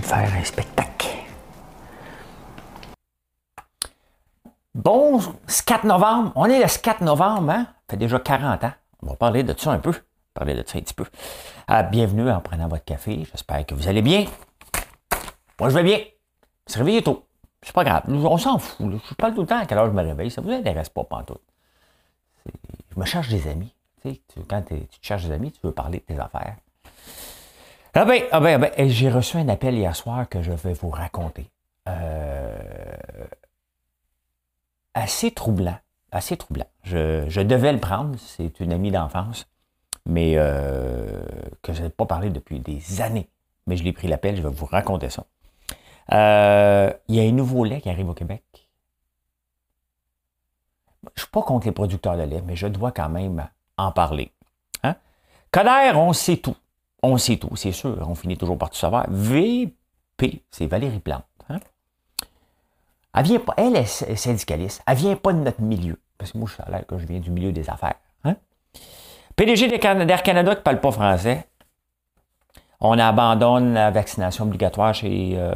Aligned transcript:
De 0.00 0.04
faire 0.04 0.32
un 0.34 0.44
spectacle. 0.44 1.08
Bon, 4.74 5.20
ce 5.46 5.62
4 5.62 5.84
novembre, 5.84 6.32
on 6.34 6.46
est 6.46 6.58
le 6.58 6.82
4 6.82 7.02
novembre, 7.02 7.50
hein? 7.50 7.66
Ça 7.66 7.90
fait 7.90 7.96
déjà 7.98 8.18
40 8.18 8.64
ans. 8.64 8.72
On 9.02 9.10
va 9.10 9.16
parler 9.16 9.42
de 9.42 9.54
ça 9.58 9.72
un 9.72 9.78
peu. 9.78 9.92
Parler 10.34 10.54
de 10.54 10.64
ça 10.66 10.78
un 10.78 10.80
petit 10.80 10.94
peu. 10.94 11.04
Ah, 11.68 11.82
bienvenue 11.82 12.30
en 12.30 12.40
prenant 12.40 12.68
votre 12.68 12.84
café. 12.84 13.26
J'espère 13.30 13.66
que 13.66 13.74
vous 13.74 13.86
allez 13.86 14.02
bien. 14.02 14.24
Moi, 15.60 15.68
je 15.68 15.74
vais 15.74 15.82
bien. 15.82 15.98
Se 16.66 16.78
réveiller 16.78 17.02
tôt. 17.02 17.26
C'est 17.62 17.74
pas 17.74 17.84
grave. 17.84 18.02
On 18.08 18.38
s'en 18.38 18.58
fout. 18.58 18.90
Je 19.08 19.14
parle 19.14 19.34
tout 19.34 19.42
le 19.42 19.46
temps 19.46 19.58
à 19.58 19.66
quelle 19.66 19.78
heure 19.78 19.86
je 19.86 19.92
me 19.92 20.02
réveille. 20.02 20.30
Ça 20.30 20.40
vous 20.40 20.50
intéresse 20.50 20.88
pas, 20.88 21.04
pantoute. 21.04 21.42
Je 22.94 22.98
me 22.98 23.04
cherche 23.04 23.28
des 23.28 23.46
amis. 23.46 23.74
Tu 24.02 24.14
sais, 24.14 24.20
quand 24.48 24.62
tu 24.62 24.86
cherches 25.02 25.24
des 25.24 25.32
amis, 25.32 25.52
tu 25.52 25.60
veux 25.62 25.72
parler 25.72 25.98
de 25.98 26.14
tes 26.14 26.18
affaires. 26.18 26.56
Ah 27.94 28.06
ben, 28.06 28.22
ah 28.30 28.40
ben, 28.40 28.62
ah 28.62 28.70
ben 28.74 28.88
j'ai 28.88 29.10
reçu 29.10 29.36
un 29.36 29.48
appel 29.48 29.74
hier 29.74 29.94
soir 29.94 30.26
que 30.26 30.40
je 30.40 30.52
vais 30.52 30.72
vous 30.72 30.88
raconter. 30.88 31.50
Euh, 31.88 33.26
assez 34.94 35.30
troublant, 35.30 35.76
assez 36.10 36.38
troublant. 36.38 36.66
Je, 36.84 37.42
devais 37.42 37.72
le 37.72 37.80
prendre, 37.80 38.18
c'est 38.18 38.60
une 38.60 38.72
amie 38.72 38.90
d'enfance, 38.90 39.46
mais 40.06 40.34
euh, 40.36 41.22
que 41.60 41.74
je 41.74 41.82
n'ai 41.82 41.90
pas 41.90 42.06
parlé 42.06 42.30
depuis 42.30 42.60
des 42.60 43.02
années. 43.02 43.28
Mais 43.66 43.76
je 43.76 43.84
l'ai 43.84 43.92
pris 43.92 44.08
l'appel, 44.08 44.36
je 44.36 44.42
vais 44.42 44.48
vous 44.48 44.66
raconter 44.66 45.10
ça. 45.10 45.26
Euh, 46.12 46.92
il 47.08 47.16
y 47.16 47.20
a 47.20 47.28
un 47.28 47.32
nouveau 47.32 47.62
lait 47.64 47.82
qui 47.82 47.90
arrive 47.90 48.08
au 48.08 48.14
Québec. 48.14 48.42
Je 51.02 51.08
ne 51.08 51.20
suis 51.20 51.30
pas 51.30 51.42
contre 51.42 51.66
les 51.66 51.72
producteurs 51.72 52.16
de 52.16 52.22
lait, 52.22 52.42
mais 52.46 52.56
je 52.56 52.68
dois 52.68 52.90
quand 52.90 53.10
même 53.10 53.46
en 53.76 53.92
parler. 53.92 54.32
Hein? 54.82 54.94
On 55.94 56.12
sait 56.14 56.38
tout. 56.38 56.56
On 57.02 57.18
sait 57.18 57.36
tout, 57.36 57.54
c'est 57.56 57.72
sûr. 57.72 57.96
On 58.08 58.14
finit 58.14 58.36
toujours 58.36 58.58
par 58.58 58.70
tout 58.70 58.76
savoir. 58.76 59.06
VP, 59.08 60.42
c'est 60.50 60.66
Valérie 60.66 61.00
Plante. 61.00 61.24
Hein? 61.48 61.58
Elle 63.14 63.24
vient 63.24 63.40
pas, 63.40 63.54
elle 63.56 63.76
est 63.76 64.16
syndicaliste. 64.16 64.82
Elle 64.86 64.96
vient 64.96 65.16
pas 65.16 65.32
de 65.32 65.38
notre 65.38 65.60
milieu. 65.60 65.98
Parce 66.16 66.32
que 66.32 66.38
moi, 66.38 66.48
je 66.48 66.54
suis 66.54 66.62
à 66.62 66.98
je 66.98 67.06
viens 67.06 67.18
du 67.18 67.30
milieu 67.30 67.52
des 67.52 67.68
affaires. 67.68 67.96
Hein? 68.24 68.36
PDG 69.34 69.68
d'Air 69.68 69.80
Canada 69.80 70.16
qui 70.16 70.32
ne 70.32 70.62
parle 70.62 70.80
pas 70.80 70.92
français. 70.92 71.46
On 72.80 72.98
abandonne 72.98 73.74
la 73.74 73.90
vaccination 73.90 74.44
obligatoire 74.44 74.94
chez 74.94 75.34
euh, 75.36 75.54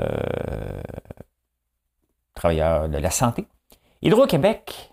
travailleurs 2.34 2.88
de 2.88 2.98
la 2.98 3.10
santé. 3.10 3.47
Hydro-Québec 4.03 4.92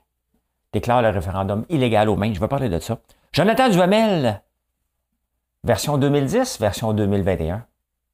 déclare 0.71 1.01
le 1.01 1.09
référendum 1.09 1.65
illégal 1.69 2.09
au 2.09 2.15
Maine. 2.15 2.33
Je 2.33 2.39
vais 2.39 2.47
parler 2.47 2.69
de 2.69 2.79
ça. 2.79 2.97
Jonathan 3.31 3.69
Duhamel 3.69 4.41
Version 5.65 5.97
2010, 5.97 6.59
version 6.59 6.93
2021. 6.93 7.65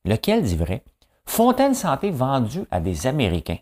Lequel 0.06 0.44
dit 0.44 0.56
vrai? 0.56 0.84
Fontaine 1.26 1.74
Santé 1.74 2.12
vendue 2.12 2.66
à 2.70 2.80
des 2.80 3.08
Américains. 3.08 3.58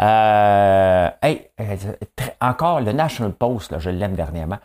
Euh, 0.00 1.10
euh 1.24 1.76
encore, 2.40 2.80
le 2.80 2.92
National 2.92 3.32
Post, 3.32 3.72
là, 3.72 3.78
je 3.78 3.90
l'aime 3.90 4.14
dernièrement. 4.14 4.58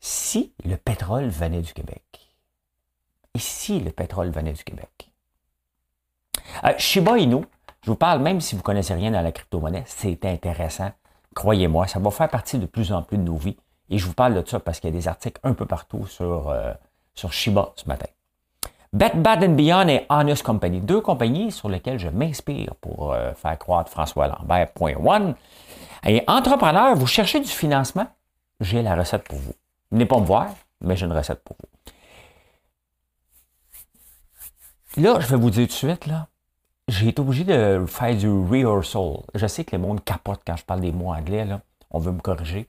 Si 0.00 0.52
le 0.64 0.76
pétrole 0.76 1.28
venait 1.28 1.60
du 1.60 1.72
Québec, 1.72 2.02
et 3.34 3.38
si 3.38 3.80
le 3.80 3.90
pétrole 3.90 4.30
venait 4.30 4.52
du 4.52 4.64
Québec? 4.64 5.12
Euh, 6.64 6.72
Shiba 6.78 7.18
Inu, 7.18 7.44
je 7.82 7.90
vous 7.90 7.96
parle, 7.96 8.20
même 8.20 8.40
si 8.40 8.54
vous 8.54 8.60
ne 8.60 8.64
connaissez 8.64 8.94
rien 8.94 9.12
dans 9.12 9.22
la 9.22 9.30
crypto-monnaie, 9.30 9.84
c'est 9.86 10.24
intéressant. 10.24 10.90
Croyez-moi, 11.34 11.86
ça 11.86 12.00
va 12.00 12.10
faire 12.10 12.28
partie 12.28 12.58
de 12.58 12.66
plus 12.66 12.92
en 12.92 13.02
plus 13.02 13.18
de 13.18 13.22
nos 13.22 13.36
vies. 13.36 13.56
Et 13.90 13.98
je 13.98 14.06
vous 14.06 14.14
parle 14.14 14.34
de 14.40 14.48
ça 14.48 14.60
parce 14.60 14.80
qu'il 14.80 14.90
y 14.90 14.96
a 14.96 14.96
des 14.96 15.08
articles 15.08 15.40
un 15.42 15.52
peu 15.52 15.66
partout 15.66 16.06
sur, 16.06 16.48
euh, 16.48 16.72
sur 17.14 17.32
Shiba 17.32 17.72
ce 17.76 17.86
matin. 17.88 18.06
Bed 18.92 19.20
Bad 19.22 19.54
Beyond 19.54 19.88
et 19.88 20.06
Honest 20.08 20.42
Company, 20.42 20.80
deux 20.80 21.00
compagnies 21.00 21.52
sur 21.52 21.68
lesquelles 21.68 21.98
je 21.98 22.08
m'inspire 22.08 22.74
pour 22.76 23.12
euh, 23.12 23.32
faire 23.34 23.58
croître 23.58 23.90
François 23.90 24.26
Lambert. 24.26 24.72
Point 24.72 24.94
one. 24.96 25.34
Et 26.04 26.24
entrepreneur, 26.26 26.96
vous 26.96 27.06
cherchez 27.06 27.40
du 27.40 27.48
financement? 27.48 28.06
J'ai 28.60 28.82
la 28.82 28.96
recette 28.96 29.24
pour 29.24 29.38
vous. 29.38 29.54
Venez 29.90 30.06
pas 30.06 30.18
me 30.18 30.24
voir, 30.24 30.48
mais 30.80 30.96
j'ai 30.96 31.06
une 31.06 31.12
recette 31.12 31.42
pour 31.44 31.56
vous. 31.60 31.68
Là, 35.02 35.20
je 35.20 35.26
vais 35.26 35.36
vous 35.36 35.50
dire 35.50 35.66
tout 35.68 35.72
de 35.72 35.72
suite, 35.72 36.06
là, 36.06 36.26
j'ai 36.88 37.08
été 37.08 37.20
obligé 37.20 37.44
de 37.44 37.84
faire 37.86 38.16
du 38.16 38.28
rehearsal. 38.28 39.18
Je 39.34 39.46
sais 39.46 39.64
que 39.64 39.76
le 39.76 39.82
monde 39.82 40.02
capote 40.02 40.40
quand 40.44 40.56
je 40.56 40.64
parle 40.64 40.80
des 40.80 40.90
mots 40.90 41.12
anglais, 41.12 41.44
là. 41.44 41.60
On 41.92 42.00
veut 42.00 42.12
me 42.12 42.20
corriger 42.20 42.68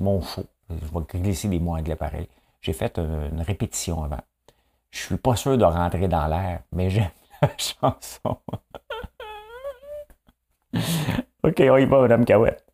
mon 0.00 0.22
show. 0.22 0.44
Je 0.70 0.74
vais 0.74 1.20
glisser 1.20 1.48
des 1.48 1.58
mots 1.58 1.76
anglais 1.76 1.96
pareil. 1.96 2.28
J'ai 2.60 2.72
fait 2.72 2.98
une, 2.98 3.40
répétition 3.40 4.02
avant. 4.02 4.20
Je 4.90 4.98
suis 4.98 5.16
pas 5.16 5.36
sûr 5.36 5.56
de 5.56 5.64
rentrer 5.64 6.08
dans 6.08 6.26
l'air, 6.26 6.62
mais 6.72 6.90
j'aime 6.90 7.10
la 7.40 7.50
chanson. 7.56 8.38
OK, 11.44 11.60
on 11.60 11.76
y 11.76 11.84
va, 11.84 12.00
Madame 12.00 12.24
Cahouette. 12.24 12.64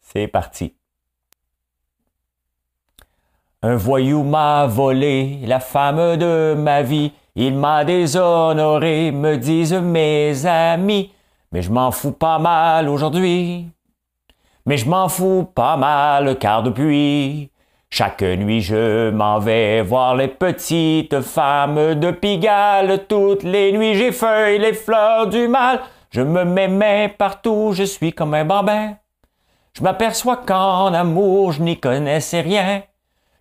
C'est 0.00 0.28
parti. 0.28 0.74
Un 3.62 3.76
voyou 3.76 4.24
m'a 4.24 4.66
volé 4.66 5.46
la 5.46 5.60
femme 5.60 6.16
de 6.16 6.54
ma 6.54 6.82
vie. 6.82 7.12
Il 7.34 7.54
m'a 7.56 7.84
déshonoré, 7.84 9.12
me 9.12 9.36
disent 9.36 9.72
mes 9.72 10.44
amis. 10.46 11.12
Mais 11.52 11.60
je 11.60 11.70
m'en 11.70 11.90
fous 11.90 12.12
pas 12.12 12.38
mal 12.38 12.88
aujourd'hui. 12.88 13.68
Mais 14.64 14.78
je 14.78 14.88
m'en 14.88 15.08
fous 15.08 15.46
pas 15.54 15.76
mal 15.76 16.38
car 16.38 16.62
depuis 16.62 17.50
chaque 17.90 18.22
nuit 18.22 18.62
je 18.62 19.10
m'en 19.10 19.38
vais 19.38 19.82
voir 19.82 20.16
les 20.16 20.28
petites 20.28 21.20
femmes 21.20 21.94
de 21.94 22.10
Pigalle. 22.10 23.06
Toutes 23.06 23.42
les 23.42 23.72
nuits 23.72 23.94
j'ai 23.94 24.12
feuille 24.12 24.58
les 24.58 24.72
fleurs 24.72 25.26
du 25.26 25.46
mal. 25.46 25.80
Je 26.10 26.22
me 26.22 26.44
mets 26.44 27.08
partout, 27.08 27.72
je 27.74 27.84
suis 27.84 28.12
comme 28.12 28.32
un 28.32 28.46
bambin. 28.46 28.94
Je 29.74 29.82
m'aperçois 29.82 30.38
qu'en 30.38 30.94
amour 30.94 31.52
je 31.52 31.62
n'y 31.62 31.78
connaissais 31.78 32.40
rien. 32.40 32.82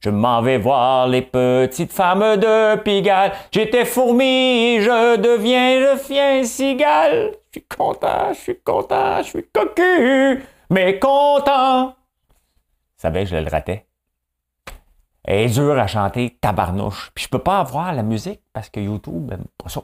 Je 0.03 0.09
m'en 0.09 0.41
vais 0.41 0.57
voir 0.57 1.07
les 1.07 1.21
petites 1.21 1.94
femmes 1.94 2.35
de 2.38 2.75
Pigalle. 2.77 3.31
J'étais 3.51 3.85
fourmi, 3.85 4.81
je 4.81 5.16
deviens, 5.17 5.79
je 5.79 6.07
viens 6.07 6.44
cigale. 6.44 7.41
Je 7.53 7.59
suis 7.59 7.67
content, 7.67 8.31
je 8.34 8.39
suis 8.39 8.59
content, 8.62 9.17
je 9.17 9.28
suis 9.28 9.45
cocu, 9.51 10.41
mais 10.69 10.97
content. 11.00 11.88
Vous 11.88 11.94
savez, 12.95 13.25
je 13.25 13.35
le 13.35 13.50
ratais. 13.50 13.88
Elle 15.25 15.39
est 15.39 15.53
dure 15.53 15.78
à 15.78 15.85
chanter, 15.85 16.38
tabarnouche. 16.39 17.12
Puis 17.13 17.25
je 17.25 17.29
peux 17.29 17.39
pas 17.39 17.59
avoir 17.59 17.91
la 17.91 18.03
musique 18.03 18.41
parce 18.53 18.69
que 18.69 18.79
YouTube 18.79 19.29
n'aime 19.29 19.44
pas 19.57 19.67
ça. 19.67 19.81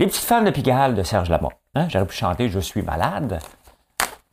Les 0.00 0.06
petites 0.06 0.24
femmes 0.24 0.44
de 0.44 0.50
Pigalle 0.50 0.96
de 0.96 1.04
Serge 1.04 1.30
Lamont. 1.30 1.52
Hein? 1.76 1.88
J'aurais 1.88 2.06
pu 2.06 2.16
chanter 2.16 2.48
Je 2.48 2.58
suis 2.58 2.82
malade 2.82 3.38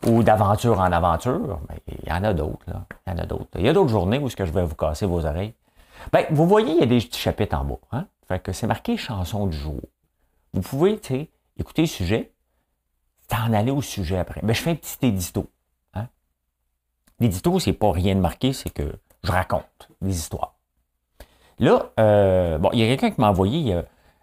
ou 0.07 0.23
d'aventure 0.23 0.79
en 0.79 0.91
aventure, 0.91 1.59
mais 1.69 1.77
il 1.87 2.09
y 2.09 2.11
en 2.11 2.23
a 2.23 2.33
d'autres. 2.33 2.65
Là. 2.65 2.85
Il 3.05 3.11
y 3.11 3.15
en 3.15 3.19
a 3.19 3.25
d'autres. 3.27 3.59
Il 3.59 3.65
y 3.65 3.69
a 3.69 3.73
d'autres 3.73 3.91
journées 3.91 4.17
où 4.17 4.27
ce 4.27 4.35
que 4.35 4.45
je 4.45 4.51
vais 4.51 4.63
vous 4.63 4.75
casser 4.75 5.05
vos 5.05 5.23
oreilles. 5.23 5.53
Ben, 6.11 6.25
vous 6.31 6.47
voyez, 6.47 6.73
il 6.73 6.79
y 6.79 6.83
a 6.83 6.87
des 6.87 6.97
petits 6.97 7.19
chapitres 7.19 7.55
en 7.55 7.63
bas. 7.63 7.79
Hein? 7.91 8.07
Fait 8.27 8.39
que 8.39 8.53
c'est 8.53 8.65
marqué 8.65 8.97
chanson 8.97 9.45
du 9.45 9.57
jour. 9.57 9.81
Vous 10.53 10.61
pouvez, 10.61 10.99
tu 10.99 11.13
sais, 11.13 11.29
écouter 11.57 11.83
le 11.83 11.87
sujet, 11.87 12.31
t'en 13.27 13.53
aller 13.53 13.71
au 13.71 13.81
sujet 13.81 14.17
après. 14.17 14.41
Ben, 14.43 14.53
je 14.53 14.61
fais 14.61 14.71
un 14.71 14.75
petit 14.75 14.97
édito. 15.01 15.49
Hein? 15.93 16.07
L'édito, 17.19 17.59
c'est 17.59 17.73
pas 17.73 17.91
rien 17.91 18.15
de 18.15 18.19
marqué, 18.19 18.53
c'est 18.53 18.69
que 18.69 18.99
je 19.23 19.31
raconte 19.31 19.89
des 20.01 20.15
histoires. 20.15 20.55
Là, 21.59 21.91
euh, 21.99 22.57
bon, 22.57 22.69
il 22.73 22.79
y 22.79 22.83
a 22.83 22.87
quelqu'un 22.87 23.11
qui 23.11 23.21
m'a 23.21 23.29
envoyé, 23.29 23.81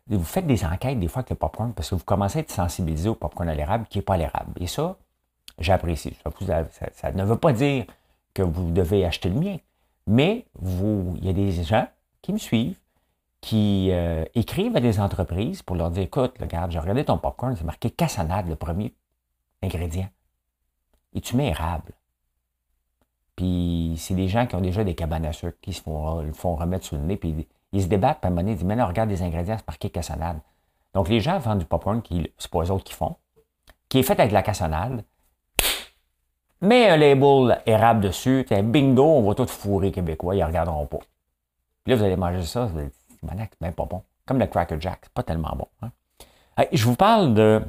vous 0.08 0.25
faites 0.25 0.46
des 0.46 0.64
enquêtes 0.64 0.99
des 0.99 1.08
fois 1.08 1.20
avec 1.20 1.31
le 1.31 1.37
popcorn 1.37 1.73
parce 1.73 1.90
que 1.90 1.94
vous 1.94 2.05
commencez 2.05 2.38
à 2.38 2.43
être 2.43 2.50
sensibilisé 2.50 3.08
au 3.08 3.14
popcorn 3.14 3.49
à 3.49 3.55
l'érable 3.55 3.87
qui 3.88 3.99
n'est 3.99 4.02
pas 4.02 4.17
l'érable. 4.17 4.52
Et 4.61 4.67
ça, 4.67 4.96
j'apprécie. 5.58 6.17
Ça, 6.93 7.12
ne 7.12 7.25
veut 7.25 7.37
pas 7.37 7.52
dire 7.52 7.87
que 8.35 8.43
vous 8.43 8.70
devez 8.70 9.05
acheter 9.05 9.28
le 9.28 9.38
mien, 9.38 9.56
mais 10.06 10.46
il 10.61 11.25
y 11.25 11.28
a 11.28 11.32
des 11.32 11.52
gens 11.62 11.87
qui 12.20 12.32
me 12.32 12.38
suivent, 12.38 12.78
qui 13.43 13.89
euh, 13.91 14.25
écrivent 14.35 14.77
à 14.77 14.81
des 14.81 15.00
entreprises 15.00 15.62
pour 15.62 15.77
leur 15.77 15.91
dire 15.91 16.05
Écoute, 16.05 16.35
regarde, 16.41 16.71
j'ai 16.71 16.79
regardé 16.79 17.05
ton 17.05 17.19
popcorn, 17.19 17.55
c'est 17.56 17.65
marqué 17.65 17.91
cassonade, 17.91 18.49
le 18.49 18.56
premier 18.56 18.94
ingrédient. 19.62 20.09
Et 21.12 21.21
tu 21.21 21.37
mets 21.37 21.49
érable. 21.49 21.93
Puis 23.37 23.97
c'est 23.99 24.15
des 24.15 24.29
gens 24.29 24.47
qui 24.47 24.55
ont 24.55 24.61
déjà 24.61 24.85
des 24.85 24.94
cabanes 24.94 25.27
à 25.27 25.33
sucre, 25.33 25.59
qui 25.61 25.73
se 25.73 25.83
font, 25.83 26.33
font 26.33 26.55
remettre 26.55 26.87
sur 26.87 26.97
le 26.97 27.03
nez, 27.03 27.17
puis 27.17 27.47
ils 27.73 27.83
se 27.83 27.89
débattent, 27.89 28.21
puis 28.21 28.27
à 28.27 28.29
un 28.29 28.31
moment 28.31 28.43
donné, 28.43 28.53
ils 28.53 28.56
disent, 28.56 28.65
mais 28.65 28.77
là, 28.77 28.87
regarde 28.87 29.11
les 29.11 29.23
ingrédients, 29.23 29.56
c'est 29.59 29.67
marqué 29.67 29.91
cassonade. 29.91 30.38
Donc 30.95 31.09
les 31.09 31.21
gens 31.21 31.38
vendent 31.38 31.59
du 31.59 31.67
popcorn, 31.67 32.00
qui, 32.00 32.31
c'est 32.38 32.50
pas 32.50 32.62
eux 32.62 32.71
autres 32.71 32.85
qui 32.85 32.95
font, 32.95 33.17
qui 33.88 33.99
est 33.99 34.03
fait 34.03 34.19
avec 34.19 34.29
de 34.29 34.35
la 34.35 34.43
cassonade, 34.43 35.05
mais 36.61 36.88
un 36.91 36.97
label 36.97 37.61
érable 37.67 38.03
dessus, 38.03 38.47
bingo, 38.62 39.05
on 39.05 39.23
va 39.23 39.35
tout 39.35 39.47
fourrer 39.47 39.91
québécois, 39.91 40.37
ils 40.37 40.41
ne 40.41 40.45
regarderont 40.45 40.87
pas. 40.87 41.00
Puis 41.83 41.91
là, 41.91 41.97
vous 41.97 42.05
allez 42.05 42.17
manger 42.17 42.45
ça, 42.45 42.67
vous 42.67 42.79
allez 42.79 42.91
dire, 43.23 43.47
c'est 43.51 43.61
même 43.61 43.75
pas 43.75 43.85
bon. 43.85 44.03
Comme 44.27 44.39
le 44.39 44.47
Cracker 44.47 44.81
Jack, 44.81 45.09
pas 45.11 45.23
tellement 45.23 45.55
bon. 45.57 45.69
Hein. 45.83 45.91
je 46.73 46.85
vous 46.85 46.97
parle 46.97 47.35
de. 47.35 47.63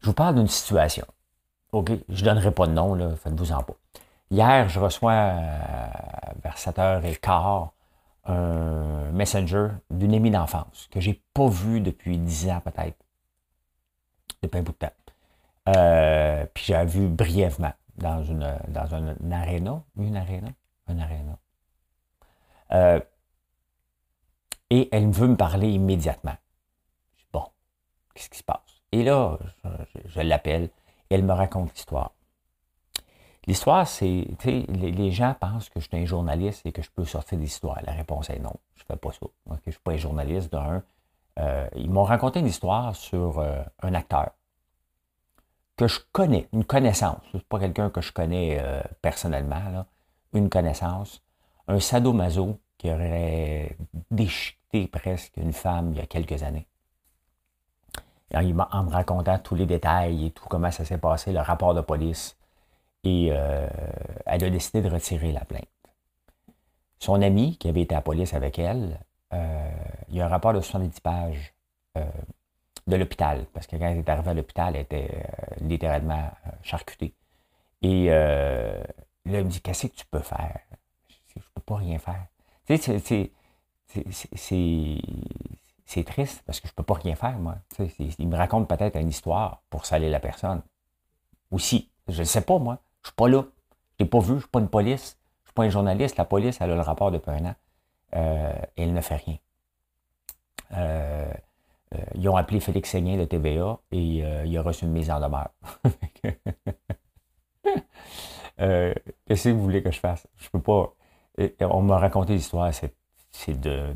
Je 0.00 0.06
vous 0.06 0.14
parle 0.14 0.36
d'une 0.36 0.48
situation. 0.48 1.06
OK, 1.72 1.90
je 2.08 2.20
ne 2.24 2.28
donnerai 2.28 2.52
pas 2.52 2.66
de 2.66 2.72
nom, 2.72 3.16
faites-vous-en 3.16 3.62
pas. 3.62 3.74
Hier, 4.30 4.68
je 4.68 4.78
reçois 4.78 5.12
euh, 5.12 5.86
vers 6.42 6.56
7h15 6.56 7.68
un 8.26 9.10
messenger 9.12 9.68
d'une 9.90 10.14
amie 10.14 10.30
d'enfance 10.30 10.88
que 10.90 11.00
j'ai 11.00 11.22
pas 11.34 11.46
vu 11.48 11.80
depuis 11.80 12.18
10 12.18 12.50
ans 12.50 12.60
peut-être. 12.64 12.96
Depuis 14.42 14.58
un 14.58 14.62
bout 14.62 14.72
de 14.72 14.78
temps. 14.78 14.92
Euh, 15.68 16.46
puis 16.52 16.64
j'ai 16.64 16.84
vu 16.84 17.08
brièvement 17.08 17.72
dans 17.96 18.22
une 18.22 18.56
dans 18.68 18.94
un, 18.94 19.16
une 19.20 19.32
aréna. 19.32 19.82
Une 19.96 20.16
aréna? 20.16 20.48
Un 20.88 20.98
aréna. 20.98 21.38
Euh, 22.72 23.00
et 24.70 24.88
elle 24.92 25.10
veut 25.10 25.28
me 25.28 25.36
parler 25.36 25.70
immédiatement. 25.70 26.36
Je 27.16 27.22
dis, 27.22 27.28
bon, 27.32 27.44
qu'est-ce 28.14 28.30
qui 28.30 28.38
se 28.38 28.44
passe? 28.44 28.60
Et 28.92 29.02
là, 29.02 29.38
je, 30.04 30.20
l'appelle 30.20 30.70
et 31.10 31.14
elle 31.14 31.24
me 31.24 31.32
raconte 31.32 31.72
l'histoire. 31.74 32.12
L'histoire, 33.46 33.86
c'est, 33.86 34.26
tu 34.38 34.48
sais, 34.48 34.66
les, 34.72 35.10
gens 35.10 35.34
pensent 35.38 35.68
que 35.68 35.80
je 35.80 35.88
suis 35.88 35.96
un 35.96 36.06
journaliste 36.06 36.64
et 36.64 36.72
que 36.72 36.80
je 36.80 36.90
peux 36.90 37.04
sortir 37.04 37.38
des 37.38 37.44
histoires. 37.44 37.78
La 37.84 37.92
réponse 37.92 38.30
est 38.30 38.38
non, 38.38 38.54
je 38.76 38.82
ne 38.82 38.86
fais 38.86 38.96
pas 38.96 39.12
ça. 39.12 39.26
je 39.46 39.52
ne 39.52 39.72
suis 39.72 39.80
pas 39.82 39.92
un 39.92 39.96
journaliste 39.96 40.50
d'un. 40.50 40.82
Euh, 41.38 41.68
ils 41.74 41.90
m'ont 41.90 42.04
raconté 42.04 42.40
une 42.40 42.46
histoire 42.46 42.94
sur 42.94 43.40
euh, 43.40 43.62
un 43.82 43.94
acteur 43.94 44.30
que 45.76 45.88
je 45.88 46.00
connais, 46.12 46.48
une 46.52 46.64
connaissance. 46.64 47.20
Ce 47.32 47.36
n'est 47.36 47.42
pas 47.42 47.58
quelqu'un 47.58 47.90
que 47.90 48.00
je 48.00 48.12
connais 48.12 48.58
euh, 48.60 48.80
personnellement, 49.02 49.70
là. 49.72 49.86
une 50.32 50.48
connaissance. 50.48 51.22
Un 51.66 51.80
sadomaso 51.80 52.60
qui 52.84 52.90
aurait 52.90 53.78
déchiqueté 54.10 54.88
presque 54.88 55.38
une 55.38 55.54
femme 55.54 55.92
il 55.92 55.96
y 55.96 56.00
a 56.02 56.06
quelques 56.06 56.42
années. 56.42 56.66
en 58.34 58.42
me 58.42 58.90
racontant 58.90 59.38
tous 59.38 59.54
les 59.54 59.64
détails 59.64 60.26
et 60.26 60.30
tout 60.32 60.44
comment 60.50 60.70
ça 60.70 60.84
s'est 60.84 60.98
passé, 60.98 61.32
le 61.32 61.40
rapport 61.40 61.72
de 61.72 61.80
police. 61.80 62.36
Et 63.02 63.28
euh, 63.30 63.66
elle 64.26 64.44
a 64.44 64.50
décidé 64.50 64.82
de 64.82 64.90
retirer 64.90 65.32
la 65.32 65.46
plainte. 65.46 65.64
Son 66.98 67.22
ami, 67.22 67.56
qui 67.56 67.70
avait 67.70 67.80
été 67.80 67.94
à 67.94 67.98
la 67.98 68.02
police 68.02 68.34
avec 68.34 68.58
elle, 68.58 69.00
euh, 69.32 69.70
il 70.10 70.16
y 70.16 70.20
a 70.20 70.26
un 70.26 70.28
rapport 70.28 70.52
de 70.52 70.60
70 70.60 71.00
pages 71.00 71.54
euh, 71.96 72.04
de 72.86 72.96
l'hôpital, 72.96 73.46
parce 73.54 73.66
que 73.66 73.76
quand 73.76 73.86
elle 73.86 73.98
est 73.98 74.08
arrivée 74.10 74.30
à 74.30 74.34
l'hôpital, 74.34 74.76
elle 74.76 74.82
était 74.82 75.26
littéralement 75.62 76.30
charcutée. 76.62 77.14
Et 77.80 78.08
là, 78.08 78.84
il 79.24 79.32
me 79.32 79.48
dit 79.48 79.62
Qu'est-ce 79.62 79.86
que 79.86 79.96
tu 79.96 80.04
peux 80.04 80.20
faire? 80.20 80.60
Je 81.08 81.38
ne 81.38 81.44
peux 81.54 81.62
pas 81.62 81.76
rien 81.76 81.98
faire. 81.98 82.26
Tu 82.66 82.78
sais, 82.78 83.30
c'est 85.86 86.04
triste 86.04 86.42
parce 86.46 86.60
que 86.60 86.68
je 86.68 86.72
ne 86.72 86.76
peux 86.76 86.82
pas 86.82 86.94
rien 86.94 87.14
faire, 87.14 87.38
moi. 87.38 87.56
il 88.18 88.28
me 88.28 88.36
raconte 88.36 88.68
peut-être 88.68 88.96
une 88.96 89.08
histoire 89.08 89.62
pour 89.70 89.86
saler 89.86 90.10
la 90.10 90.20
personne. 90.20 90.62
Aussi, 91.50 91.90
je 92.08 92.20
ne 92.20 92.24
sais 92.24 92.40
pas, 92.40 92.58
moi. 92.58 92.78
Je 93.02 93.08
ne 93.08 93.10
suis 93.10 93.16
pas 93.16 93.28
là. 93.28 93.42
Je 93.42 94.04
ne 94.04 94.06
l'ai 94.06 94.10
pas 94.10 94.20
vu, 94.20 94.28
je 94.28 94.32
ne 94.34 94.40
suis 94.40 94.48
pas 94.48 94.60
une 94.60 94.68
police. 94.68 95.18
Je 95.42 95.42
ne 95.42 95.46
suis 95.48 95.54
pas 95.54 95.62
un 95.64 95.68
journaliste. 95.68 96.16
La 96.16 96.24
police, 96.24 96.58
elle 96.60 96.70
a 96.70 96.74
le 96.74 96.80
rapport 96.80 97.10
depuis 97.10 97.30
un 97.30 97.44
an. 97.46 97.54
Euh, 98.14 98.52
et 98.76 98.82
elle 98.82 98.92
ne 98.92 99.00
fait 99.00 99.16
rien. 99.16 99.36
Euh, 100.72 101.32
euh, 101.94 101.98
ils 102.14 102.28
ont 102.28 102.36
appelé 102.36 102.60
Félix 102.60 102.90
Séguin 102.90 103.16
de 103.16 103.24
TVA 103.24 103.78
et 103.90 103.98
il 103.98 104.58
a 104.58 104.62
reçu 104.62 104.84
une 104.84 104.92
mise 104.92 105.10
en 105.10 105.20
demeure. 105.20 105.50
Qu'est-ce 109.26 109.44
que 109.44 109.48
vous 109.50 109.62
voulez 109.62 109.82
que 109.82 109.90
je 109.90 110.00
fasse? 110.00 110.26
Je 110.36 110.46
ne 110.46 110.50
peux 110.50 110.60
pas 110.60 110.94
on 111.60 111.82
m'a 111.82 111.98
raconté 111.98 112.34
l'histoire, 112.34 112.72
c'est, 112.72 113.60
de, 113.60 113.94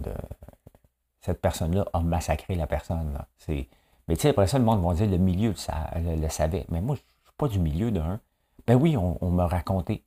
Cette 1.21 1.41
personne-là 1.41 1.87
a 1.93 2.01
massacré 2.01 2.55
la 2.55 2.67
personne. 2.67 3.19
Mais 3.49 4.17
tu 4.17 4.23
sais, 4.23 4.31
après 4.31 4.47
ça, 4.47 4.59
le 4.59 4.65
monde 4.65 4.83
va 4.83 4.95
dire 4.95 5.07
le 5.07 5.19
milieu 5.19 5.55
le, 5.97 6.29
savait. 6.29 6.67
Mais 6.71 6.81
moi, 6.81 6.97
je 6.97 7.01
ne 7.01 7.07
suis 7.25 7.37
pas 7.37 7.49
du 7.49 7.59
milieu 7.59 7.91
d'un. 7.91 8.21
Ben 8.67 8.75
oui, 8.75 8.97
on, 8.97 9.31
m'a 9.31 9.47
raconté. 9.47 10.05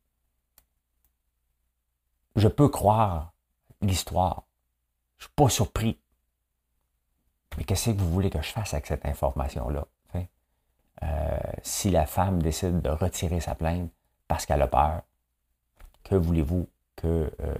Je 2.35 2.47
peux 2.47 2.69
croire 2.69 3.33
l'histoire. 3.81 4.43
Je 5.17 5.25
ne 5.25 5.27
suis 5.27 5.35
pas 5.35 5.49
surpris. 5.49 5.99
Mais 7.57 7.63
qu'est-ce 7.63 7.91
que 7.91 7.97
vous 7.97 8.09
voulez 8.09 8.29
que 8.29 8.41
je 8.41 8.49
fasse 8.49 8.73
avec 8.73 8.87
cette 8.87 9.05
information-là? 9.05 9.85
Euh, 11.03 11.39
si 11.63 11.89
la 11.89 12.05
femme 12.05 12.43
décide 12.43 12.81
de 12.81 12.89
retirer 12.89 13.39
sa 13.39 13.55
plainte 13.55 13.89
parce 14.27 14.45
qu'elle 14.45 14.61
a 14.61 14.67
peur, 14.67 15.01
que 16.03 16.13
voulez-vous 16.13 16.67
que 17.01 17.31
euh, 17.39 17.55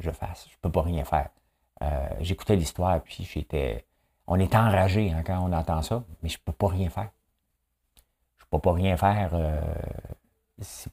je 0.00 0.10
fasse. 0.10 0.46
Je 0.48 0.54
ne 0.54 0.60
peux 0.62 0.70
pas 0.70 0.82
rien 0.82 1.04
faire. 1.04 1.30
Euh, 1.82 2.08
j'écoutais 2.20 2.56
l'histoire, 2.56 3.00
puis 3.02 3.24
j'étais. 3.24 3.86
On 4.26 4.38
est 4.38 4.54
enragé 4.54 5.10
hein, 5.12 5.22
quand 5.24 5.38
on 5.40 5.52
entend 5.52 5.82
ça, 5.82 6.04
mais 6.22 6.28
je 6.28 6.38
ne 6.38 6.42
peux 6.44 6.52
pas 6.52 6.68
rien 6.68 6.90
faire. 6.90 7.10
Je 8.36 8.44
ne 8.44 8.48
peux 8.50 8.58
pas 8.58 8.72
rien 8.72 8.96
faire. 8.96 9.30
Euh, 9.34 9.60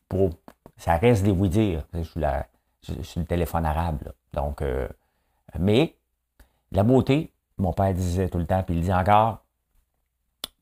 pour, 0.08 0.32
ça 0.78 0.98
reste 0.98 1.24
des 1.24 1.32
oui-dire. 1.32 1.86
Je, 1.94 2.02
suis 3.02 3.20
le 3.20 3.26
téléphone 3.26 3.66
arabe. 3.66 4.14
Donc, 4.34 4.64
mais 5.60 5.96
la 6.72 6.84
beauté, 6.84 7.34
mon 7.58 7.74
père 7.74 7.94
disait 7.94 8.30
tout 8.30 8.38
le 8.38 8.46
temps, 8.46 8.64
puis 8.64 8.76
il 8.76 8.82
dit 8.82 8.94
encore, 8.94 9.44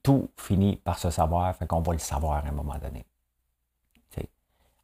tout 0.02 0.30
finit 0.38 0.78
par 0.78 0.98
se 0.98 1.10
savoir, 1.10 1.56
fait 1.56 1.68
qu'on 1.68 1.82
va 1.82 1.94
le 1.94 2.00
savoir 2.00 2.46
à 2.46 2.48
un 2.48 2.52
moment 2.52 2.78
donné 2.78 3.06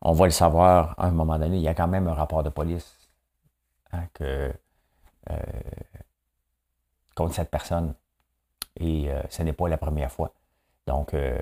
on 0.01 0.13
va 0.13 0.25
le 0.25 0.31
savoir 0.31 0.95
à 0.97 1.07
un 1.07 1.11
moment 1.11 1.37
donné. 1.37 1.57
Il 1.57 1.63
y 1.63 1.67
a 1.67 1.73
quand 1.73 1.87
même 1.87 2.07
un 2.07 2.13
rapport 2.13 2.43
de 2.43 2.49
police 2.49 2.97
hein, 3.91 4.05
euh, 4.21 4.51
contre 7.15 7.35
cette 7.35 7.51
personne. 7.51 7.93
Et 8.79 9.11
euh, 9.11 9.21
ce 9.29 9.43
n'est 9.43 9.53
pas 9.53 9.67
la 9.67 9.77
première 9.77 10.11
fois. 10.11 10.33
Donc, 10.87 11.13
euh, 11.13 11.37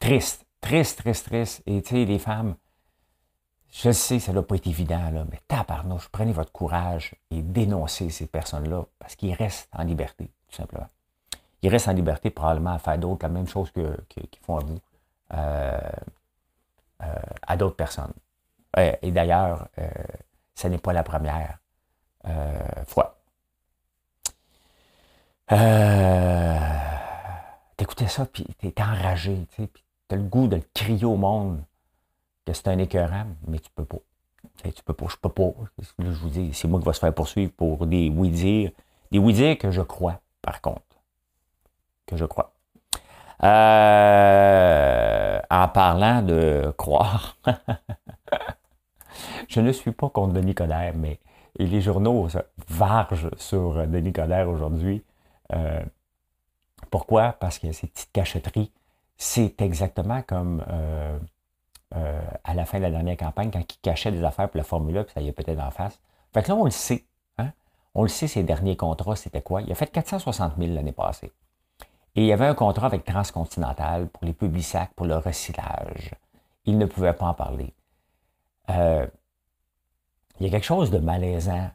triste, 0.00 0.46
triste, 0.60 1.00
triste, 1.00 1.26
triste. 1.26 1.62
Et 1.66 1.82
tu 1.82 1.90
sais, 1.90 2.04
les 2.06 2.18
femmes, 2.18 2.56
je 3.70 3.90
sais, 3.90 4.18
ça 4.18 4.32
n'a 4.32 4.42
pas 4.42 4.54
été 4.54 4.70
évident, 4.70 5.10
là, 5.10 5.26
mais 5.30 5.40
taparnouche, 5.46 6.08
prenez 6.08 6.32
votre 6.32 6.52
courage 6.52 7.14
et 7.30 7.42
dénoncez 7.42 8.08
ces 8.08 8.26
personnes-là 8.26 8.84
parce 8.98 9.16
qu'ils 9.16 9.34
restent 9.34 9.68
en 9.72 9.82
liberté, 9.82 10.30
tout 10.48 10.54
simplement. 10.54 10.86
Ils 11.60 11.68
restent 11.68 11.88
en 11.88 11.92
liberté 11.92 12.30
probablement 12.30 12.74
à 12.74 12.78
faire 12.78 12.98
d'autres, 12.98 13.26
la 13.26 13.30
même 13.30 13.48
chose 13.48 13.70
qu'ils 13.72 13.82
que, 14.08 14.38
font 14.42 14.58
à 14.58 14.64
vous. 14.64 14.80
Euh, 17.02 17.12
à 17.46 17.56
d'autres 17.56 17.76
personnes. 17.76 18.12
Et, 18.76 19.10
d'ailleurs, 19.10 19.68
euh, 19.78 19.88
ce 20.54 20.68
n'est 20.68 20.78
pas 20.78 20.92
la 20.92 21.02
première 21.02 21.58
euh, 22.26 22.84
fois. 22.86 23.18
T'écoutais 27.76 28.06
ça, 28.06 28.26
puis 28.26 28.44
t'es 28.58 28.72
enragé, 28.80 29.46
tu 29.54 29.68
t'as 30.08 30.16
le 30.16 30.22
goût 30.22 30.46
de 30.46 30.56
le 30.56 30.62
crier 30.72 31.04
au 31.04 31.16
monde 31.16 31.62
que 32.46 32.52
c'est 32.52 32.68
un 32.68 32.78
écœurant, 32.78 33.26
mais 33.46 33.58
tu 33.58 33.70
peux 33.70 33.84
pas. 33.84 33.98
Tu 34.62 34.82
peux 34.84 34.94
pas, 34.94 35.06
je 35.08 35.16
peux 35.16 35.28
pas. 35.28 35.50
Je 35.98 36.04
vous 36.10 36.30
dis, 36.30 36.54
c'est 36.54 36.68
moi 36.68 36.78
qui 36.78 36.86
va 36.86 36.92
se 36.92 37.00
faire 37.00 37.14
poursuivre 37.14 37.52
pour 37.52 37.86
des 37.86 38.08
oui-dire. 38.08 38.70
Des 39.10 39.18
oui-dire 39.18 39.58
que 39.58 39.70
je 39.70 39.82
crois, 39.82 40.20
par 40.42 40.60
contre. 40.60 40.82
Que 42.06 42.16
je 42.16 42.24
crois. 42.24 42.53
Euh, 43.44 45.40
en 45.50 45.68
parlant 45.68 46.22
de 46.22 46.72
croire, 46.78 47.36
je 49.48 49.60
ne 49.60 49.70
suis 49.70 49.92
pas 49.92 50.08
contre 50.08 50.32
Denis 50.32 50.54
Coderre, 50.54 50.94
mais 50.96 51.20
les 51.56 51.82
journaux 51.82 52.28
vargent 52.68 53.28
sur 53.36 53.86
Denis 53.86 54.14
Coderre 54.14 54.48
aujourd'hui. 54.48 55.04
Euh, 55.52 55.82
pourquoi? 56.90 57.32
Parce 57.32 57.58
que 57.58 57.70
ces 57.72 57.86
petites 57.86 58.12
cachotteries, 58.12 58.72
c'est 59.18 59.60
exactement 59.60 60.22
comme 60.22 60.64
euh, 61.96 62.20
à 62.44 62.54
la 62.54 62.64
fin 62.64 62.78
de 62.78 62.84
la 62.84 62.90
dernière 62.90 63.18
campagne, 63.18 63.50
quand 63.52 63.60
il 63.60 63.78
cachait 63.82 64.10
des 64.10 64.24
affaires 64.24 64.48
pour 64.48 64.58
la 64.58 64.64
Formule 64.64 65.04
puis 65.04 65.12
ça 65.12 65.20
y 65.20 65.28
est 65.28 65.32
peut-être 65.32 65.60
en 65.60 65.70
face. 65.70 66.00
Fait 66.32 66.42
que 66.42 66.48
là, 66.48 66.56
on 66.56 66.64
le 66.64 66.70
sait. 66.70 67.04
Hein? 67.38 67.50
On 67.94 68.02
le 68.02 68.08
sait, 68.08 68.26
ses 68.26 68.42
derniers 68.42 68.76
contrats, 68.76 69.16
c'était 69.16 69.42
quoi? 69.42 69.60
Il 69.60 69.70
a 69.70 69.74
fait 69.74 69.92
460 69.92 70.54
000 70.58 70.72
l'année 70.72 70.92
passée. 70.92 71.30
Et 72.16 72.22
il 72.22 72.26
y 72.26 72.32
avait 72.32 72.46
un 72.46 72.54
contrat 72.54 72.86
avec 72.86 73.04
Transcontinental 73.04 74.08
pour 74.08 74.24
les 74.24 74.32
publics 74.32 74.76
pour 74.94 75.06
le 75.06 75.16
recyclage. 75.16 76.14
Il 76.64 76.78
ne 76.78 76.86
pouvait 76.86 77.12
pas 77.12 77.26
en 77.26 77.34
parler. 77.34 77.74
Euh, 78.70 79.06
il 80.38 80.46
y 80.46 80.48
a 80.48 80.52
quelque 80.52 80.64
chose 80.64 80.90
de 80.90 80.98
malaisant. 80.98 81.70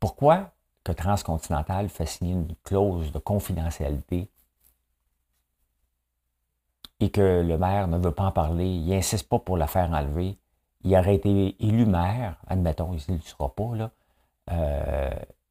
Pourquoi 0.00 0.52
que 0.84 0.92
Transcontinental 0.92 1.88
fait 1.88 2.06
signer 2.06 2.32
une 2.32 2.54
clause 2.64 3.12
de 3.12 3.18
confidentialité 3.18 4.30
et 7.00 7.10
que 7.10 7.42
le 7.42 7.58
maire 7.58 7.86
ne 7.88 7.98
veut 7.98 8.12
pas 8.12 8.24
en 8.24 8.32
parler, 8.32 8.68
il 8.68 8.92
insiste 8.92 9.28
pas 9.28 9.38
pour 9.38 9.56
la 9.56 9.66
faire 9.66 9.90
enlever, 9.90 10.36
il 10.82 10.96
aurait 10.96 11.16
été 11.16 11.56
élu 11.64 11.86
maire, 11.86 12.36
admettons, 12.46 12.92
il 12.92 13.12
ne 13.12 13.18
le 13.18 13.22
sera 13.22 13.54
pas, 13.54 13.90
euh, 14.50 15.10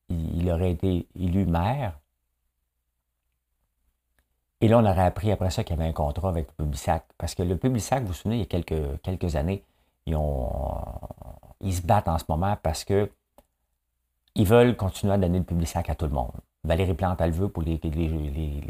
il 0.09 0.49
aurait 0.51 0.71
été 0.71 1.07
élu 1.15 1.45
maire, 1.45 1.99
et 4.59 4.67
là, 4.67 4.79
on 4.79 4.85
aurait 4.85 5.03
appris 5.03 5.31
après 5.31 5.51
ça 5.51 5.63
qu'il 5.63 5.75
y 5.75 5.79
avait 5.79 5.89
un 5.89 5.93
contrat 5.93 6.29
avec 6.29 6.47
le 6.47 6.65
Publisac. 6.65 7.05
Parce 7.17 7.35
que 7.35 7.43
le 7.43 7.57
Publisac, 7.57 8.01
vous 8.01 8.07
vous 8.07 8.13
souvenez, 8.13 8.37
il 8.37 8.39
y 8.39 8.43
a 8.43 8.47
quelques, 8.47 9.01
quelques 9.03 9.35
années, 9.35 9.63
ils, 10.07 10.15
ont, 10.15 10.89
ils 11.61 11.75
se 11.75 11.81
battent 11.83 12.07
en 12.07 12.17
ce 12.17 12.25
moment 12.27 12.57
parce 12.63 12.83
que 12.83 13.11
ils 14.33 14.45
veulent 14.45 14.75
continuer 14.75 15.13
à 15.13 15.17
donner 15.17 15.39
le 15.39 15.43
Publisac 15.43 15.89
à 15.89 15.95
tout 15.95 16.05
le 16.05 16.11
monde. 16.11 16.31
Valérie 16.63 16.95
Plante, 16.95 17.21
elle 17.21 17.31
veut 17.31 17.49
pour 17.49 17.63
les, 17.63 17.79
les, 17.83 18.61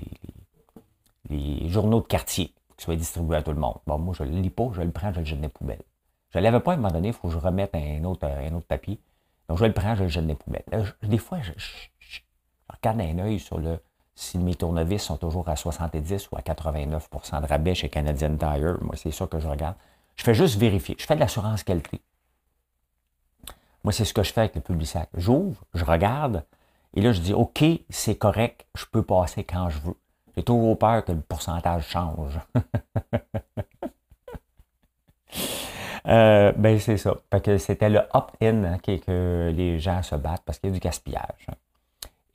les, 1.30 1.70
journaux 1.70 2.02
de 2.02 2.06
quartier 2.06 2.54
qui 2.76 2.84
soient 2.84 2.96
distribués 2.96 3.38
à 3.38 3.44
tout 3.44 3.52
le 3.52 3.60
monde. 3.60 3.78
Bon, 3.86 3.98
moi, 3.98 4.14
je 4.18 4.24
ne 4.24 4.36
le 4.36 4.42
lis 4.42 4.50
pas, 4.50 4.70
je 4.74 4.82
le 4.82 4.92
prends, 4.92 5.12
je 5.14 5.20
le 5.20 5.26
jette 5.26 5.40
dans 5.40 5.44
les 5.44 5.50
poubelles. 5.50 5.82
Je 6.30 6.40
ne 6.40 6.44
l'avais 6.44 6.60
pas 6.60 6.72
à 6.72 6.74
un 6.76 6.78
moment 6.78 6.92
donné, 6.92 7.10
il 7.10 7.14
faut 7.14 7.28
que 7.28 7.34
je 7.34 7.40
remette 7.40 7.74
un 7.76 8.04
autre, 8.04 8.26
un 8.26 8.54
autre 8.54 8.68
papier. 8.68 9.00
Donc, 9.48 9.58
je 9.58 9.66
le 9.66 9.74
prends, 9.74 9.96
je 9.96 10.04
le 10.04 10.10
jette 10.10 10.24
dans 10.24 10.30
les 10.30 10.36
poubelles. 10.36 10.94
des 11.04 11.18
fois, 11.18 11.40
je, 11.42 11.52
je 12.00 12.20
regarde 12.70 13.00
un 13.02 13.20
œil 13.20 13.40
sur 13.40 13.58
le, 13.58 13.80
si 14.18 14.38
mes 14.40 14.56
tournevis 14.56 15.04
sont 15.04 15.18
toujours 15.18 15.48
à 15.48 15.56
70 15.56 16.32
ou 16.32 16.38
à 16.38 16.42
89% 16.42 17.40
de 17.40 17.46
rabais 17.46 17.76
chez 17.76 17.88
Canadian 17.88 18.36
Tire, 18.36 18.80
moi, 18.82 18.96
c'est 18.96 19.12
ça 19.12 19.28
que 19.28 19.40
je 19.40 19.48
regarde. 19.48 19.76
Je 20.16 20.24
fais 20.24 20.34
juste 20.34 20.58
vérifier. 20.58 20.96
Je 20.98 21.06
fais 21.06 21.14
de 21.14 21.20
l'assurance 21.20 21.62
qualité. 21.64 22.02
Moi, 23.84 23.94
c'est 23.94 24.06
ce 24.06 24.16
que 24.16 24.24
je 24.24 24.34
fais 24.34 24.40
avec 24.42 24.56
le 24.56 24.62
Publisac. 24.62 25.08
J'ouvre, 25.14 25.64
je 25.76 25.86
regarde, 25.86 26.44
et 26.96 27.02
là, 27.02 27.12
je 27.12 27.22
dis, 27.22 27.34
OK, 27.34 27.64
c'est 27.92 28.16
correct, 28.16 28.66
je 28.76 28.86
peux 28.92 29.04
passer 29.04 29.44
quand 29.44 29.70
je 29.70 29.78
veux. 29.82 29.96
J'ai 30.36 30.42
toujours 30.42 30.80
peur 30.80 31.06
que 31.06 31.12
le 31.12 31.22
pourcentage 31.22 31.88
change. 31.88 32.40
euh, 36.08 36.52
ben, 36.54 36.80
c'est 36.80 36.98
ça. 36.98 37.14
Que 37.44 37.60
c'était 37.60 37.90
le 37.90 38.02
opt-in 38.16 38.64
hein, 38.64 38.80
que, 38.80 39.52
les 39.56 39.80
gens 39.80 40.02
se 40.02 40.16
battent 40.16 40.42
parce 40.44 40.58
qu'il 40.58 40.72
y 40.72 40.74
a 40.74 40.74
du 40.74 40.80
gaspillage. 40.80 41.46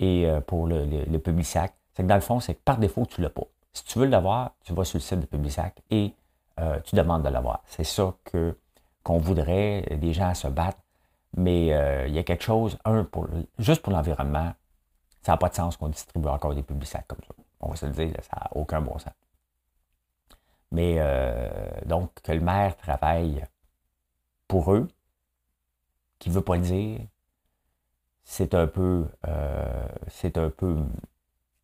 Et 0.03 0.27
euh, 0.27 0.41
pour 0.41 0.67
le, 0.67 0.85
le, 0.85 1.19
Publisac. 1.21 1.75
C'est 1.95 2.03
que 2.03 2.09
dans 2.09 2.17
le 2.17 2.21
fond, 2.21 2.41
c'est 2.41 2.57
que 2.57 2.61
par 2.65 2.79
défaut, 2.79 3.07
tu 3.07 3.21
ne 3.21 3.27
l'as 3.27 3.31
pas. 3.31 3.47
Si 3.73 3.85
tu 3.85 4.01
veux 4.01 4.07
l'avoir, 4.07 4.57
tu 4.65 4.75
vas 4.75 4.85
sur 4.85 4.99
le 4.99 5.03
site 5.03 5.21
de 5.21 5.27
Publisac 5.27 5.81
et 5.91 6.13
euh, 6.59 6.81
tu 6.81 6.97
demandes 6.97 7.23
de 7.23 7.29
l'avoir. 7.29 7.63
C'est 7.67 7.85
ça 7.85 8.13
que 8.25 8.59
qu'on 9.05 9.19
voudrait, 9.19 9.83
des 10.01 10.13
gens 10.13 10.35
se 10.35 10.49
battent, 10.49 10.83
mais 11.37 11.73
euh, 11.73 12.07
il 12.09 12.15
y 12.15 12.19
a 12.19 12.25
quelque 12.25 12.43
chose, 12.43 12.79
un, 12.85 13.05
pour, 13.05 13.29
juste 13.59 13.83
pour 13.83 13.93
l'environnement, 13.93 14.53
ça 15.23 15.33
n'a 15.33 15.39
pas 15.39 15.49
de 15.49 15.55
sens 15.55 15.77
qu'on 15.77 15.89
distribue 15.89 16.29
encore 16.29 16.55
des 16.55 16.63
Publisac 16.63 17.05
comme 17.07 17.19
ça. 17.21 17.35
On 17.61 17.71
va 17.71 17.77
se 17.77 17.87
le 17.87 17.93
dire, 17.93 18.13
ça 18.23 18.37
n'a 18.37 18.51
aucun 18.57 18.81
bon 18.81 18.99
sens. 18.99 19.13
Mais 20.73 21.01
donc, 21.85 22.11
que 22.23 22.33
le 22.33 22.41
maire 22.41 22.77
travaille 22.77 23.45
pour 24.49 24.73
eux, 24.73 24.89
qui 26.19 26.29
ne 26.31 26.35
veut 26.35 26.43
pas 26.43 26.57
le 26.57 26.63
dire, 26.63 27.01
c'est 28.25 28.55
un 28.55 28.67
peu 28.67 29.07
euh, 29.27 29.87
c'est 30.09 30.39
un 30.39 30.51
peu 30.51 30.77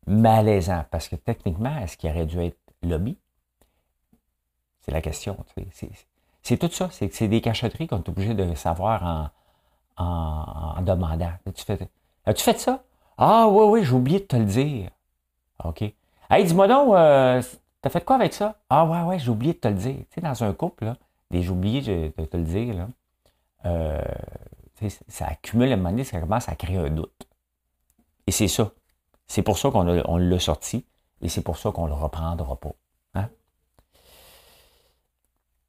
malaisant 0.07 0.85
parce 0.91 1.07
que 1.07 1.15
techniquement, 1.15 1.77
est-ce 1.79 1.97
qu'il 1.97 2.09
aurait 2.09 2.25
dû 2.25 2.39
être 2.39 2.57
lobby? 2.81 3.17
C'est 4.81 4.91
la 4.91 5.01
question. 5.01 5.37
C'est 6.41 6.57
tout 6.57 6.69
ça. 6.71 6.89
C'est 6.91 7.27
des 7.27 7.41
cachotteries 7.41 7.87
qu'on 7.87 7.97
est 7.97 8.09
obligé 8.09 8.33
de 8.33 8.55
savoir 8.55 9.31
en, 9.97 10.03
en, 10.77 10.81
demandant. 10.81 11.31
As-tu 11.45 11.63
fait, 11.63 11.89
as 12.25 12.33
fait 12.33 12.59
ça? 12.59 12.83
Ah 13.17 13.47
oui, 13.49 13.65
oui, 13.65 13.83
j'ai 13.83 13.93
oublié 13.93 14.19
de 14.19 14.25
te 14.25 14.35
le 14.35 14.45
dire. 14.45 14.89
OK. 15.63 15.83
Hey, 16.29 16.45
dis-moi 16.45 16.67
donc, 16.67 16.93
euh, 16.95 17.41
t'as 17.81 17.89
fait 17.89 18.03
quoi 18.03 18.15
avec 18.15 18.33
ça? 18.33 18.55
Ah 18.69 18.85
ouais, 18.85 19.01
ouais, 19.01 19.19
j'ai 19.19 19.29
oublié 19.29 19.53
de 19.53 19.59
te 19.59 19.67
le 19.67 19.73
dire. 19.73 19.97
Tu 20.09 20.15
sais, 20.15 20.21
dans 20.21 20.43
un 20.43 20.53
couple, 20.53 20.85
là, 20.85 20.97
j'ai 21.31 21.49
oublié 21.49 21.81
de 21.81 22.25
te 22.25 22.37
le 22.37 22.43
dire, 22.43 22.73
là. 22.73 22.87
Euh, 23.65 24.01
ça 25.07 25.25
accumule 25.25 25.71
à 25.71 25.73
un 25.73 25.77
moment 25.77 26.03
ça 26.03 26.19
commence 26.19 26.49
à 26.49 26.55
créer 26.55 26.77
un 26.77 26.89
doute. 26.89 27.27
Et 28.27 28.31
c'est 28.31 28.47
ça. 28.47 28.71
C'est 29.27 29.41
pour 29.41 29.57
ça 29.57 29.69
qu'on 29.71 29.83
l'a 29.83 30.39
sorti 30.39 30.85
et 31.21 31.29
c'est 31.29 31.41
pour 31.41 31.57
ça 31.57 31.71
qu'on 31.71 31.83
ne 31.83 31.89
le 31.89 31.95
reprendra 31.95 32.55
pas. 32.55 32.71
Hein? 33.15 33.29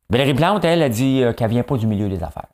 Valérie 0.09 0.35
Plante, 0.35 0.64
elle, 0.64 0.83
a 0.83 0.88
dit 0.88 1.23
euh, 1.23 1.33
qu'elle 1.33 1.49
ne 1.49 1.55
vient 1.55 1.62
pas 1.62 1.76
du 1.76 1.87
milieu 1.87 2.09
des 2.09 2.23
affaires. 2.23 2.49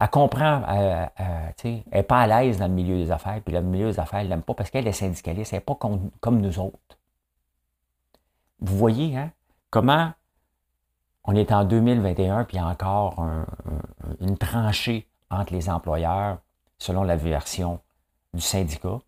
Elle 0.00 0.10
comprend, 0.10 0.62
euh, 0.68 1.06
euh, 1.20 1.50
elle 1.64 1.82
n'est 1.92 2.02
pas 2.02 2.20
à 2.20 2.26
l'aise 2.26 2.58
dans 2.58 2.68
le 2.68 2.72
milieu 2.72 2.96
des 2.96 3.10
affaires, 3.10 3.40
puis 3.44 3.52
le 3.52 3.62
milieu 3.62 3.90
des 3.90 4.00
affaires, 4.00 4.20
elle 4.20 4.28
l'aime 4.28 4.42
pas 4.42 4.54
parce 4.54 4.70
qu'elle 4.70 4.86
est 4.86 4.92
syndicaliste, 4.92 5.52
elle 5.52 5.58
n'est 5.58 5.64
pas 5.64 5.74
comme, 5.74 6.40
nous 6.40 6.58
autres. 6.58 6.98
Vous 8.60 8.76
voyez, 8.76 9.16
hein, 9.16 9.32
comment 9.70 10.12
on 11.24 11.34
est 11.34 11.52
en 11.52 11.64
2021, 11.64 12.44
puis 12.44 12.56
il 12.56 12.60
y 12.60 12.62
a 12.62 12.66
encore 12.66 13.24
une 14.20 14.38
tranchée 14.38 15.08
entre 15.30 15.52
les 15.52 15.68
employeurs, 15.68 16.38
selon 16.78 17.02
la 17.02 17.16
version 17.16 17.80
du 18.34 18.40
syndicat, 18.40 18.98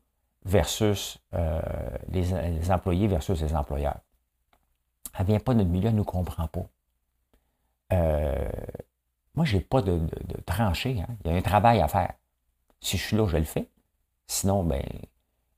versus 0.44 1.18
euh, 1.34 1.60
les, 2.08 2.70
employés 2.70 3.06
versus 3.06 3.40
les 3.40 3.54
employeurs. 3.54 3.98
Elle 5.14 5.22
ne 5.22 5.26
vient 5.26 5.40
pas 5.40 5.52
de 5.52 5.58
notre 5.58 5.70
milieu, 5.70 5.88
elle 5.88 5.94
ne 5.94 5.98
nous 5.98 6.04
comprend 6.04 6.46
pas. 6.48 6.66
Euh, 7.92 8.48
moi, 9.34 9.44
je 9.44 9.56
n'ai 9.56 9.62
pas 9.62 9.82
de, 9.82 10.00
tranchée. 10.46 11.00
Hein. 11.00 11.14
Il 11.24 11.30
y 11.30 11.34
a 11.34 11.36
un 11.36 11.42
travail 11.42 11.80
à 11.80 11.88
faire. 11.88 12.12
Si 12.80 12.96
je 12.96 13.02
suis 13.02 13.16
là, 13.16 13.26
je 13.26 13.36
le 13.36 13.44
fais. 13.44 13.68
Sinon, 14.26 14.64
ben, 14.64 14.82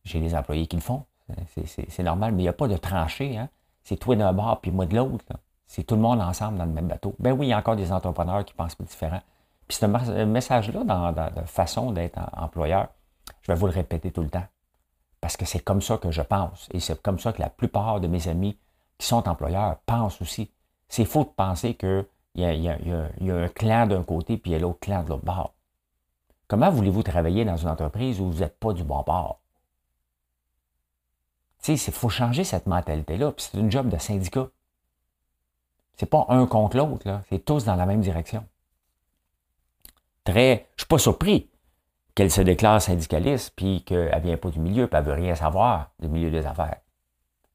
j'ai 0.04 0.20
des 0.20 0.34
employés 0.34 0.66
qui 0.66 0.76
le 0.76 0.82
font. 0.82 1.04
C'est 1.46 2.02
normal, 2.02 2.32
mais 2.32 2.42
il 2.42 2.44
n'y 2.44 2.48
a 2.48 2.52
pas 2.52 2.68
de 2.68 2.76
tranchée. 2.76 3.36
Hein. 3.36 3.48
C'est 3.82 3.96
toi 3.96 4.16
d'un 4.16 4.32
bord 4.32 4.60
puis 4.60 4.70
moi 4.70 4.86
de 4.86 4.96
l'autre. 4.96 5.24
C'est 5.66 5.84
tout 5.84 5.94
le 5.94 6.00
monde 6.00 6.20
ensemble 6.20 6.58
dans 6.58 6.64
le 6.64 6.72
même 6.72 6.88
bateau. 6.88 7.14
Ben 7.18 7.32
oui, 7.32 7.46
il 7.46 7.50
y 7.50 7.52
a 7.52 7.58
encore 7.58 7.76
des 7.76 7.92
entrepreneurs 7.92 8.44
qui 8.44 8.52
pensent 8.52 8.76
différent. 8.78 9.22
Puis 9.68 9.78
ce 9.78 9.86
message-là, 10.24 10.84
dans, 10.84 11.10
la 11.10 11.46
façon 11.46 11.92
d'être 11.92 12.18
employeur, 12.36 12.88
je 13.42 13.52
vais 13.52 13.58
vous 13.58 13.66
le 13.66 13.72
répéter 13.72 14.10
tout 14.10 14.22
le 14.22 14.30
temps. 14.30 14.46
Parce 15.20 15.36
que 15.36 15.44
c'est 15.44 15.60
comme 15.60 15.80
ça 15.80 15.98
que 15.98 16.10
je 16.10 16.22
pense. 16.22 16.68
Et 16.72 16.80
c'est 16.80 17.00
comme 17.00 17.18
ça 17.18 17.32
que 17.32 17.40
la 17.40 17.50
plupart 17.50 18.00
de 18.00 18.08
mes 18.08 18.28
amis 18.28 18.58
qui 18.98 19.06
sont 19.06 19.28
employeurs 19.28 19.78
pensent 19.86 20.20
aussi. 20.20 20.50
C'est 20.88 21.04
faux 21.04 21.24
de 21.24 21.30
penser 21.30 21.74
qu'il 21.74 22.06
y, 22.34 22.42
y, 22.42 22.64
y, 22.64 23.30
a 23.30 23.34
un 23.34 23.48
clan 23.48 23.86
d'un 23.86 24.02
côté 24.02 24.36
puis 24.36 24.50
il 24.50 24.54
y 24.54 24.56
a 24.56 24.58
l'autre 24.58 24.80
clan 24.80 25.02
de 25.04 25.08
l'autre 25.08 25.24
bord. 25.24 25.54
Comment 26.48 26.70
voulez-vous 26.70 27.02
travailler 27.02 27.44
dans 27.44 27.56
une 27.56 27.68
entreprise 27.68 28.20
où 28.20 28.30
vous 28.30 28.40
n'êtes 28.40 28.58
pas 28.58 28.72
du 28.72 28.84
bon 28.84 29.02
bord? 29.02 29.38
Tu 31.62 31.78
sais, 31.78 31.90
il 31.90 31.94
faut 31.94 32.08
changer 32.08 32.44
cette 32.44 32.66
mentalité-là. 32.66 33.32
Puis 33.32 33.48
c'est 33.50 33.58
une 33.58 33.70
job 33.70 33.88
de 33.88 33.96
syndicat. 33.96 34.48
C'est 35.96 36.06
pas 36.06 36.26
un 36.28 36.46
contre 36.46 36.76
l'autre. 36.76 37.20
C'est 37.30 37.44
tous 37.44 37.64
dans 37.64 37.76
la 37.76 37.86
même 37.86 38.00
direction 38.00 38.44
très. 40.24 40.68
Je 40.76 40.82
suis 40.82 40.88
pas 40.88 40.98
surpris 40.98 41.50
qu'elle 42.14 42.30
se 42.30 42.40
déclare 42.40 42.80
syndicaliste, 42.80 43.52
puis 43.56 43.82
qu'elle 43.84 44.20
vient 44.22 44.36
pas 44.36 44.50
du 44.50 44.60
milieu, 44.60 44.86
puis 44.86 44.98
elle 44.98 45.04
veut 45.04 45.12
rien 45.12 45.34
savoir 45.34 45.90
du 45.98 46.08
milieu 46.08 46.30
des 46.30 46.46
affaires. 46.46 46.76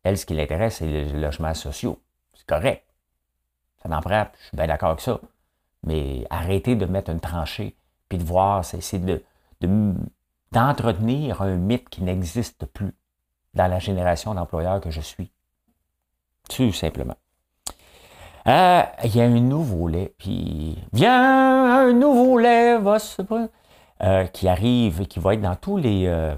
Elle, 0.03 0.17
ce 0.17 0.25
qui 0.25 0.33
l'intéresse, 0.33 0.77
c'est 0.77 0.87
les 0.87 1.05
logements 1.05 1.53
sociaux. 1.53 2.01
C'est 2.33 2.45
correct. 2.45 2.83
Ça 3.83 3.89
n'en 3.89 4.01
je 4.01 4.47
suis 4.47 4.57
bien 4.57 4.67
d'accord 4.67 4.89
avec 4.89 5.01
ça. 5.01 5.19
Mais 5.83 6.25
arrêtez 6.29 6.75
de 6.75 6.85
mettre 6.85 7.11
une 7.11 7.19
tranchée, 7.19 7.77
puis 8.09 8.17
de 8.17 8.23
voir, 8.23 8.65
c'est 8.65 8.99
de, 8.99 9.23
d'entretenir 10.51 11.41
un 11.41 11.55
mythe 11.55 11.89
qui 11.89 12.03
n'existe 12.03 12.65
plus 12.65 12.95
dans 13.53 13.67
la 13.67 13.79
génération 13.79 14.33
d'employeurs 14.33 14.81
que 14.81 14.91
je 14.91 15.01
suis. 15.01 15.31
Tout 16.49 16.71
simplement. 16.71 17.15
Euh, 18.47 18.83
il 19.03 19.15
y 19.15 19.19
a 19.19 19.25
un 19.25 19.39
nouveau 19.41 19.89
lait, 19.89 20.13
puis 20.17 20.77
viens, 20.93 21.87
un 21.87 21.91
nouveau 21.91 22.37
lait 22.37 22.77
va 22.77 22.97
se 22.97 23.21
euh, 24.03 24.25
qui 24.27 24.47
arrive 24.47 25.05
qui 25.07 25.19
va 25.19 25.33
être 25.33 25.41
dans 25.41 25.55
tous 25.57 25.75
les, 25.75 26.05
euh, 26.07 26.33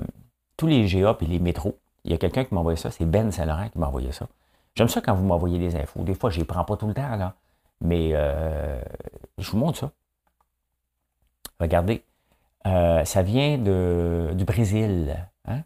tous 0.57 0.65
les 0.65 0.87
GA 0.87 1.15
et 1.21 1.25
les 1.25 1.37
métros. 1.37 1.77
Il 2.05 2.11
y 2.11 2.15
a 2.15 2.17
quelqu'un 2.17 2.45
qui 2.45 2.53
m'a 2.55 2.61
envoyé 2.61 2.77
ça, 2.77 2.89
c'est 2.89 3.05
Ben 3.05 3.31
Saint-Laurent 3.31 3.69
qui 3.69 3.77
m'a 3.77 3.87
envoyé 3.87 4.11
ça. 4.11 4.27
J'aime 4.73 4.87
ça 4.87 5.01
quand 5.01 5.13
vous 5.13 5.23
m'envoyez 5.23 5.59
des 5.59 5.75
infos. 5.75 6.01
Des 6.03 6.15
fois, 6.15 6.31
je 6.31 6.39
les 6.39 6.45
prends 6.45 6.63
pas 6.63 6.77
tout 6.77 6.87
le 6.87 6.93
temps, 6.93 7.15
là. 7.15 7.35
Mais 7.81 8.11
je 9.37 9.51
vous 9.51 9.57
montre 9.57 9.77
ça. 9.77 9.91
Regardez. 11.59 12.03
ça 12.63 13.21
vient 13.21 13.57
du 13.57 14.45
Brésil. 14.45 15.15
Hein? 15.45 15.61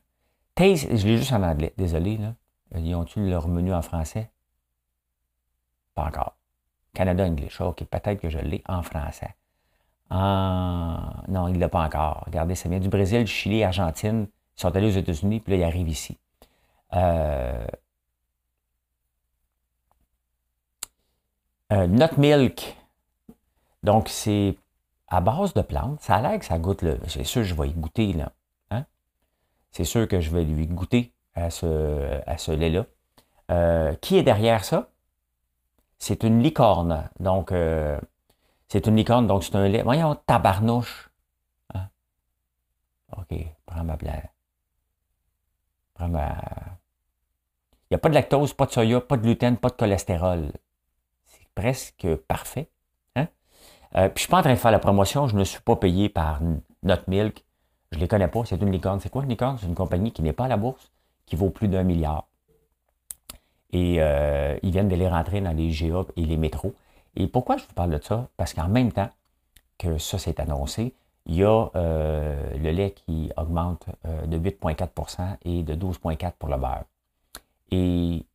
Taste, 0.55 0.95
je 0.95 1.07
l'ai 1.07 1.17
juste 1.17 1.31
en 1.31 1.43
anglais, 1.43 1.73
désolé. 1.77 2.17
Là. 2.17 2.33
Ils 2.79 2.95
ont-tu 2.95 3.29
leur 3.29 3.47
menu 3.47 3.73
en 3.73 3.81
français? 3.81 4.29
Pas 5.95 6.05
encore. 6.05 6.37
Canada 6.93 7.25
English. 7.25 7.59
OK, 7.61 7.83
peut-être 7.85 8.19
que 8.19 8.29
je 8.29 8.39
l'ai 8.39 8.63
en 8.67 8.83
français. 8.83 9.35
Non, 10.11 11.47
il 11.47 11.53
ne 11.53 11.59
l'a 11.59 11.69
pas 11.69 11.83
encore. 11.83 12.23
Regardez, 12.27 12.55
ça 12.55 12.69
vient 12.69 12.79
du 12.79 12.89
Brésil, 12.89 13.23
du 13.23 13.31
Chili, 13.31 13.63
Argentine. 13.63 14.27
Ils 14.57 14.61
sont 14.61 14.75
allés 14.75 14.87
aux 14.87 14.99
États-Unis, 14.99 15.39
puis 15.39 15.53
là, 15.53 15.57
ils 15.57 15.63
arrivent 15.63 15.89
ici. 15.89 16.17
Euh... 16.93 17.65
Euh, 21.71 21.87
Nut 21.87 22.17
Milk. 22.17 22.77
Donc, 23.81 24.07
c'est 24.07 24.55
à 25.07 25.21
base 25.21 25.53
de 25.53 25.61
plantes. 25.61 25.99
Ça 26.01 26.15
a 26.15 26.21
l'air 26.21 26.39
que 26.39 26.45
ça 26.45 26.59
goûte. 26.59 26.85
C'est 27.07 27.23
sûr 27.23 27.41
que 27.41 27.47
je 27.47 27.55
vais 27.55 27.69
y 27.69 27.73
goûter, 27.73 28.13
là. 28.13 28.31
Hein? 28.69 28.85
C'est 29.71 29.83
sûr 29.83 30.07
que 30.07 30.19
je 30.19 30.29
vais 30.29 30.43
lui 30.43 30.67
goûter 30.67 31.11
à 31.33 31.49
ce, 31.49 32.21
à 32.27 32.37
ce 32.37 32.51
lait-là. 32.51 32.85
Euh, 33.51 33.95
qui 33.95 34.17
est 34.17 34.23
derrière 34.23 34.63
ça? 34.63 34.89
C'est 36.03 36.23
une 36.23 36.43
licorne. 36.43 37.09
Donc, 37.21 37.53
euh, 37.53 37.97
c'est 38.67 38.87
une 38.87 38.97
licorne, 38.97 39.25
donc 39.25 39.45
c'est 39.45 39.55
un 39.55 39.69
lait. 39.69 39.83
Voyons, 39.83 40.15
tabarnouche. 40.27 41.09
Hein? 41.73 41.87
OK, 43.15 43.33
prends 43.65 43.85
ma 43.85 43.95
blague. 43.95 44.29
Prends 45.93 46.09
ma. 46.09 46.35
Il 47.89 47.93
n'y 47.93 47.95
a 47.95 47.99
pas 47.99 48.09
de 48.09 48.15
lactose, 48.15 48.53
pas 48.53 48.65
de 48.65 48.71
soya, 48.71 48.99
pas 48.99 49.15
de 49.15 49.21
gluten, 49.21 49.55
pas 49.55 49.69
de 49.69 49.75
cholestérol. 49.75 50.51
C'est 51.23 51.47
presque 51.55 52.15
parfait. 52.27 52.69
Hein? 53.15 53.27
Euh, 53.95 54.09
puis 54.09 54.15
je 54.17 54.19
suis 54.23 54.29
pas 54.29 54.39
en 54.39 54.41
train 54.41 54.53
de 54.53 54.59
faire 54.59 54.71
la 54.71 54.79
promotion, 54.79 55.27
je 55.27 55.37
ne 55.37 55.43
suis 55.45 55.61
pas 55.61 55.77
payé 55.77 56.09
par 56.09 56.41
Not 56.81 57.07
Milk. 57.07 57.45
Je 57.91 57.97
ne 57.97 58.01
les 58.01 58.07
connais 58.09 58.27
pas, 58.27 58.43
c'est 58.43 58.61
une 58.61 58.71
licorne. 58.71 58.99
C'est 58.99 59.09
quoi 59.09 59.23
une 59.23 59.29
licorne? 59.29 59.57
C'est 59.57 59.67
une 59.67 59.75
compagnie 59.75 60.11
qui 60.11 60.21
n'est 60.21 60.33
pas 60.33 60.45
à 60.45 60.49
la 60.49 60.57
bourse, 60.57 60.91
qui 61.25 61.37
vaut 61.37 61.49
plus 61.49 61.69
d'un 61.69 61.83
milliard. 61.83 62.27
Et 63.73 63.97
euh, 63.99 64.57
ils 64.61 64.71
viennent 64.71 64.87
de 64.87 64.95
les 64.95 65.09
rentrer 65.09 65.41
dans 65.41 65.51
les 65.51 65.69
GA 65.69 66.05
et 66.15 66.25
les 66.25 66.37
métros. 66.37 66.73
Et 67.15 67.27
pourquoi 67.27 67.57
je 67.57 67.65
vous 67.65 67.73
parle 67.73 67.89
de 67.89 68.01
ça? 68.01 68.29
Parce 68.37 68.53
qu'en 68.53 68.67
même 68.67 68.91
temps 68.91 69.09
que 69.77 69.97
ça 69.97 70.17
s'est 70.17 70.39
annoncé, 70.39 70.93
il 71.25 71.35
y 71.35 71.43
a 71.43 71.69
euh, 71.75 72.57
le 72.57 72.71
lait 72.71 72.91
qui 72.91 73.31
augmente 73.35 73.85
euh, 74.05 74.25
de 74.27 74.37
8,4% 74.37 75.37
et 75.43 75.63
de 75.63 75.73
12,4 75.73 76.33
pour 76.37 76.49
le 76.49 76.57
beurre. 76.57 76.83
Et 77.71 78.25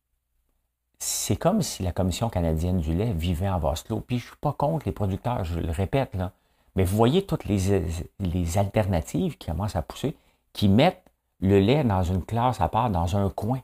c'est 0.97 1.37
comme 1.37 1.61
si 1.61 1.83
la 1.83 1.93
Commission 1.93 2.29
canadienne 2.29 2.79
du 2.79 2.93
lait 2.93 3.13
vivait 3.13 3.49
en 3.49 3.59
vase 3.59 3.83
clos. 3.83 4.01
Puis 4.01 4.19
je 4.19 4.25
ne 4.25 4.27
suis 4.27 4.39
pas 4.41 4.51
contre 4.51 4.85
les 4.85 4.91
producteurs, 4.91 5.45
je 5.45 5.59
le 5.59 5.71
répète, 5.71 6.13
là. 6.15 6.33
Mais 6.75 6.83
vous 6.83 6.95
voyez 6.95 7.25
toutes 7.25 7.45
les, 7.45 7.81
les 8.19 8.57
alternatives 8.57 9.37
qui 9.37 9.47
commencent 9.47 9.75
à 9.75 9.81
pousser, 9.81 10.15
qui 10.53 10.69
mettent 10.69 11.03
le 11.39 11.59
lait 11.59 11.83
dans 11.83 12.03
une 12.03 12.23
classe 12.23 12.61
à 12.61 12.69
part, 12.69 12.89
dans 12.89 13.17
un 13.17 13.29
coin. 13.29 13.61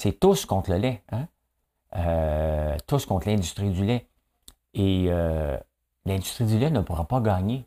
C'est 0.00 0.18
tous 0.18 0.46
contre 0.46 0.70
le 0.70 0.78
lait, 0.78 1.02
hein? 1.12 1.28
Euh, 1.94 2.74
tous 2.86 3.04
contre 3.04 3.28
l'industrie 3.28 3.68
du 3.68 3.84
lait. 3.84 4.06
Et 4.72 5.08
euh, 5.10 5.58
l'industrie 6.06 6.46
du 6.46 6.58
lait 6.58 6.70
ne 6.70 6.80
pourra 6.80 7.04
pas 7.04 7.20
gagner 7.20 7.66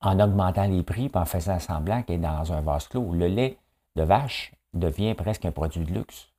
en 0.00 0.18
augmentant 0.18 0.66
les 0.66 0.82
prix 0.82 1.04
et 1.04 1.16
en 1.16 1.24
faisant 1.26 1.60
semblant 1.60 2.02
qu'elle 2.02 2.16
est 2.16 2.18
dans 2.18 2.52
un 2.52 2.60
vase 2.60 2.88
clos. 2.88 3.12
Le 3.12 3.28
lait 3.28 3.56
de 3.94 4.02
vache 4.02 4.52
devient 4.74 5.14
presque 5.14 5.44
un 5.44 5.52
produit 5.52 5.84
de 5.84 5.92
luxe. 5.92 6.32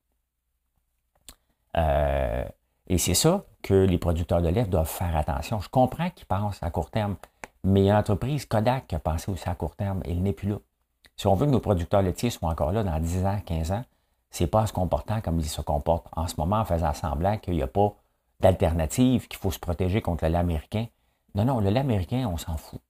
Euh, 1.77 2.43
et 2.87 2.97
c'est 2.97 3.13
ça 3.13 3.45
que 3.61 3.85
les 3.85 3.99
producteurs 3.99 4.41
de 4.41 4.49
lait 4.49 4.65
doivent 4.65 4.85
faire 4.85 5.15
attention. 5.15 5.61
Je 5.61 5.69
comprends 5.69 6.09
qu'ils 6.09 6.27
pensent 6.27 6.61
à 6.61 6.71
court 6.71 6.91
terme, 6.91 7.15
mais 7.63 7.87
l'entreprise 7.87 8.45
Kodak 8.45 8.91
a 8.91 8.99
pensé 8.99 9.31
aussi 9.31 9.47
à 9.47 9.55
court 9.55 9.77
terme 9.77 10.01
et 10.03 10.11
il 10.11 10.21
n'est 10.21 10.33
plus 10.33 10.49
là. 10.49 10.57
Si 11.15 11.25
on 11.27 11.35
veut 11.35 11.45
que 11.45 11.51
nos 11.51 11.61
producteurs 11.61 12.01
laitiers 12.01 12.31
soient 12.31 12.49
encore 12.49 12.73
là 12.73 12.83
dans 12.83 12.99
10 12.99 13.25
ans, 13.25 13.39
15 13.45 13.71
ans, 13.71 13.85
c'est 14.31 14.47
pas 14.47 14.61
en 14.61 14.65
se 14.67 14.73
comportant 14.73 15.21
comme 15.21 15.39
ils 15.39 15.45
se 15.45 15.61
comportent 15.61 16.07
en 16.15 16.27
ce 16.27 16.35
moment, 16.37 16.57
en 16.57 16.65
faisant 16.65 16.93
semblant 16.93 17.37
qu'il 17.37 17.53
n'y 17.53 17.61
a 17.61 17.67
pas 17.67 17.93
d'alternative, 18.39 19.27
qu'il 19.27 19.39
faut 19.39 19.51
se 19.51 19.59
protéger 19.59 20.01
contre 20.01 20.25
le 20.25 20.31
lait 20.31 20.37
américain. 20.37 20.87
Non, 21.35 21.45
non, 21.45 21.59
le 21.59 21.69
lait 21.69 21.81
américain, 21.81 22.27
on 22.31 22.37
s'en 22.37 22.57
fout. 22.57 22.81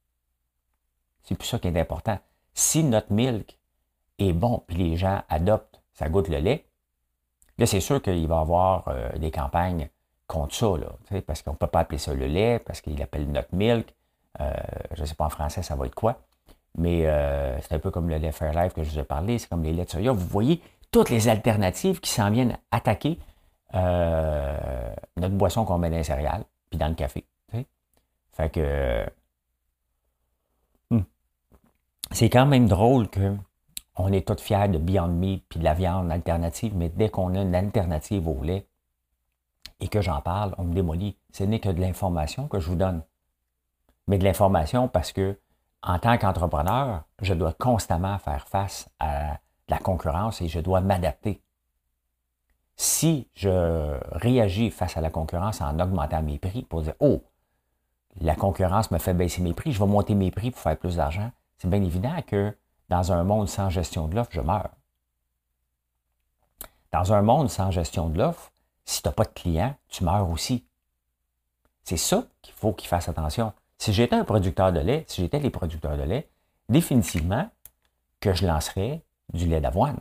C'est 1.23 1.35
plus 1.35 1.47
ça 1.47 1.59
qui 1.59 1.67
est 1.67 1.79
important. 1.79 2.17
Si 2.53 2.83
notre 2.83 3.11
milk 3.11 3.59
est 4.19 4.33
bon, 4.33 4.63
puis 4.67 4.77
les 4.77 4.97
gens 4.97 5.21
adoptent, 5.29 5.81
ça 5.93 6.09
goûte 6.09 6.29
le 6.29 6.37
lait, 6.37 6.65
là, 7.57 7.65
c'est 7.65 7.81
sûr 7.81 8.01
qu'il 8.01 8.27
va 8.27 8.37
y 8.37 8.39
avoir 8.39 8.87
euh, 8.87 9.11
des 9.17 9.31
campagnes 9.31 9.89
contre 10.27 10.55
ça, 10.55 10.77
là, 10.77 11.21
parce 11.25 11.41
qu'on 11.41 11.51
ne 11.51 11.57
peut 11.57 11.67
pas 11.67 11.81
appeler 11.81 11.97
ça 11.97 12.13
le 12.13 12.27
lait, 12.27 12.59
parce 12.59 12.81
qu'il 12.81 13.01
appelle 13.01 13.29
notre 13.29 13.53
milk. 13.53 13.93
Euh, 14.39 14.53
je 14.93 15.01
ne 15.01 15.05
sais 15.05 15.15
pas 15.15 15.25
en 15.25 15.29
français, 15.29 15.61
ça 15.61 15.75
va 15.75 15.87
être 15.87 15.95
quoi. 15.95 16.21
Mais 16.77 17.05
euh, 17.05 17.59
c'est 17.61 17.73
un 17.73 17.79
peu 17.79 17.91
comme 17.91 18.09
le 18.09 18.17
lait 18.17 18.31
Fairlife 18.31 18.73
que 18.73 18.83
je 18.83 18.91
vous 18.91 18.99
ai 18.99 19.03
parlé, 19.03 19.39
c'est 19.39 19.49
comme 19.49 19.63
les 19.63 19.73
laits 19.73 19.87
de 19.87 19.91
soya. 19.91 20.11
Vous 20.13 20.27
voyez 20.27 20.61
toutes 20.91 21.09
les 21.09 21.27
alternatives 21.27 21.99
qui 21.99 22.11
s'en 22.11 22.29
viennent 22.29 22.57
attaquer 22.71 23.19
notre 23.73 25.35
boisson 25.35 25.65
qu'on 25.65 25.77
met 25.77 25.89
dans 25.89 25.97
les 25.97 26.03
céréales, 26.03 26.43
puis 26.69 26.77
dans 26.77 26.89
le 26.89 26.95
café. 26.95 27.25
Fait 28.33 28.49
que 28.49 29.05
c'est 32.11 32.29
quand 32.29 32.45
même 32.45 32.67
drôle 32.67 33.09
que 33.09 33.35
on 33.97 34.11
est 34.11 34.27
tous 34.27 34.41
fiers 34.41 34.67
de 34.67 34.77
Beyond 34.77 35.07
Meat 35.09 35.45
puis 35.47 35.59
de 35.59 35.63
la 35.63 35.73
viande 35.73 36.11
alternative, 36.11 36.75
mais 36.75 36.89
dès 36.89 37.09
qu'on 37.09 37.35
a 37.35 37.41
une 37.41 37.55
alternative 37.55 38.27
au 38.27 38.41
lait 38.41 38.67
et 39.79 39.87
que 39.87 40.01
j'en 40.01 40.21
parle, 40.21 40.55
on 40.57 40.63
me 40.63 40.73
démolit. 40.73 41.17
Ce 41.33 41.43
n'est 41.43 41.59
que 41.59 41.69
de 41.69 41.81
l'information 41.81 42.47
que 42.47 42.59
je 42.59 42.69
vous 42.69 42.75
donne. 42.75 43.03
Mais 44.07 44.17
de 44.17 44.23
l'information 44.23 44.87
parce 44.87 45.11
que, 45.11 45.39
en 45.83 45.99
tant 45.99 46.17
qu'entrepreneur, 46.17 47.03
je 47.21 47.33
dois 47.33 47.53
constamment 47.53 48.17
faire 48.17 48.47
face 48.47 48.89
à 48.99 49.39
la 49.71 49.79
concurrence 49.79 50.41
et 50.41 50.49
je 50.49 50.59
dois 50.59 50.81
m'adapter. 50.81 51.41
Si 52.75 53.29
je 53.33 53.97
réagis 54.11 54.69
face 54.69 54.97
à 54.97 55.01
la 55.01 55.09
concurrence 55.09 55.61
en 55.61 55.79
augmentant 55.79 56.21
mes 56.21 56.37
prix 56.37 56.63
pour 56.63 56.81
dire 56.81 56.93
Oh, 56.99 57.23
la 58.19 58.35
concurrence 58.35 58.91
me 58.91 58.97
fait 58.97 59.13
baisser 59.13 59.41
mes 59.41 59.53
prix, 59.53 59.71
je 59.71 59.79
vais 59.79 59.89
monter 59.89 60.13
mes 60.13 60.29
prix 60.29 60.51
pour 60.51 60.59
faire 60.59 60.77
plus 60.77 60.97
d'argent, 60.97 61.31
c'est 61.57 61.69
bien 61.69 61.81
évident 61.81 62.21
que 62.27 62.55
dans 62.89 63.13
un 63.13 63.23
monde 63.23 63.47
sans 63.47 63.69
gestion 63.69 64.09
de 64.09 64.15
l'offre, 64.15 64.31
je 64.33 64.41
meurs. 64.41 64.71
Dans 66.91 67.13
un 67.13 67.21
monde 67.21 67.49
sans 67.49 67.71
gestion 67.71 68.09
de 68.09 68.17
l'offre, 68.17 68.51
si 68.83 69.01
tu 69.01 69.07
n'as 69.07 69.13
pas 69.13 69.23
de 69.23 69.29
clients, 69.29 69.75
tu 69.87 70.03
meurs 70.03 70.29
aussi. 70.29 70.65
C'est 71.85 71.97
ça 71.97 72.25
qu'il 72.41 72.53
faut 72.53 72.73
qu'ils 72.73 72.89
fassent 72.89 73.07
attention. 73.07 73.53
Si 73.77 73.93
j'étais 73.93 74.15
un 74.15 74.25
producteur 74.25 74.73
de 74.73 74.81
lait, 74.81 75.05
si 75.07 75.21
j'étais 75.21 75.39
les 75.39 75.49
producteurs 75.49 75.97
de 75.97 76.03
lait, 76.03 76.29
définitivement 76.67 77.49
que 78.19 78.33
je 78.33 78.45
lancerais 78.45 79.03
du 79.33 79.47
lait 79.47 79.61
d'avoine. 79.61 79.97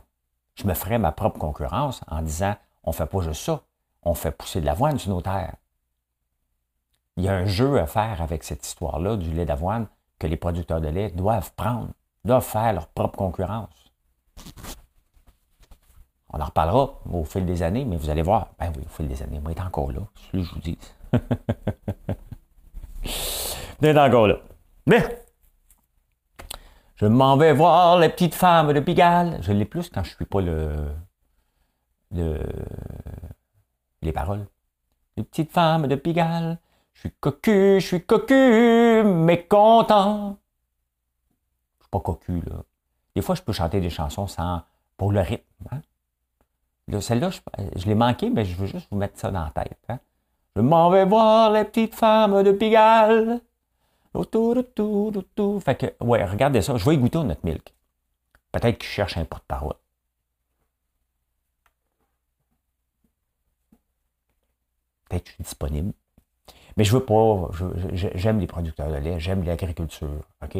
Je 0.55 0.67
me 0.67 0.73
ferais 0.73 0.99
ma 0.99 1.11
propre 1.11 1.39
concurrence 1.39 2.01
en 2.07 2.21
disant 2.21 2.55
on 2.83 2.91
ne 2.91 2.95
fait 2.95 3.05
pas 3.05 3.21
juste 3.21 3.43
ça, 3.43 3.61
on 4.03 4.13
fait 4.13 4.31
pousser 4.31 4.61
de 4.61 4.65
l'avoine 4.65 4.97
sur 4.97 5.11
nos 5.11 5.21
terres. 5.21 5.55
Il 7.17 7.23
y 7.23 7.29
a 7.29 7.35
un 7.35 7.45
jeu 7.45 7.79
à 7.79 7.87
faire 7.87 8.21
avec 8.21 8.43
cette 8.43 8.65
histoire-là 8.65 9.17
du 9.17 9.31
lait 9.31 9.45
d'avoine 9.45 9.87
que 10.17 10.27
les 10.27 10.37
producteurs 10.37 10.81
de 10.81 10.87
lait 10.87 11.11
doivent 11.11 11.51
prendre, 11.53 11.89
doivent 12.23 12.45
faire 12.45 12.73
leur 12.73 12.87
propre 12.87 13.17
concurrence. 13.17 13.91
On 16.33 16.39
en 16.39 16.45
reparlera 16.45 16.93
au 17.11 17.25
fil 17.25 17.45
des 17.45 17.61
années, 17.61 17.83
mais 17.83 17.97
vous 17.97 18.09
allez 18.09 18.21
voir. 18.21 18.51
Ben 18.57 18.71
oui, 18.75 18.83
au 18.85 18.89
fil 18.89 19.07
des 19.07 19.21
années, 19.21 19.39
moi, 19.39 19.51
il 19.51 19.57
est 19.57 19.61
encore 19.61 19.91
là. 19.91 19.99
C'est 20.15 20.25
ce 20.25 20.31
que 20.31 20.43
je 20.43 20.53
vous 20.53 20.61
dis. 20.61 20.77
il 23.81 23.87
est 23.87 23.99
encore 23.99 24.27
là. 24.27 24.37
Mais, 24.85 25.25
je 27.01 27.07
m'en 27.07 27.35
vais 27.35 27.51
voir 27.53 27.99
les 27.99 28.09
petites 28.09 28.35
femmes 28.35 28.71
de 28.71 28.79
Pigalle. 28.79 29.39
Je 29.41 29.51
l'ai 29.51 29.65
plus 29.65 29.89
quand 29.89 30.03
je 30.03 30.15
suis 30.15 30.25
pas 30.25 30.41
le, 30.41 30.87
le, 32.11 32.39
les 34.01 34.13
paroles. 34.13 34.45
Les 35.17 35.23
petites 35.23 35.51
femmes 35.51 35.87
de 35.87 35.95
Pigalle 35.95 36.57
je 36.93 37.07
suis 37.07 37.11
cocu, 37.19 37.79
je 37.79 37.87
suis 37.87 38.05
cocu, 38.05 39.03
mais 39.03 39.47
content. 39.47 40.37
Je 41.79 41.85
suis 41.85 41.89
pas 41.89 41.99
cocu, 41.99 42.41
là. 42.41 42.63
Des 43.15 43.21
fois, 43.21 43.35
je 43.35 43.41
peux 43.41 43.53
chanter 43.53 43.81
des 43.81 43.89
chansons 43.89 44.27
sans, 44.27 44.61
pour 44.97 45.11
le 45.11 45.21
rythme. 45.21 45.43
Hein. 45.71 46.99
Celle-là, 46.99 47.29
je, 47.31 47.85
l'ai 47.87 47.95
manqué, 47.95 48.29
mais 48.29 48.45
je 48.45 48.55
veux 48.55 48.67
juste 48.67 48.87
vous 48.91 48.97
mettre 48.97 49.17
ça 49.17 49.31
dans 49.31 49.43
la 49.43 49.49
tête. 49.49 49.79
Hein. 49.89 49.99
Je 50.55 50.61
m'en 50.61 50.89
vais 50.89 51.05
voir 51.05 51.51
les 51.51 51.63
petites 51.63 51.95
femmes 51.95 52.43
de 52.43 52.51
Pigalle. 52.51 53.41
Fait 55.61 55.75
que, 55.75 56.03
ouais, 56.03 56.23
regardez 56.25 56.61
ça. 56.61 56.75
Je 56.77 56.89
vais 56.89 56.97
goûter 56.97 57.23
notre 57.23 57.45
milk. 57.45 57.73
Peut-être 58.51 58.77
qu'il 58.79 58.89
cherche 58.89 59.17
un 59.17 59.25
porte-parole. 59.25 59.75
Peut-être 65.09 65.23
que 65.23 65.29
je 65.29 65.35
suis 65.35 65.43
disponible. 65.43 65.93
Mais 66.77 66.83
je 66.83 66.93
veux 66.93 67.05
pas, 67.05 67.49
j'aime 67.93 68.39
les 68.39 68.47
producteurs 68.47 68.89
de 68.89 68.95
lait, 68.95 69.19
j'aime 69.19 69.43
l'agriculture, 69.43 70.23
OK? 70.41 70.57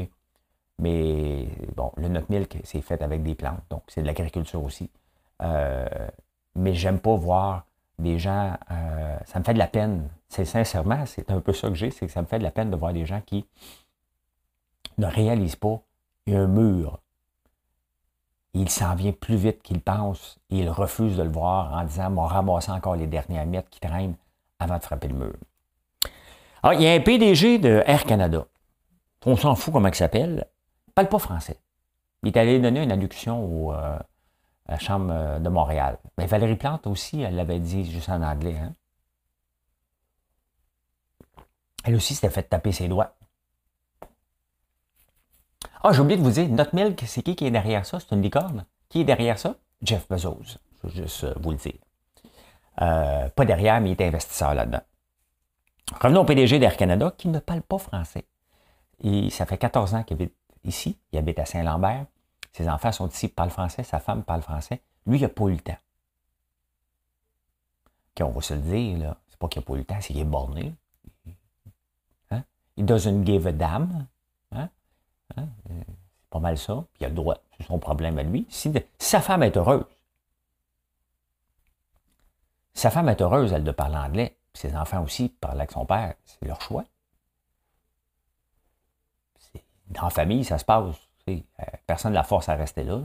Mais 0.80 1.48
bon, 1.76 1.92
le 1.96 2.10
nut 2.10 2.28
milk, 2.30 2.58
c'est 2.64 2.82
fait 2.82 3.02
avec 3.02 3.24
des 3.24 3.36
plantes, 3.36 3.64
donc 3.70 3.84
c'est 3.88 4.02
de 4.02 4.08
l'agriculture 4.08 4.64
aussi. 4.64 4.90
Euh, 5.42 5.88
mais 6.56 6.74
j'aime 6.74 7.00
pas 7.00 7.16
voir 7.16 7.66
des 8.00 8.20
gens, 8.20 8.58
euh, 8.72 9.18
ça 9.26 9.40
me 9.40 9.44
fait 9.44 9.54
de 9.54 9.60
la 9.60 9.68
peine. 9.68 10.10
C'est 10.30 10.46
sincèrement, 10.46 11.06
c'est 11.06 11.30
un 11.32 11.40
peu 11.40 11.54
ça 11.54 11.68
que 11.70 11.76
j'ai, 11.76 11.92
c'est 11.92 12.06
que 12.06 12.12
ça 12.12 12.22
me 12.22 12.28
fait 12.28 12.40
de 12.40 12.44
la 12.44 12.52
peine 12.52 12.72
de 12.72 12.76
voir 12.76 12.94
des 12.94 13.06
gens 13.06 13.22
qui 13.26 13.46
ne 14.98 15.06
réalisent 15.06 15.56
pas 15.56 15.82
un 16.28 16.48
mur. 16.48 17.00
Il 18.54 18.70
s'en 18.70 18.96
vient 18.96 19.14
plus 19.14 19.38
vite 19.38 19.62
qu'il 19.62 19.80
pense 19.80 20.38
et 20.50 20.60
il 20.60 20.70
refuse 20.70 21.18
de 21.18 21.24
le 21.24 21.30
voir 21.30 21.74
en 21.74 21.84
disant, 21.86 22.10
m'en 22.10 22.26
ramasser 22.26 22.72
encore 22.72 22.96
les 22.96 23.08
dernières 23.08 23.46
mètres 23.46 23.70
qui 23.70 23.80
traînent 23.80 24.16
avant 24.60 24.78
de 24.78 24.84
frapper 24.84 25.08
le 25.08 25.16
mur. 25.16 25.34
Ah, 26.64 26.76
il 26.76 26.82
y 26.82 26.88
a 26.88 26.94
un 26.94 27.00
PDG 27.00 27.58
de 27.58 27.82
Air 27.86 28.04
Canada. 28.04 28.46
On 29.26 29.36
s'en 29.36 29.56
fout 29.56 29.74
comment 29.74 29.88
il 29.88 29.96
s'appelle. 29.96 30.48
Il 30.88 30.94
parle 30.94 31.10
pas 31.10 31.20
français. 31.20 31.58
Il 32.24 32.30
est 32.30 32.38
allé 32.38 32.60
donner 32.60 32.84
une 32.84 32.92
allocution 32.92 33.72
euh, 33.72 33.98
à 33.98 34.06
la 34.72 34.80
Chambre 34.80 35.12
euh, 35.12 35.40
de 35.40 35.50
Montréal. 35.50 35.98
Mais 36.18 36.26
Valérie 36.26 36.56
Plante 36.56 36.88
aussi, 36.88 37.22
elle 37.22 37.36
l'avait 37.36 37.60
dit 37.60 37.90
juste 37.92 38.08
en 38.10 38.22
anglais. 38.24 38.58
Hein. 38.58 38.74
Elle 41.84 41.96
aussi 41.96 42.16
s'était 42.16 42.30
fait 42.30 42.44
taper 42.44 42.72
ses 42.72 42.88
doigts. 42.88 43.16
Ah, 45.84 45.92
j'ai 45.92 46.00
oublié 46.00 46.18
de 46.18 46.24
vous 46.24 46.32
dire, 46.32 46.48
notre 46.48 46.74
milk, 46.74 47.04
c'est 47.06 47.22
qui 47.22 47.36
qui 47.36 47.46
est 47.46 47.52
derrière 47.52 47.86
ça? 47.86 48.00
C'est 48.00 48.16
une 48.16 48.22
licorne. 48.22 48.66
Qui 48.88 49.02
est 49.02 49.04
derrière 49.04 49.38
ça? 49.38 49.56
Jeff 49.82 50.08
Bezos. 50.08 50.58
Je 50.84 50.88
veux 50.88 51.04
juste 51.04 51.24
euh, 51.26 51.34
vous 51.40 51.52
le 51.52 51.58
dire. 51.58 51.74
euh, 52.82 53.28
pas 53.30 53.46
derrière, 53.46 53.82
mais 53.82 53.92
il 53.92 54.02
est 54.02 54.08
investisseur 54.08 54.54
là-dedans. 54.54 54.82
Revenons 56.00 56.22
au 56.22 56.26
PDG 56.26 56.60
d'Air 56.60 56.78
Canada 56.78 57.14
qui 57.18 57.28
ne 57.28 57.40
parle 57.40 57.62
pas 57.62 57.78
français. 57.78 58.26
Et 59.04 59.30
ça 59.32 59.46
fait 59.46 59.58
14 59.58 59.96
ans 59.96 60.04
qu'il 60.04 60.16
habite 60.16 60.36
ici. 60.64 60.98
Il 61.12 61.20
habite 61.20 61.40
à 61.40 61.46
Saint-Lambert. 61.46 62.06
Ses 62.54 62.70
enfants 62.70 62.92
sont 62.92 63.08
ici, 63.08 63.28
parlent 63.28 63.50
français. 63.50 63.84
Sa 63.84 64.00
femme 64.00 64.24
parle 64.24 64.42
français. 64.42 64.82
Lui, 65.06 65.18
il 65.18 65.22
n'a 65.22 65.30
pas 65.30 65.46
eu 65.46 65.54
le 65.54 65.60
temps. 65.60 65.78
on 68.22 68.30
va 68.30 68.42
se 68.42 68.54
le 68.54 68.62
dire, 68.62 68.98
là. 68.98 69.18
C'est 69.28 69.40
pas 69.40 69.48
qu'il 69.48 69.62
n'a 69.62 69.66
pas 69.66 69.74
eu 69.74 69.78
le 69.78 69.86
temps, 69.86 70.02
c'est 70.02 70.14
qu'il 70.14 70.20
est 70.20 70.26
borné. 70.26 70.74
Hein? 72.30 72.44
Il 72.78 72.86
doesn't 72.86 73.26
give 73.26 73.48
a 73.48 73.52
damn. 73.52 74.08
Hein? 74.52 74.70
Hein? 75.38 75.48
C'est 75.68 76.30
pas 76.30 76.40
mal 76.40 76.58
ça. 76.58 76.84
Puis 76.94 77.02
il 77.02 77.06
a 77.06 77.10
le 77.10 77.16
droit. 77.16 77.38
C'est 77.58 77.66
son 77.66 77.80
problème 77.80 78.18
à 78.18 78.24
lui. 78.24 78.46
Si, 78.50 78.72
sa 79.00 79.22
femme 79.22 79.44
est 79.44 79.58
heureuse, 79.58 79.86
sa 82.74 82.90
femme 82.90 83.10
est 83.10 83.22
heureuse, 83.22 83.54
elle, 83.54 83.64
de 83.64 83.72
parler 83.72 83.98
anglais, 83.98 84.38
ses 84.54 84.76
enfants 84.76 85.04
aussi 85.04 85.30
parlent 85.30 85.60
avec 85.60 85.72
son 85.72 85.86
père, 85.86 86.16
c'est 86.26 86.46
leur 86.46 86.62
choix. 86.62 86.86
Dans 89.88 90.04
la 90.04 90.10
famille, 90.10 90.46
ça 90.46 90.58
se 90.58 90.64
passe. 90.64 90.96
Euh, 91.30 91.42
personne 91.86 92.12
ne 92.12 92.16
la 92.16 92.24
force 92.24 92.50
à 92.50 92.56
rester 92.56 92.84
là. 92.84 93.00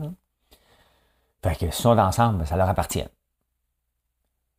Fait 1.43 1.55
que 1.55 1.71
si 1.71 1.81
sont 1.81 1.97
ensemble, 1.97 2.45
ça 2.45 2.57
leur 2.57 2.69
appartient. 2.69 3.07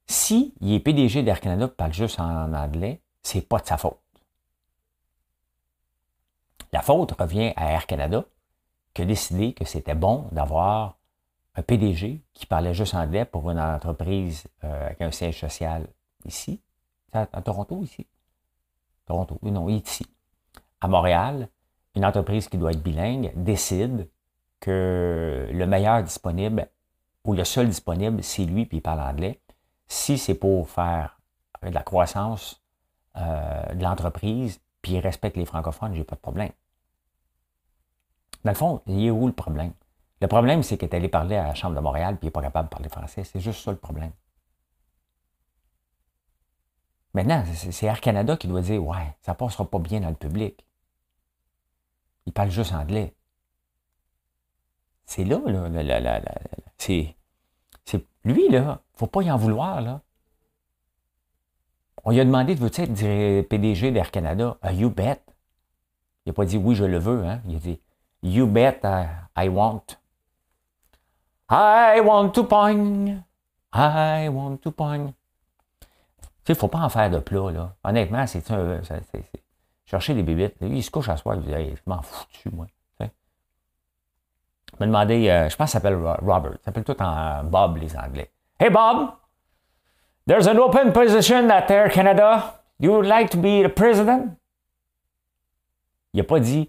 Si 0.07 0.55
il 0.61 0.73
est 0.73 0.81
PDG 0.81 1.23
d'Air 1.23 1.41
Canada 1.41 1.69
parle 1.69 1.93
juste 1.93 2.19
en 2.19 2.53
anglais, 2.55 3.03
c'est 3.23 3.47
pas 3.47 3.59
de 3.59 3.67
sa 3.67 3.77
faute. 3.77 3.99
La 6.73 6.83
faute 6.83 7.13
revient 7.13 7.53
à 7.57 7.73
Air 7.73 7.87
Canada 7.87 8.25
qui 8.95 9.03
a 9.03 9.05
décidé 9.05 9.53
que 9.53 9.65
c'était 9.65 9.95
bon 9.95 10.29
d'avoir 10.33 10.99
un 11.55 11.63
PDG 11.63 12.23
qui 12.33 12.47
parlait 12.47 12.75
juste 12.75 12.95
anglais 12.95 13.25
pour 13.25 13.51
une 13.51 13.59
entreprise 13.59 14.45
euh, 14.65 14.87
avec 14.87 15.01
un 15.01 15.11
siège 15.11 15.41
social 15.41 15.87
ici, 16.25 16.61
à, 17.13 17.27
Toronto, 17.27 17.83
ici. 17.83 18.07
Toronto, 19.07 19.39
non, 19.43 19.69
ici. 19.69 20.07
À 20.81 20.89
Montréal, 20.89 21.49
une 21.99 22.05
entreprise 22.05 22.49
qui 22.49 22.57
doit 22.59 22.71
être 22.71 22.83
bilingue 22.83 23.33
décide 23.35 24.09
que 24.61 25.49
le 25.51 25.67
meilleur 25.67 26.03
disponible 26.03 26.69
ou 27.25 27.35
le 27.35 27.45
seul 27.45 27.69
disponible, 27.69 28.23
c'est 28.23 28.45
lui, 28.45 28.67
puis 28.67 28.79
il 28.79 28.81
parle 28.81 29.01
anglais. 29.01 29.41
Si 29.89 30.17
c'est 30.17 30.35
pour 30.35 30.71
faire 30.71 31.19
de 31.63 31.71
la 31.71 31.83
croissance 31.83 32.63
euh, 33.17 33.75
de 33.75 33.83
l'entreprise, 33.83 34.61
puis 34.81 34.93
il 34.93 35.01
respecte 35.01 35.37
les 35.37 35.45
francophones, 35.45 35.95
j'ai 35.95 36.05
pas 36.05 36.15
de 36.15 36.21
problème. 36.21 36.53
Dans 38.45 38.53
le 38.53 38.57
fond, 38.57 38.81
il 38.87 39.05
est 39.05 39.11
où 39.11 39.27
le 39.27 39.33
problème? 39.33 39.73
Le 40.21 40.29
problème, 40.29 40.63
c'est 40.63 40.79
qu'il 40.79 40.89
est 40.89 40.95
allé 40.95 41.09
parler 41.09 41.35
à 41.35 41.49
la 41.49 41.55
Chambre 41.55 41.75
de 41.75 41.81
Montréal 41.81 42.17
puis 42.17 42.27
il 42.27 42.29
n'est 42.29 42.33
pas 42.33 42.43
capable 42.43 42.69
de 42.69 42.75
parler 42.75 42.89
français. 42.89 43.25
C'est 43.25 43.41
juste 43.41 43.65
ça 43.65 43.73
le 43.73 43.77
problème. 43.77 44.13
Maintenant, 47.13 47.43
c'est 47.55 47.87
Air 47.87 48.01
Canada 48.01 48.37
qui 48.37 48.47
doit 48.47 48.61
dire 48.61 48.85
Ouais, 48.85 49.17
ça 49.23 49.33
ne 49.33 49.37
passera 49.37 49.69
pas 49.69 49.81
bien 49.81 50.01
dans 50.01 50.11
le 50.11 50.15
public. 50.15 50.65
Il 52.29 52.33
parle 52.33 52.51
juste 52.51 52.75
anglais. 52.75 53.15
C'est 55.07 55.25
là, 55.25 55.39
là, 55.47 56.21
c'est, 56.77 57.17
lui, 58.23 58.51
là, 58.51 58.59
il 58.59 58.95
ne 58.95 58.99
faut 58.99 59.07
pas 59.07 59.23
y 59.23 59.31
en 59.31 59.39
vouloir, 59.39 59.81
là. 59.81 60.03
On 62.05 62.11
lui 62.11 62.21
a 62.21 62.27
demandé 62.27 62.55
de 62.55 62.61
veux-tu 62.61 62.83
être 62.83 63.49
PDG 63.49 63.93
d'Air 63.93 64.11
Canada? 64.11 64.59
Ah, 64.61 64.75
you 64.75 64.91
bet. 64.91 65.23
Il 66.27 66.29
n'a 66.29 66.33
pas 66.35 66.45
dit 66.45 66.59
oui, 66.59 66.75
je 66.75 66.85
le 66.85 66.99
veux. 66.99 67.25
Hein? 67.25 67.41
Il 67.47 67.57
a 67.57 67.59
dit 67.61 67.81
You 68.23 68.47
bet 68.47 68.83
I 69.35 69.49
want. 69.49 69.85
I 71.49 72.03
want 72.05 72.33
to 72.33 72.45
pong. 72.45 73.23
I 73.73 74.29
want 74.29 74.59
to 74.59 74.71
pong. 74.71 75.15
Tu 75.81 75.87
sais, 76.45 76.53
il 76.53 76.53
ne 76.53 76.59
faut 76.59 76.69
pas 76.69 76.81
en 76.81 76.91
faire 76.91 77.11
de 77.11 77.21
plat, 77.21 77.51
là. 77.51 77.75
Honnêtement, 77.85 78.27
c'est 78.27 78.43
chercher 79.89 80.15
des 80.15 80.23
bébites. 80.23 80.55
Lui, 80.61 80.79
il 80.79 80.83
se 80.83 80.91
couche 80.91 81.09
à 81.09 81.17
soir, 81.17 81.37
il 81.37 81.43
dit 81.43 81.53
hey, 81.53 81.75
Je 81.75 81.83
m'en 81.87 82.03
fous 82.03 82.27
moi. 82.53 82.67
Tu 82.67 83.05
sais. 83.05 83.11
me 84.81 84.87
demandé, 84.87 85.29
euh, 85.29 85.49
je 85.49 85.57
pense 85.57 85.71
qu'il 85.71 85.81
s'appelle 85.81 85.97
Robert. 85.97 86.53
Il 86.55 86.65
s'appelle 86.65 86.85
tout 86.85 87.01
en 87.03 87.45
Bob, 87.45 87.79
les 87.79 87.97
Anglais. 87.97 88.31
Hey 88.61 88.71
Bob, 88.71 89.13
there's 90.27 90.47
an 90.47 90.59
open 90.59 90.93
position 90.93 91.51
at 91.51 91.71
Air 91.71 91.91
Canada. 91.91 92.61
You 92.79 92.93
would 92.93 93.07
like 93.07 93.31
to 93.31 93.39
be 93.39 93.63
the 93.63 93.69
president? 93.69 94.37
Il 96.13 96.19
n'a 96.19 96.25
pas 96.25 96.41
dit 96.41 96.69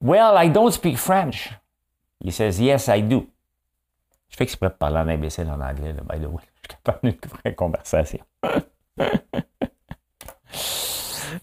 Well, 0.00 0.36
I 0.36 0.50
don't 0.50 0.72
speak 0.72 0.98
French. 0.98 1.52
He 2.20 2.30
says, 2.30 2.60
Yes, 2.60 2.88
I 2.88 3.02
do. 3.02 3.26
Je 4.28 4.36
fais 4.36 4.44
exprès 4.44 4.68
de 4.68 4.74
parler 4.74 4.98
en 4.98 5.08
imbécile 5.08 5.48
en 5.48 5.60
anglais, 5.60 5.92
là, 5.92 6.02
by 6.02 6.20
the 6.20 6.28
way. 6.28 6.42
Je 6.54 6.60
suis 6.60 6.68
capable 6.68 7.00
d'une 7.02 7.18
vraie 7.30 7.54
conversation. 7.54 8.24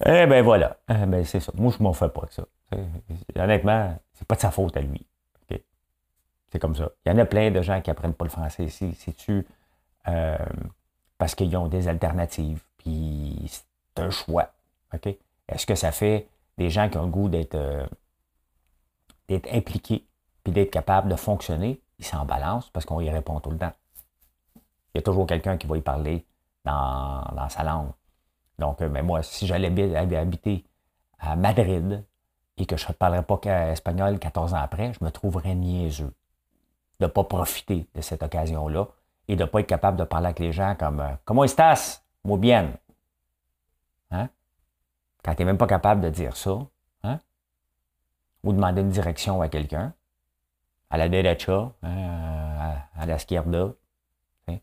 eh 0.05 0.25
bien 0.25 0.41
voilà. 0.41 0.77
Eh 0.89 1.05
ben, 1.05 1.23
c'est 1.23 1.39
ça. 1.39 1.51
Moi, 1.55 1.73
je 1.77 1.83
m'en 1.83 1.93
fais 1.93 2.09
pas 2.09 2.25
de 2.25 2.31
ça. 2.31 2.43
Honnêtement, 3.35 3.97
c'est 4.13 4.27
pas 4.27 4.35
de 4.35 4.41
sa 4.41 4.51
faute 4.51 4.75
à 4.77 4.81
lui. 4.81 5.05
C'est 6.51 6.59
comme 6.59 6.75
ça. 6.75 6.89
Il 7.05 7.11
y 7.11 7.15
en 7.15 7.17
a 7.17 7.25
plein 7.25 7.49
de 7.49 7.61
gens 7.61 7.79
qui 7.79 7.89
apprennent 7.89 8.13
pas 8.13 8.25
le 8.25 8.29
français 8.29 8.65
ici. 8.65 8.93
C'est-tu 8.99 9.47
euh, 10.09 10.37
parce 11.17 11.33
qu'ils 11.33 11.55
ont 11.55 11.67
des 11.67 11.87
alternatives, 11.87 12.61
puis 12.77 13.45
c'est 13.47 14.01
un 14.01 14.09
choix. 14.09 14.51
Est-ce 15.47 15.65
que 15.65 15.75
ça 15.75 15.93
fait 15.93 16.27
des 16.57 16.69
gens 16.69 16.89
qui 16.89 16.97
ont 16.97 17.05
le 17.05 17.09
goût 17.09 17.29
d'être 17.29 17.55
euh, 17.55 17.85
d'être 19.29 19.47
impliqués, 19.53 20.05
puis 20.43 20.51
d'être 20.51 20.71
capables 20.71 21.07
de 21.07 21.15
fonctionner? 21.15 21.79
il 22.01 22.05
s'en 22.05 22.25
balance 22.25 22.69
parce 22.71 22.85
qu'on 22.85 22.99
y 22.99 23.09
répond 23.09 23.39
tout 23.39 23.51
le 23.51 23.59
temps. 23.59 23.71
Il 24.93 24.97
y 24.97 24.99
a 24.99 25.01
toujours 25.03 25.27
quelqu'un 25.27 25.55
qui 25.55 25.67
va 25.67 25.77
y 25.77 25.81
parler 25.81 26.25
dans, 26.65 27.47
sa 27.49 27.63
langue. 27.63 27.91
Donc, 28.61 28.79
euh, 28.81 28.89
mais 28.89 29.01
moi, 29.01 29.23
si 29.23 29.47
j'allais 29.47 29.67
habiter 30.15 30.63
à 31.19 31.35
Madrid 31.35 32.05
et 32.57 32.65
que 32.67 32.77
je 32.77 32.87
ne 32.87 32.93
parlerais 32.93 33.23
pas 33.23 33.39
espagnol 33.71 34.19
14 34.19 34.53
ans 34.53 34.57
après, 34.61 34.93
je 34.93 35.03
me 35.03 35.09
trouverais 35.09 35.55
niaiseux 35.55 36.13
de 36.99 37.05
ne 37.05 37.07
pas 37.07 37.23
profiter 37.23 37.87
de 37.95 38.01
cette 38.01 38.21
occasion-là 38.21 38.87
et 39.27 39.35
de 39.35 39.43
ne 39.43 39.47
pas 39.47 39.61
être 39.61 39.67
capable 39.67 39.97
de 39.97 40.03
parler 40.03 40.27
avec 40.27 40.39
les 40.39 40.51
gens 40.51 40.75
comme 40.75 40.99
euh, 40.99 41.09
Comment 41.25 41.43
estás? 41.43 42.03
Muy 42.23 42.37
bien? 42.37 42.73
Hein? 44.11 44.29
Quand 45.23 45.33
tu 45.33 45.41
n'es 45.41 45.45
même 45.45 45.57
pas 45.57 45.65
capable 45.65 46.01
de 46.01 46.09
dire 46.09 46.37
ça, 46.37 46.59
hein? 47.03 47.19
ou 48.43 48.53
demander 48.53 48.81
une 48.81 48.89
direction 48.89 49.41
à 49.41 49.49
quelqu'un, 49.49 49.93
à 50.91 50.97
la 50.97 51.09
derecha, 51.09 51.71
hein, 51.81 52.77
à, 52.95 53.05
la. 53.07 53.15
Hein. 53.15 54.57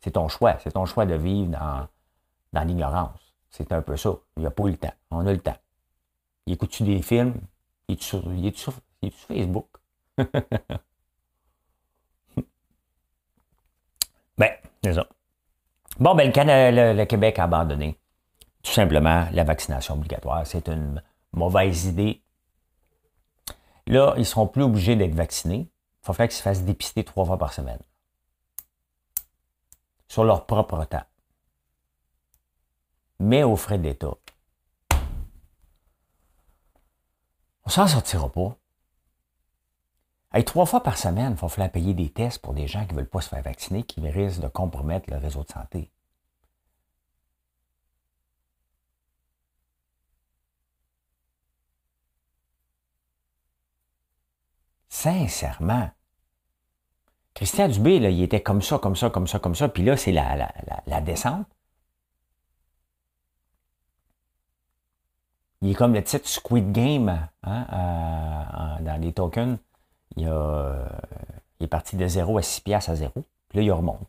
C'est 0.00 0.12
ton 0.12 0.28
choix. 0.28 0.56
C'est 0.60 0.72
ton 0.72 0.84
choix 0.84 1.04
de 1.04 1.14
vivre 1.14 1.50
dans, 1.50 1.88
dans 2.52 2.64
l'ignorance. 2.64 3.18
C'est 3.50 3.72
un 3.72 3.82
peu 3.82 3.96
ça. 3.96 4.14
Il 4.36 4.40
n'y 4.40 4.46
a 4.46 4.50
pas 4.50 4.64
eu 4.64 4.70
le 4.70 4.76
temps. 4.76 4.94
On 5.10 5.26
a 5.26 5.32
le 5.32 5.40
temps. 5.40 5.56
Il 6.46 6.54
écoute-tu 6.54 6.82
des 6.84 7.02
films? 7.02 7.34
Il 7.88 7.94
est 7.96 8.02
sur, 8.02 8.22
sur, 8.54 8.74
Facebook? 9.28 9.68
ben, 14.38 14.50
c'est 14.82 14.94
ça. 14.94 15.06
Bon, 15.98 16.14
ben, 16.14 16.32
le, 16.34 16.94
le, 16.94 17.04
Québec 17.04 17.38
a 17.38 17.44
abandonné 17.44 17.98
tout 18.62 18.72
simplement 18.72 19.28
la 19.32 19.44
vaccination 19.44 19.94
obligatoire. 19.94 20.46
C'est 20.46 20.68
une 20.68 21.02
mauvaise 21.32 21.86
idée 21.86 22.22
Là, 23.86 24.14
ils 24.16 24.20
ne 24.20 24.24
seront 24.24 24.46
plus 24.46 24.62
obligés 24.62 24.96
d'être 24.96 25.14
vaccinés. 25.14 25.68
Il 25.68 26.06
va 26.06 26.14
falloir 26.14 26.28
qu'ils 26.28 26.36
se 26.36 26.42
fassent 26.42 26.62
dépister 26.62 27.04
trois 27.04 27.24
fois 27.24 27.38
par 27.38 27.52
semaine. 27.52 27.80
Sur 30.08 30.24
leur 30.24 30.46
propre 30.46 30.84
temps. 30.84 31.02
Mais 33.32 33.44
aux 33.44 33.56
frais 33.56 33.78
d'État. 33.78 34.12
On 37.64 37.70
s'en 37.70 37.86
sortira 37.86 38.30
pas. 38.30 38.58
trois 40.44 40.66
fois 40.66 40.82
par 40.82 40.98
semaine, 40.98 41.32
il 41.32 41.40
va 41.40 41.48
falloir 41.48 41.70
payer 41.70 41.94
des 41.94 42.10
tests 42.10 42.40
pour 42.42 42.52
des 42.52 42.66
gens 42.66 42.84
qui 42.84 42.92
ne 42.92 42.98
veulent 42.98 43.08
pas 43.08 43.22
se 43.22 43.30
faire 43.30 43.40
vacciner, 43.40 43.84
qui 43.84 44.06
risquent 44.06 44.42
de 44.42 44.48
compromettre 44.48 45.08
le 45.10 45.16
réseau 45.16 45.44
de 45.44 45.50
santé. 45.50 45.90
Sincèrement. 54.90 55.90
Christian 57.32 57.68
Dubé, 57.68 57.96
il 57.96 58.22
était 58.22 58.42
comme 58.42 58.60
ça, 58.60 58.78
comme 58.78 58.94
ça, 58.94 59.08
comme 59.08 59.26
ça, 59.26 59.38
comme 59.38 59.54
ça, 59.54 59.70
puis 59.70 59.84
là, 59.84 59.96
c'est 59.96 60.12
la, 60.12 61.00
descente. 61.00 61.46
Il 65.62 65.70
est 65.70 65.74
comme 65.74 65.94
le 65.94 66.02
titre 66.02 66.28
Squid 66.28 66.72
Game 66.72 67.08
hein, 67.44 67.66
euh, 67.72 68.84
dans 68.84 69.00
les 69.00 69.12
tokens. 69.12 69.58
Il, 70.16 70.28
est 71.60 71.66
parti 71.68 71.96
de 71.96 72.06
0 72.06 72.36
à 72.36 72.42
6 72.42 72.60
piastres 72.62 72.90
à 72.90 72.96
0. 72.96 73.12
Puis 73.48 73.58
là, 73.58 73.62
il 73.62 73.70
remonte. 73.70 74.08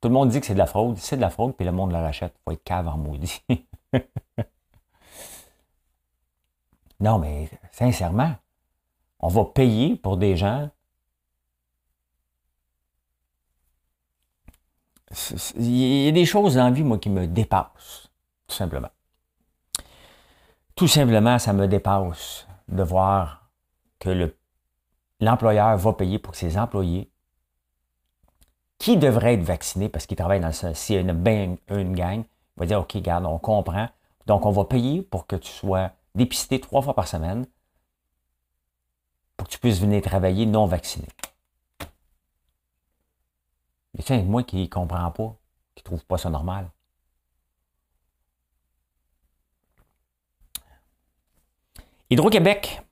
Tout 0.00 0.08
le 0.08 0.14
monde 0.14 0.28
dit 0.28 0.38
que 0.38 0.46
c'est 0.46 0.52
de 0.52 0.58
la 0.58 0.66
fraude. 0.66 0.98
C'est 0.98 1.16
de 1.16 1.22
la 1.22 1.30
fraude, 1.30 1.54
puis 1.56 1.64
le 1.64 1.72
monde 1.72 1.92
le 1.92 1.96
rachète. 1.96 2.34
Faut 2.44 2.52
être 2.52 2.62
cave 2.62 2.86
en 2.88 2.98
maudit. 2.98 3.42
non, 7.00 7.18
mais 7.18 7.48
sincèrement, 7.72 8.34
on 9.18 9.28
va 9.28 9.46
payer 9.46 9.96
pour 9.96 10.18
des 10.18 10.36
gens 10.36 10.68
il 15.56 16.04
y 16.04 16.08
a 16.08 16.12
des 16.12 16.24
choses 16.24 16.54
dans 16.54 16.64
la 16.64 16.70
vie, 16.70 16.82
moi, 16.82 16.98
qui 16.98 17.10
me 17.10 17.26
dépassent, 17.26 18.08
tout 18.46 18.56
simplement. 18.56 18.88
Tout 20.74 20.88
simplement, 20.88 21.38
ça 21.38 21.52
me 21.52 21.68
dépasse 21.68 22.46
de 22.68 22.82
voir 22.82 23.50
que 23.98 24.34
l'employeur 25.20 25.76
va 25.76 25.92
payer 25.92 26.18
pour 26.18 26.34
ses 26.34 26.58
employés 26.58 27.10
qui 28.78 28.96
devraient 28.96 29.34
être 29.34 29.42
vaccinés 29.42 29.88
parce 29.88 30.06
qu'ils 30.06 30.16
travaillent 30.16 30.40
dans 30.40 30.48
le 30.48 30.92
y 30.92 30.96
a 30.96 31.00
une, 31.00 31.58
une 31.68 31.94
gang, 31.94 32.24
il 32.56 32.60
va 32.60 32.66
dire 32.66 32.80
OK, 32.80 32.96
garde, 32.96 33.26
on 33.26 33.38
comprend. 33.38 33.88
Donc, 34.26 34.46
on 34.46 34.50
va 34.50 34.64
payer 34.64 35.02
pour 35.02 35.26
que 35.26 35.36
tu 35.36 35.50
sois 35.50 35.92
dépisté 36.14 36.60
trois 36.60 36.82
fois 36.82 36.94
par 36.94 37.06
semaine 37.06 37.46
pour 39.36 39.46
que 39.46 39.52
tu 39.52 39.58
puisses 39.58 39.80
venir 39.80 40.02
travailler 40.02 40.46
non 40.46 40.66
vacciné. 40.66 41.08
Mais 43.94 44.02
tiens, 44.02 44.22
moi 44.22 44.42
qui 44.42 44.62
ne 44.62 44.66
comprends 44.66 45.10
pas, 45.10 45.36
qui 45.74 45.82
ne 45.82 45.84
trouve 45.84 46.04
pas 46.04 46.18
ça 46.18 46.30
normal? 46.30 46.70
Hydro-Québec, 52.12 52.82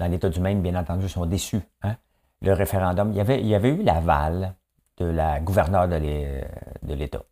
dans 0.00 0.10
l'État 0.10 0.28
du 0.28 0.40
Maine, 0.40 0.60
bien 0.60 0.74
entendu, 0.74 1.08
sont 1.08 1.24
déçus. 1.24 1.62
Hein? 1.82 1.96
Le 2.42 2.52
référendum, 2.52 3.12
il 3.12 3.16
y 3.16 3.54
avait, 3.54 3.68
eu 3.68 3.84
l'aval 3.84 4.56
de 4.96 5.04
la 5.04 5.38
gouverneure 5.38 5.86
de 5.86 6.94
l'État. 6.94 7.22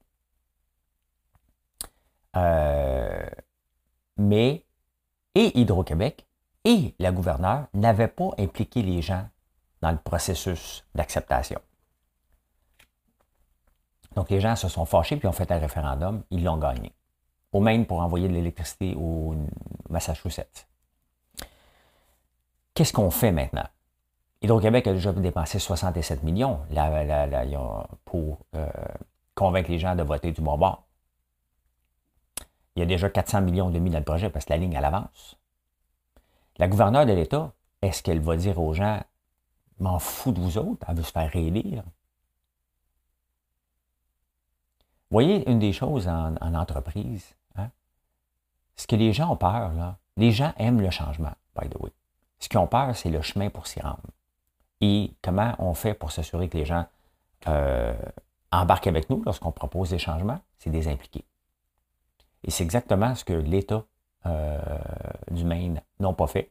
Euh, 2.36 3.26
mais, 4.16 4.64
et 5.34 5.58
Hydro-Québec 5.58 6.24
et 6.62 6.94
la 7.00 7.10
gouverneure 7.10 7.66
n'avaient 7.74 8.06
pas 8.06 8.30
impliqué 8.38 8.80
les 8.80 9.02
gens 9.02 9.28
dans 9.80 9.90
le 9.90 9.98
processus 9.98 10.84
d'acceptation. 10.94 11.60
Donc 14.14 14.30
les 14.30 14.38
gens 14.38 14.54
se 14.54 14.68
sont 14.68 14.84
fâchés 14.84 15.16
puis 15.16 15.26
ont 15.26 15.32
fait 15.32 15.50
un 15.50 15.58
référendum, 15.58 16.22
ils 16.30 16.44
l'ont 16.44 16.58
gagné. 16.58 16.94
Au 17.54 17.60
Maine 17.60 17.86
pour 17.86 18.00
envoyer 18.00 18.28
de 18.28 18.34
l'électricité 18.34 18.94
au 18.96 19.34
Massachusetts. 19.88 20.66
Qu'est-ce 22.74 22.92
qu'on 22.92 23.10
fait 23.10 23.32
maintenant? 23.32 23.66
Hydro-Québec 24.42 24.88
a 24.88 24.92
déjà 24.92 25.12
dépensé 25.12 25.58
67 25.58 26.24
millions 26.24 26.58
pour 28.04 28.40
euh, 28.56 28.68
convaincre 29.34 29.70
les 29.70 29.78
gens 29.78 29.94
de 29.94 30.02
voter 30.02 30.32
du 30.32 30.42
bon 30.42 30.58
bord. 30.58 30.84
Il 32.74 32.80
y 32.80 32.82
a 32.82 32.86
déjà 32.86 33.08
400 33.08 33.42
millions 33.42 33.70
de 33.70 33.78
mis 33.78 33.88
dans 33.90 33.98
le 33.98 34.04
projet 34.04 34.28
parce 34.28 34.44
que 34.44 34.52
la 34.52 34.58
ligne, 34.58 34.74
elle 34.74 34.84
avance. 34.84 35.38
La 36.58 36.68
gouverneure 36.68 37.06
de 37.06 37.12
l'État, 37.12 37.52
est-ce 37.82 38.02
qu'elle 38.02 38.20
va 38.20 38.36
dire 38.36 38.58
aux 38.60 38.74
gens, 38.74 39.00
m'en 39.78 39.98
fous 39.98 40.32
de 40.32 40.40
vous 40.40 40.58
autres, 40.58 40.84
elle 40.88 40.96
veut 40.96 41.02
se 41.02 41.12
faire 41.12 41.30
réélire? 41.30 41.84
voyez, 45.14 45.48
une 45.48 45.60
des 45.60 45.72
choses 45.72 46.08
en, 46.08 46.54
entreprise? 46.54 47.34
Ce 48.76 48.86
que 48.86 48.96
les 48.96 49.12
gens 49.12 49.30
ont 49.30 49.36
peur, 49.36 49.72
là, 49.72 49.98
les 50.16 50.30
gens 50.30 50.52
aiment 50.58 50.80
le 50.80 50.90
changement, 50.90 51.32
by 51.60 51.68
the 51.68 51.76
way. 51.80 51.90
Ce 52.38 52.48
qu'ils 52.48 52.58
ont 52.58 52.66
peur, 52.66 52.94
c'est 52.94 53.10
le 53.10 53.22
chemin 53.22 53.50
pour 53.50 53.66
s'y 53.66 53.80
rendre. 53.80 54.02
Et 54.80 55.14
comment 55.22 55.54
on 55.58 55.74
fait 55.74 55.94
pour 55.94 56.12
s'assurer 56.12 56.48
que 56.48 56.58
les 56.58 56.64
gens 56.64 56.86
euh, 57.46 57.94
embarquent 58.52 58.88
avec 58.88 59.08
nous 59.10 59.22
lorsqu'on 59.24 59.52
propose 59.52 59.90
des 59.90 59.98
changements? 59.98 60.40
C'est 60.58 60.70
des 60.70 60.88
impliqués. 60.88 61.24
Et 62.42 62.50
c'est 62.50 62.64
exactement 62.64 63.14
ce 63.14 63.24
que 63.24 63.32
l'État 63.32 63.84
euh, 64.26 64.58
du 65.30 65.44
Maine 65.44 65.80
n'ont 66.00 66.14
pas 66.14 66.26
fait. 66.26 66.50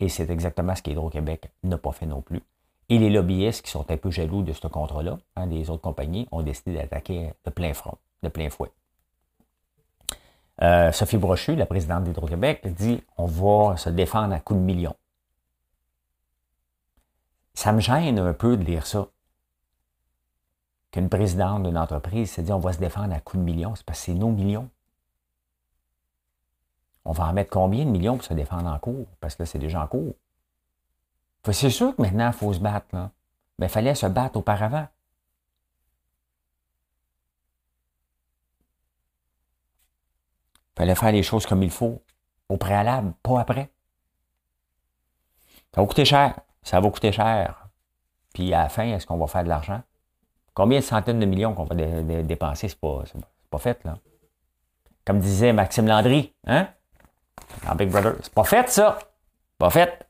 Et 0.00 0.08
c'est 0.08 0.28
exactement 0.30 0.74
ce 0.74 0.82
qu'Hydro-Québec 0.82 1.50
n'a 1.62 1.78
pas 1.78 1.92
fait 1.92 2.06
non 2.06 2.20
plus. 2.20 2.42
Et 2.90 2.98
les 2.98 3.08
lobbyistes 3.08 3.64
qui 3.64 3.70
sont 3.70 3.90
un 3.90 3.96
peu 3.96 4.10
jaloux 4.10 4.42
de 4.42 4.52
ce 4.52 4.66
contrat-là, 4.66 5.18
hein, 5.36 5.46
des 5.46 5.70
autres 5.70 5.82
compagnies, 5.82 6.28
ont 6.32 6.42
décidé 6.42 6.74
d'attaquer 6.74 7.32
de 7.44 7.50
plein 7.50 7.72
front, 7.72 7.96
de 8.22 8.28
plein 8.28 8.50
fouet. 8.50 8.70
Euh, 10.62 10.92
Sophie 10.92 11.16
Brochu, 11.16 11.56
la 11.56 11.66
présidente 11.66 12.04
d'Hydro-Québec, 12.04 12.66
dit 12.74 13.02
on 13.16 13.26
va 13.26 13.76
se 13.76 13.90
défendre 13.90 14.34
à 14.34 14.40
coups 14.40 14.60
de 14.60 14.64
millions. 14.64 14.96
Ça 17.54 17.72
me 17.72 17.80
gêne 17.80 18.18
un 18.18 18.32
peu 18.32 18.56
de 18.56 18.64
lire 18.64 18.86
ça. 18.86 19.08
Qu'une 20.90 21.08
présidente 21.08 21.64
d'une 21.64 21.78
entreprise 21.78 22.32
se 22.32 22.40
dit 22.40 22.52
on 22.52 22.58
va 22.58 22.72
se 22.72 22.78
défendre 22.78 23.14
à 23.14 23.20
coups 23.20 23.40
de 23.40 23.44
millions, 23.44 23.74
c'est 23.74 23.84
parce 23.84 23.98
que 23.98 24.06
c'est 24.06 24.14
nos 24.14 24.30
millions. 24.30 24.68
On 27.04 27.12
va 27.12 27.26
en 27.26 27.32
mettre 27.32 27.50
combien 27.50 27.84
de 27.84 27.90
millions 27.90 28.16
pour 28.16 28.24
se 28.24 28.34
défendre 28.34 28.70
en 28.70 28.78
cours? 28.78 29.06
Parce 29.20 29.34
que 29.34 29.42
là, 29.42 29.46
c'est 29.46 29.58
déjà 29.58 29.82
en 29.82 29.86
cours. 29.86 30.14
C'est 31.52 31.70
sûr 31.70 31.94
que 31.94 32.00
maintenant, 32.00 32.28
il 32.28 32.32
faut 32.32 32.52
se 32.52 32.60
battre. 32.60 32.86
Là. 32.92 33.10
Mais 33.58 33.66
il 33.66 33.70
fallait 33.70 33.94
se 33.94 34.06
battre 34.06 34.38
auparavant. 34.38 34.86
Il 40.74 40.80
fallait 40.80 40.94
faire 40.94 41.12
les 41.12 41.22
choses 41.22 41.46
comme 41.46 41.62
il 41.62 41.70
faut, 41.70 42.02
au 42.48 42.56
préalable, 42.56 43.12
pas 43.22 43.40
après. 43.40 43.70
Ça 45.74 45.80
va 45.80 45.86
coûter 45.86 46.04
cher. 46.04 46.34
Ça 46.62 46.80
va 46.80 46.90
coûter 46.90 47.12
cher. 47.12 47.68
Puis 48.32 48.52
à 48.52 48.64
la 48.64 48.68
fin, 48.68 48.84
est-ce 48.84 49.06
qu'on 49.06 49.16
va 49.16 49.26
faire 49.26 49.44
de 49.44 49.48
l'argent? 49.48 49.82
Combien 50.52 50.78
de 50.78 50.84
centaines 50.84 51.20
de 51.20 51.26
millions 51.26 51.54
qu'on 51.54 51.64
va 51.64 51.74
dépenser, 51.74 52.68
c'est 52.68 52.78
pas, 52.78 53.02
pas 53.50 53.58
fait, 53.58 53.82
là. 53.84 53.98
Comme 55.04 55.20
disait 55.20 55.52
Maxime 55.52 55.86
Landry, 55.86 56.32
hein? 56.46 56.68
En 57.68 57.74
Big 57.74 57.90
Brother. 57.90 58.14
C'est 58.22 58.32
pas 58.32 58.44
fait, 58.44 58.70
ça. 58.70 58.98
Pas 59.58 59.70
fait. 59.70 60.06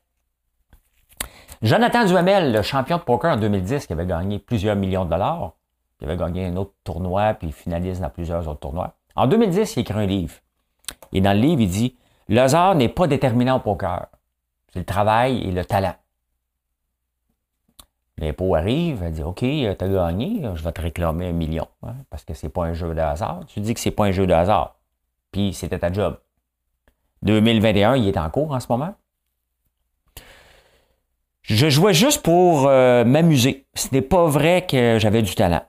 Jonathan 1.61 2.05
Duhamel, 2.05 2.53
le 2.53 2.61
champion 2.61 2.97
de 2.97 3.01
poker 3.01 3.33
en 3.33 3.37
2010, 3.37 3.87
qui 3.87 3.93
avait 3.93 4.05
gagné 4.05 4.39
plusieurs 4.39 4.75
millions 4.75 5.05
de 5.05 5.09
dollars, 5.09 5.53
qui 5.97 6.05
avait 6.05 6.17
gagné 6.17 6.45
un 6.45 6.55
autre 6.55 6.73
tournoi, 6.83 7.33
puis 7.33 7.51
finaliste 7.51 8.01
dans 8.01 8.09
plusieurs 8.09 8.47
autres 8.47 8.59
tournois. 8.59 8.95
En 9.15 9.27
2010, 9.27 9.75
il 9.75 9.79
écrit 9.79 9.99
un 9.99 10.05
livre. 10.05 10.35
Et 11.11 11.21
dans 11.21 11.33
le 11.33 11.39
livre, 11.39 11.61
il 11.61 11.69
dit 11.69 11.95
Le 12.27 12.39
hasard 12.39 12.75
n'est 12.75 12.89
pas 12.89 13.07
déterminant 13.07 13.57
au 13.57 13.59
poker. 13.59 14.07
C'est 14.73 14.79
le 14.79 14.85
travail 14.85 15.41
et 15.41 15.51
le 15.51 15.65
talent. 15.65 15.95
L'impôt 18.17 18.55
arrive, 18.55 19.03
elle 19.03 19.11
dit 19.11 19.23
OK, 19.23 19.39
tu 19.39 19.67
as 19.67 19.75
gagné, 19.75 20.41
je 20.53 20.63
vais 20.63 20.71
te 20.71 20.81
réclamer 20.81 21.27
un 21.27 21.33
million, 21.33 21.67
hein, 21.83 21.95
parce 22.09 22.23
que 22.23 22.33
c'est 22.33 22.49
pas 22.49 22.63
un 22.63 22.73
jeu 22.73 22.93
de 22.93 23.01
hasard. 23.01 23.41
Tu 23.47 23.59
dis 23.59 23.73
que 23.73 23.79
c'est 23.79 23.91
pas 23.91 24.05
un 24.05 24.11
jeu 24.11 24.25
de 24.25 24.33
hasard. 24.33 24.77
Puis 25.31 25.53
c'était 25.53 25.79
ta 25.79 25.91
job. 25.91 26.17
2021, 27.23 27.97
il 27.97 28.07
est 28.07 28.17
en 28.17 28.29
cours 28.29 28.51
en 28.51 28.59
ce 28.59 28.67
moment. 28.69 28.95
Je 31.41 31.69
jouais 31.69 31.93
juste 31.93 32.23
pour 32.23 32.67
euh, 32.67 33.03
m'amuser. 33.03 33.67
Ce 33.75 33.89
n'est 33.91 34.01
pas 34.01 34.25
vrai 34.27 34.65
que 34.65 34.97
j'avais 34.99 35.21
du 35.21 35.35
talent. 35.35 35.63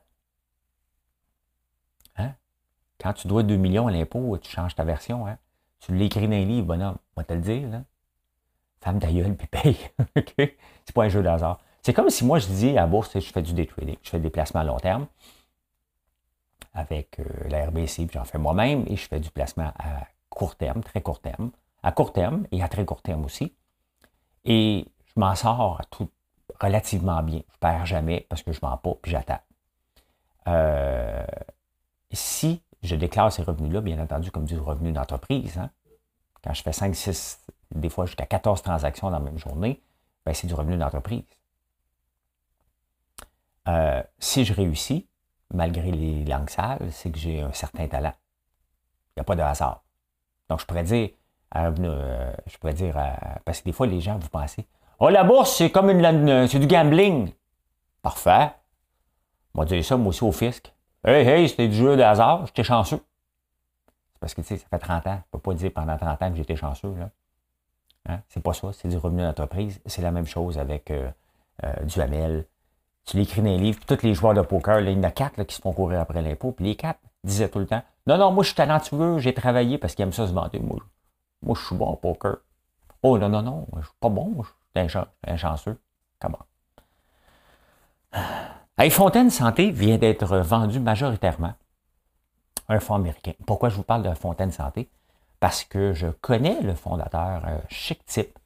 Hein? 2.16 2.32
Quand 3.06 3.12
tu 3.12 3.28
dois 3.28 3.44
2 3.44 3.54
millions 3.54 3.86
à 3.86 3.92
l'impôt, 3.92 4.36
tu 4.38 4.50
changes 4.50 4.74
ta 4.74 4.82
version. 4.82 5.28
Hein? 5.28 5.38
Tu 5.78 5.94
l'écris 5.94 6.26
dans 6.26 6.34
un 6.34 6.44
livre, 6.44 6.66
bonhomme. 6.66 6.96
On 7.14 7.20
va 7.20 7.24
te 7.24 7.34
le 7.34 7.40
dire. 7.40 7.68
Là. 7.68 7.82
Femme 8.80 8.98
d'ailleurs, 8.98 9.30
puis 9.38 9.46
paye. 9.46 9.78
C'est 10.84 10.92
pas 10.92 11.04
un 11.04 11.08
jeu 11.08 11.22
de 11.22 11.28
hasard. 11.28 11.60
C'est 11.82 11.92
comme 11.92 12.10
si 12.10 12.24
moi 12.24 12.40
je 12.40 12.48
dis 12.48 12.70
à 12.70 12.80
la 12.80 12.86
bourse, 12.88 13.12
je 13.14 13.32
fais 13.32 13.42
du 13.42 13.52
day 13.52 13.64
trading, 13.64 13.96
je 14.02 14.10
fais 14.10 14.18
des 14.18 14.28
placements 14.28 14.62
à 14.62 14.64
long 14.64 14.78
terme 14.78 15.06
avec 16.74 17.20
euh, 17.20 17.24
la 17.48 17.66
RBC, 17.66 18.06
puis 18.06 18.14
j'en 18.14 18.24
fais 18.24 18.38
moi-même, 18.38 18.84
et 18.88 18.96
je 18.96 19.06
fais 19.06 19.20
du 19.20 19.30
placement 19.30 19.72
à 19.78 20.08
court 20.28 20.56
terme, 20.56 20.82
très 20.82 21.00
court 21.00 21.20
terme, 21.20 21.52
à 21.84 21.92
court 21.92 22.12
terme 22.12 22.48
et 22.50 22.60
à 22.60 22.66
très 22.66 22.84
court 22.84 23.02
terme 23.02 23.24
aussi. 23.24 23.54
Et 24.44 24.84
je 25.04 25.20
m'en 25.20 25.36
sors 25.36 25.80
tout 25.92 26.10
relativement 26.60 27.22
bien. 27.22 27.42
Je 27.50 27.54
ne 27.54 27.58
perds 27.60 27.86
jamais 27.86 28.26
parce 28.28 28.42
que 28.42 28.50
je 28.50 28.58
ne 28.58 28.68
vends 28.68 28.78
pas 28.78 28.94
puis 29.00 29.12
j'attends. 29.12 29.38
Euh, 30.48 31.24
si 32.10 32.62
je 32.86 32.96
déclare 32.96 33.32
ces 33.32 33.42
revenus-là, 33.42 33.80
bien 33.80 33.98
entendu, 34.00 34.30
comme 34.30 34.44
du 34.44 34.58
revenu 34.58 34.92
d'entreprise, 34.92 35.58
hein, 35.58 35.70
quand 36.42 36.54
je 36.54 36.62
fais 36.62 36.72
5, 36.72 36.94
6, 36.94 37.44
des 37.74 37.88
fois 37.88 38.06
jusqu'à 38.06 38.26
14 38.26 38.62
transactions 38.62 39.10
dans 39.10 39.18
la 39.18 39.24
même 39.24 39.38
journée, 39.38 39.82
ben, 40.24 40.34
c'est 40.34 40.46
du 40.46 40.54
revenu 40.54 40.76
d'entreprise. 40.76 41.24
Euh, 43.68 44.02
si 44.18 44.44
je 44.44 44.52
réussis, 44.52 45.08
malgré 45.52 45.90
les 45.90 46.24
langues 46.24 46.50
sales, 46.50 46.88
c'est 46.92 47.10
que 47.10 47.18
j'ai 47.18 47.40
un 47.40 47.52
certain 47.52 47.86
talent. 47.88 48.12
Il 49.10 49.20
n'y 49.20 49.20
a 49.22 49.24
pas 49.24 49.34
de 49.34 49.42
hasard. 49.42 49.82
Donc, 50.48 50.60
je 50.60 50.66
pourrais 50.66 50.84
dire, 50.84 51.10
euh, 51.56 52.32
je 52.46 52.56
pourrais 52.58 52.74
dire, 52.74 52.94
parce 53.44 53.60
que 53.60 53.64
des 53.64 53.72
fois, 53.72 53.86
les 53.86 54.00
gens, 54.00 54.18
vous 54.18 54.28
pensez, 54.28 54.66
oh, 55.00 55.08
la 55.08 55.24
bourse, 55.24 55.56
c'est 55.56 55.70
comme 55.70 55.90
une, 55.90 56.46
c'est 56.46 56.58
du 56.58 56.66
gambling. 56.66 57.32
Parfait. 58.02 58.50
On 59.54 59.60
va 59.60 59.64
dire 59.64 59.84
ça, 59.84 59.96
moi 59.96 60.08
aussi, 60.10 60.22
au 60.22 60.32
fisc. 60.32 60.72
Hey, 61.06 61.24
hey, 61.24 61.48
c'était 61.48 61.68
du 61.68 61.76
jeu 61.76 61.96
de 61.96 62.02
hasard, 62.02 62.46
j'étais 62.46 62.64
chanceux. 62.64 63.00
C'est 64.12 64.18
parce 64.18 64.34
que, 64.34 64.40
tu 64.40 64.48
sais, 64.48 64.56
ça 64.56 64.66
fait 64.68 64.78
30 64.78 65.06
ans. 65.06 65.10
Je 65.12 65.16
ne 65.16 65.22
peux 65.30 65.38
pas 65.38 65.54
dire 65.54 65.70
pendant 65.72 65.96
30 65.96 66.20
ans 66.20 66.30
que 66.30 66.36
j'étais 66.36 66.56
chanceux, 66.56 66.92
là. 66.98 67.10
Hein? 68.08 68.20
C'est 68.28 68.42
pas 68.42 68.52
ça, 68.52 68.72
c'est 68.72 68.88
du 68.88 68.96
revenu 68.96 69.22
d'entreprise. 69.22 69.80
C'est 69.86 70.02
la 70.02 70.10
même 70.10 70.26
chose 70.26 70.58
avec 70.58 70.90
euh, 70.90 71.08
euh, 71.64 71.84
du 71.84 72.00
Hamel. 72.00 72.46
Tu 73.04 73.18
l'écris 73.18 73.40
dans 73.40 73.50
les 73.50 73.58
livres, 73.58 73.78
puis 73.78 73.96
tous 73.96 74.04
les 74.04 74.14
joueurs 74.14 74.34
de 74.34 74.42
poker, 74.42 74.80
là, 74.80 74.90
il 74.90 74.96
y 74.96 75.00
en 75.00 75.04
a 75.04 75.12
quatre 75.12 75.40
qui 75.44 75.54
se 75.54 75.60
font 75.60 75.72
courir 75.72 76.00
après 76.00 76.22
l'impôt, 76.22 76.50
puis 76.50 76.64
les 76.64 76.74
quatre 76.74 76.98
disaient 77.22 77.48
tout 77.48 77.60
le 77.60 77.66
temps 77.66 77.82
Non, 78.08 78.18
non, 78.18 78.32
moi 78.32 78.42
je 78.42 78.48
suis 78.48 78.56
talentueux, 78.56 79.18
j'ai 79.18 79.32
travaillé 79.32 79.78
parce 79.78 79.94
qu'ils 79.94 80.02
aiment 80.02 80.12
ça 80.12 80.26
se 80.26 80.32
vanter. 80.32 80.58
Moi, 80.58 80.78
moi 81.40 81.54
je 81.56 81.64
suis 81.64 81.76
bon 81.76 81.86
au 81.86 81.96
poker. 81.96 82.38
Oh 83.04 83.16
non, 83.16 83.28
non, 83.28 83.42
non, 83.42 83.66
je 83.76 83.82
suis 83.82 83.94
pas 84.00 84.08
bon, 84.08 84.42
je 84.42 84.88
suis 84.88 84.98
un, 85.24 85.36
chanceux. 85.36 85.78
Comment? 86.18 86.40
Hey, 88.78 88.90
Fontaine 88.90 89.30
Santé 89.30 89.70
vient 89.70 89.96
d'être 89.96 90.36
vendu 90.36 90.80
majoritairement 90.80 91.54
un 92.68 92.78
fonds 92.78 92.96
américain. 92.96 93.32
Pourquoi 93.46 93.70
je 93.70 93.76
vous 93.76 93.82
parle 93.82 94.02
de 94.02 94.14
Fontaine 94.14 94.52
Santé? 94.52 94.90
Parce 95.40 95.64
que 95.64 95.94
je 95.94 96.08
connais 96.08 96.60
le 96.60 96.74
fondateur, 96.74 97.42
euh, 97.46 97.56
chic 97.70 98.04
type, 98.04 98.38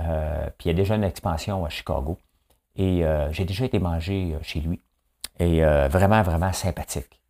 euh, 0.00 0.50
puis 0.58 0.64
il 0.64 0.66
y 0.66 0.70
a 0.70 0.74
déjà 0.74 0.96
une 0.96 1.04
expansion 1.04 1.64
à 1.64 1.68
Chicago. 1.68 2.18
Et 2.74 3.06
euh, 3.06 3.30
j'ai 3.30 3.44
déjà 3.44 3.64
été 3.64 3.78
mangé 3.78 4.36
chez 4.42 4.58
lui. 4.58 4.80
Et 5.38 5.62
vraiment, 5.62 6.20
vraiment 6.22 6.52
sympathique. 6.52 7.20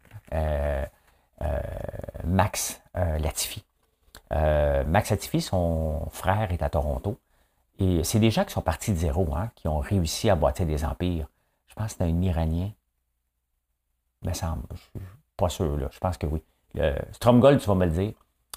Max 2.25 2.81
Latifi. 2.95 3.65
Max 4.31 5.11
Latifi, 5.11 5.43
son 5.43 6.09
frère 6.11 6.51
est 6.53 6.63
à 6.63 6.71
Toronto. 6.71 7.19
Et 7.79 8.03
c'est 8.03 8.19
des 8.19 8.31
gens 8.31 8.47
qui 8.47 8.53
sont 8.55 8.63
partis 8.63 8.93
de 8.93 8.97
zéro, 8.97 9.29
hein, 9.35 9.51
qui 9.57 9.69
ont 9.69 9.81
réussi 9.81 10.31
à 10.31 10.37
bâtir 10.37 10.65
des 10.65 10.87
empires. 10.87 11.27
Je 11.77 11.83
pense 11.83 11.93
que 11.93 11.99
c'est 11.99 12.05
un 12.05 12.23
Iranien. 12.23 12.71
Il 14.23 14.29
me 14.29 14.35
semble. 14.35 14.63
Je 14.73 14.79
suis 14.79 14.91
pas 15.37 15.49
sûr, 15.49 15.77
là. 15.77 15.89
Je 15.93 15.99
pense 15.99 16.17
que 16.17 16.27
oui. 16.27 16.43
Stromgold, 17.13 17.61
tu 17.61 17.67
vas 17.67 17.75
me 17.75 17.85
le 17.85 17.93
dire. 17.93 18.13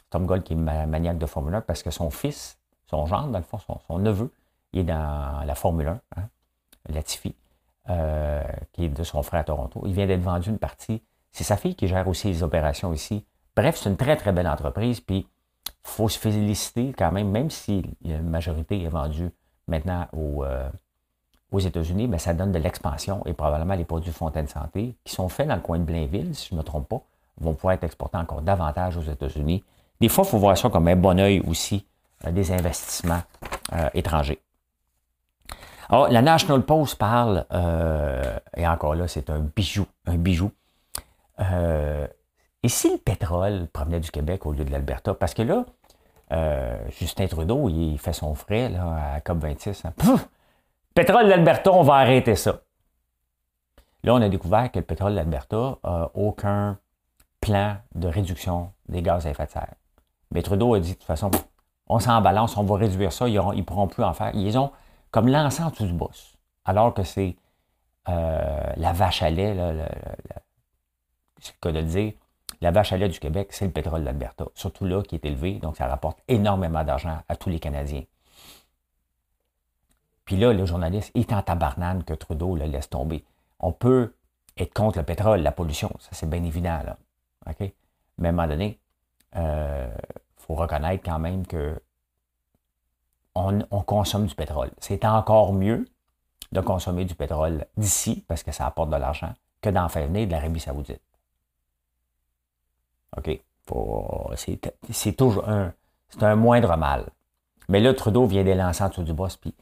Stromgold 0.08 0.44
qui 0.44 0.54
est 0.54 0.56
maniaque 0.56 1.18
de 1.18 1.26
Formule 1.26 1.56
1 1.56 1.62
parce 1.62 1.84
que 1.84 1.92
son 1.92 2.10
fils, 2.10 2.58
son 2.90 3.06
gendre, 3.06 3.30
dans 3.30 3.38
le 3.38 3.44
fond, 3.44 3.60
son, 3.88 4.00
neveu, 4.00 4.32
il 4.74 4.80
est 4.80 4.84
dans 4.84 5.44
la 5.46 5.56
Formule 5.56 5.88
1, 5.88 6.00
hein, 6.18 6.30
Latifi, 6.88 7.36
euh, 7.90 8.42
qui 8.74 8.86
est 8.86 8.90
de 8.90 9.04
son 9.04 9.22
frère 9.22 9.42
à 9.42 9.44
Toronto. 9.44 9.84
Il 9.86 9.94
vient 9.94 10.08
d'être 10.08 10.22
vendu 10.22 10.50
une 10.50 10.58
partie. 10.58 11.04
C'est 11.32 11.44
sa 11.44 11.58
fille 11.58 11.76
qui 11.76 11.88
gère 11.88 12.08
aussi 12.08 12.28
les 12.28 12.42
opérations 12.42 12.94
ici. 12.94 13.26
Bref, 13.56 13.78
c'est 13.78 13.90
une 13.90 13.98
très, 13.98 14.16
très 14.16 14.32
belle 14.32 14.48
entreprise. 14.48 15.02
Puis, 15.02 15.28
il 15.68 15.74
faut 15.84 16.10
se 16.10 16.18
féliciter 16.18 16.94
quand 16.98 17.12
même, 17.12 17.30
même 17.30 17.50
si 17.50 17.84
la 18.02 18.20
majorité 18.20 18.82
est 18.82 18.90
vendue 18.90 19.30
maintenant 19.68 20.08
euh, 20.16 20.70
aux 21.52 21.60
États-Unis, 21.60 22.08
mais 22.08 22.20
ça 22.20 22.34
donne 22.34 22.52
de 22.52 22.60
l'expansion 22.60 23.24
et 23.26 23.34
probablement 23.34 23.76
les 23.76 23.86
produits 23.86 24.12
Fontaine 24.12 24.48
Santé 24.48 24.96
qui 25.04 25.14
sont 25.14 25.30
faits 25.30 25.48
dans 25.48 25.56
le 25.56 25.62
coin 25.62 25.80
de 25.80 25.84
Blainville, 25.84 26.36
si 26.36 26.50
je 26.50 26.56
ne 26.56 26.60
me 26.60 26.64
trompe 26.64 26.88
pas, 26.88 27.02
vont 27.40 27.54
pouvoir 27.54 27.74
être 27.74 27.84
exportés 27.84 28.18
encore 28.18 28.42
davantage 28.42 28.98
aux 28.98 29.04
États-Unis. 29.04 29.64
Des 30.00 30.10
fois, 30.10 30.24
il 30.26 30.30
faut 30.30 30.38
voir 30.38 30.58
ça 30.58 30.70
comme 30.70 30.88
un 30.88 30.96
bon 30.96 31.20
oeil 31.20 31.42
aussi 31.42 31.86
euh, 32.26 32.32
des 32.32 32.52
investissements 32.52 33.22
euh, 33.74 33.90
étrangers. 33.94 34.40
Alors, 35.90 36.10
la 36.10 36.22
National 36.22 36.62
Post 36.62 36.96
parle, 37.00 37.46
et 38.56 38.68
encore 38.68 38.94
là, 38.94 39.08
c'est 39.08 39.32
un 39.32 39.40
bijou, 39.40 39.88
un 40.06 40.18
bijou. 40.18 40.52
et 41.40 42.70
si 42.70 42.92
le 42.92 42.98
pétrole 43.00 43.68
provenait 43.74 44.00
du 44.00 44.12
Québec 44.12 44.46
au 44.46 44.52
lieu 44.52 44.64
de 44.64 44.72
l'Alberta? 44.72 45.16
Parce 45.16 45.34
que 45.34 45.42
là, 45.42 45.66
euh, 46.32 46.78
Justin 47.00 47.28
Trudeau, 47.28 47.70
il 47.70 47.98
fait 47.98 48.14
son 48.14 48.36
frais 48.36 48.70
là, 48.70 49.16
à 49.16 49.20
COP26. 49.20 49.88
Hein. 49.88 49.94
Pétrole 51.00 51.30
d'Alberta, 51.30 51.72
on 51.72 51.82
va 51.82 51.94
arrêter 51.96 52.36
ça. 52.36 52.60
Là, 54.04 54.16
on 54.16 54.22
a 54.22 54.28
découvert 54.28 54.70
que 54.70 54.80
le 54.80 54.86
pétrole 54.86 55.16
d'Alberta 55.16 55.78
n'a 55.82 56.12
aucun 56.14 56.78
plan 57.40 57.78
de 57.96 58.10
réduction 58.10 58.74
des 58.90 59.02
gaz 59.02 59.26
à 59.26 59.30
effet 59.30 59.46
de 59.46 59.52
serre. 59.52 59.76
Mais 60.32 60.42
Trudeau 60.42 60.74
a 60.74 60.80
dit, 60.82 60.90
de 60.90 60.96
toute 60.96 61.06
façon, 61.06 61.32
on 61.88 62.00
s'en 62.00 62.20
balance, 62.22 62.58
on 62.58 62.64
va 62.64 62.76
réduire 62.76 63.14
ça, 63.14 63.30
ils 63.30 63.36
ne 63.36 63.62
pourront 63.62 63.88
plus 63.88 64.04
en 64.04 64.14
faire. 64.14 64.32
Ils 64.34 64.58
ont 64.58 64.72
comme 65.10 65.30
lancé 65.30 65.64
en 65.64 65.70
dessous 65.70 65.86
du 65.86 65.94
boss. 65.94 66.36
Alors 66.66 66.94
que 66.94 67.04
c'est 67.04 67.38
euh, 68.10 68.74
la 68.76 68.92
vache 68.92 69.24
à 69.24 69.30
lait, 69.30 69.56
c'est 71.40 71.54
le 71.54 71.60
cas 71.62 71.72
de 71.72 71.80
le 71.80 71.86
dire, 71.86 72.12
la 72.60 72.72
vache 72.72 72.92
à 72.92 72.98
lait 72.98 73.08
du 73.08 73.22
Québec, 73.22 73.48
c'est 73.52 73.66
le 73.66 73.72
pétrole 73.72 74.04
d'Alberta, 74.04 74.48
surtout 74.54 74.84
là 74.84 75.02
qui 75.02 75.16
est 75.16 75.24
élevé, 75.24 75.54
donc 75.54 75.78
ça 75.78 75.88
rapporte 75.88 76.20
énormément 76.28 76.84
d'argent 76.84 77.20
à 77.30 77.38
tous 77.38 77.50
les 77.50 77.60
Canadiens. 77.60 78.04
Puis 80.30 80.38
là, 80.38 80.54
le 80.54 80.64
journaliste 80.64 81.10
est 81.16 81.34
en 81.34 81.42
tabarnane 81.42 82.04
que 82.04 82.14
Trudeau 82.14 82.56
le 82.56 82.66
laisse 82.66 82.88
tomber. 82.88 83.26
On 83.60 83.72
peut 83.72 84.14
être 84.58 84.76
contre 84.76 85.00
le 85.00 85.04
pétrole, 85.04 85.42
la 85.42 85.52
pollution, 85.52 85.90
ça 86.00 86.10
c'est 86.12 86.30
bien 86.30 86.44
évident, 86.44 86.84
là. 86.86 86.98
OK? 87.50 87.74
Mais 88.20 88.28
à 88.28 88.30
un 88.30 88.34
moment 88.34 88.48
donné, 88.48 88.80
il 89.34 89.40
euh, 89.40 89.90
faut 90.38 90.54
reconnaître 90.54 91.04
quand 91.04 91.18
même 91.18 91.48
que 91.48 91.82
on, 93.34 93.82
consomme 93.82 94.28
du 94.28 94.36
pétrole. 94.36 94.70
C'est 94.78 95.04
encore 95.04 95.52
mieux 95.52 95.88
de 96.52 96.62
consommer 96.62 97.06
du 97.06 97.16
pétrole 97.16 97.66
d'ici, 97.76 98.24
parce 98.28 98.44
que 98.44 98.52
ça 98.52 98.68
apporte 98.68 98.92
de 98.92 98.98
l'argent, 98.98 99.34
que 99.62 99.72
d'en 99.72 99.90
faire 99.90 100.06
venir 100.06 100.28
de 100.28 100.32
l'Arabie 100.32 100.60
saoudite. 100.60 101.02
OK? 103.18 103.42
C'est 104.92 105.14
toujours 105.14 105.50
un, 105.50 105.74
un 106.22 106.36
moindre 106.36 106.78
mal. 106.78 107.10
Mais 107.68 107.80
là, 107.80 107.96
Trudeau 107.96 108.28
vient 108.28 108.44
d'élancer 108.44 108.84
en 108.84 108.90
dessous 108.90 109.02
du 109.02 109.14
boss, 109.14 109.36
puis. 109.36 109.56